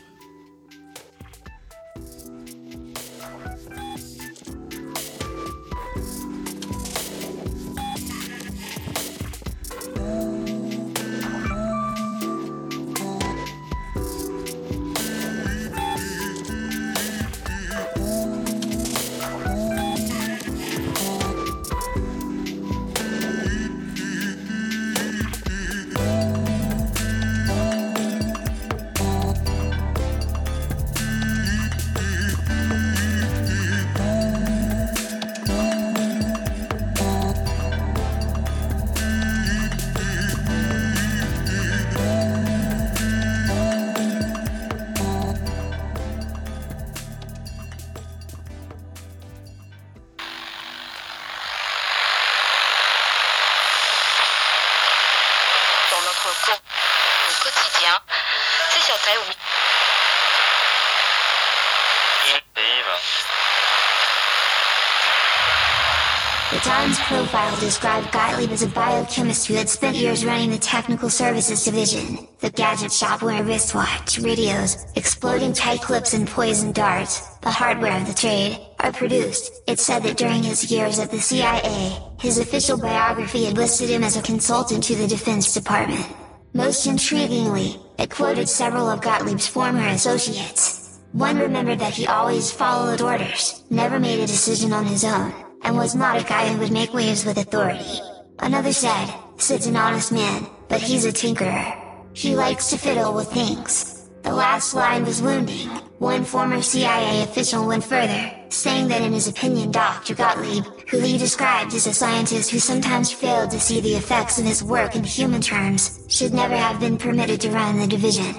Described 67.61 68.12
Gottlieb 68.12 68.50
as 68.50 68.62
a 68.62 68.68
biochemist 68.68 69.46
who 69.46 69.54
had 69.54 69.68
spent 69.68 69.96
years 69.96 70.24
running 70.24 70.50
the 70.50 70.59
technical 70.59 71.11
services 71.11 71.64
division, 71.64 72.28
the 72.40 72.50
gadget 72.50 72.92
shop 72.92 73.22
where 73.22 73.42
wristwatch, 73.42 74.18
radios, 74.18 74.86
exploding 74.96 75.52
tight 75.52 75.80
clips 75.80 76.14
and 76.14 76.28
poison 76.28 76.72
darts, 76.72 77.36
the 77.38 77.50
hardware 77.50 77.96
of 77.96 78.06
the 78.06 78.14
trade, 78.14 78.59
are 78.80 78.92
produced. 78.92 79.52
It 79.66 79.78
said 79.78 80.02
that 80.04 80.16
during 80.16 80.42
his 80.42 80.70
years 80.70 80.98
at 80.98 81.11
the 81.11 81.20
CIA, 81.20 81.98
his 82.20 82.38
official 82.38 82.78
biography 82.78 83.44
had 83.44 83.56
listed 83.56 83.90
him 83.90 84.04
as 84.04 84.16
a 84.16 84.22
consultant 84.22 84.84
to 84.84 84.94
the 84.94 85.06
Defense 85.06 85.52
Department. 85.54 86.06
Most 86.54 86.86
intriguingly, 86.86 87.80
it 87.98 88.11
quoted 88.11 88.48
several 88.48 88.88
of 88.88 89.00
Gottlieb's 89.00 89.46
former 89.46 89.86
associates. 89.88 91.00
One 91.12 91.38
remembered 91.38 91.78
that 91.78 91.94
he 91.94 92.06
always 92.06 92.50
followed 92.50 93.00
orders, 93.00 93.64
never 93.70 93.98
made 93.98 94.20
a 94.20 94.26
decision 94.26 94.72
on 94.72 94.84
his 94.84 95.04
own, 95.04 95.32
and 95.62 95.76
was 95.76 95.94
not 95.94 96.20
a 96.20 96.24
guy 96.24 96.48
who 96.48 96.59
would 96.59 96.72
make 96.72 96.92
waves 96.92 97.24
with 97.24 97.38
authority. 97.38 98.00
Another 98.38 98.72
said, 98.72 99.12
Sid's 99.36 99.66
an 99.66 99.76
honest 99.76 100.12
man, 100.12 100.46
but 100.68 100.80
he's 100.80 101.04
a 101.04 101.12
tinkerer. 101.12 101.76
He 102.12 102.34
likes 102.34 102.70
to 102.70 102.78
fiddle 102.78 103.14
with 103.14 103.30
things. 103.32 104.09
The 104.22 104.32
last 104.32 104.74
line 104.74 105.04
was 105.04 105.22
wounding. 105.22 105.68
One 105.98 106.24
former 106.24 106.62
CIA 106.62 107.22
official 107.22 107.66
went 107.66 107.84
further, 107.84 108.30
saying 108.50 108.88
that 108.88 109.02
in 109.02 109.12
his 109.12 109.28
opinion 109.28 109.70
Dr. 109.70 110.14
Gottlieb, 110.14 110.64
who 110.88 111.00
he 111.00 111.18
described 111.18 111.74
as 111.74 111.86
a 111.86 111.94
scientist 111.94 112.50
who 112.50 112.59
sometimes 112.59 113.12
failed 113.12 113.50
to 113.50 113.61
see 113.61 113.80
the 113.80 113.94
effects 113.94 114.38
of 114.38 114.44
his 114.44 114.62
work 114.62 114.94
in 114.94 115.04
human 115.04 115.40
terms, 115.40 116.04
should 116.09 116.32
never 116.32 116.56
have 116.56 116.80
been 116.80 116.98
permitted 116.98 117.40
to 117.40 117.50
run 117.50 117.78
the 117.78 117.86
division. 117.86 118.36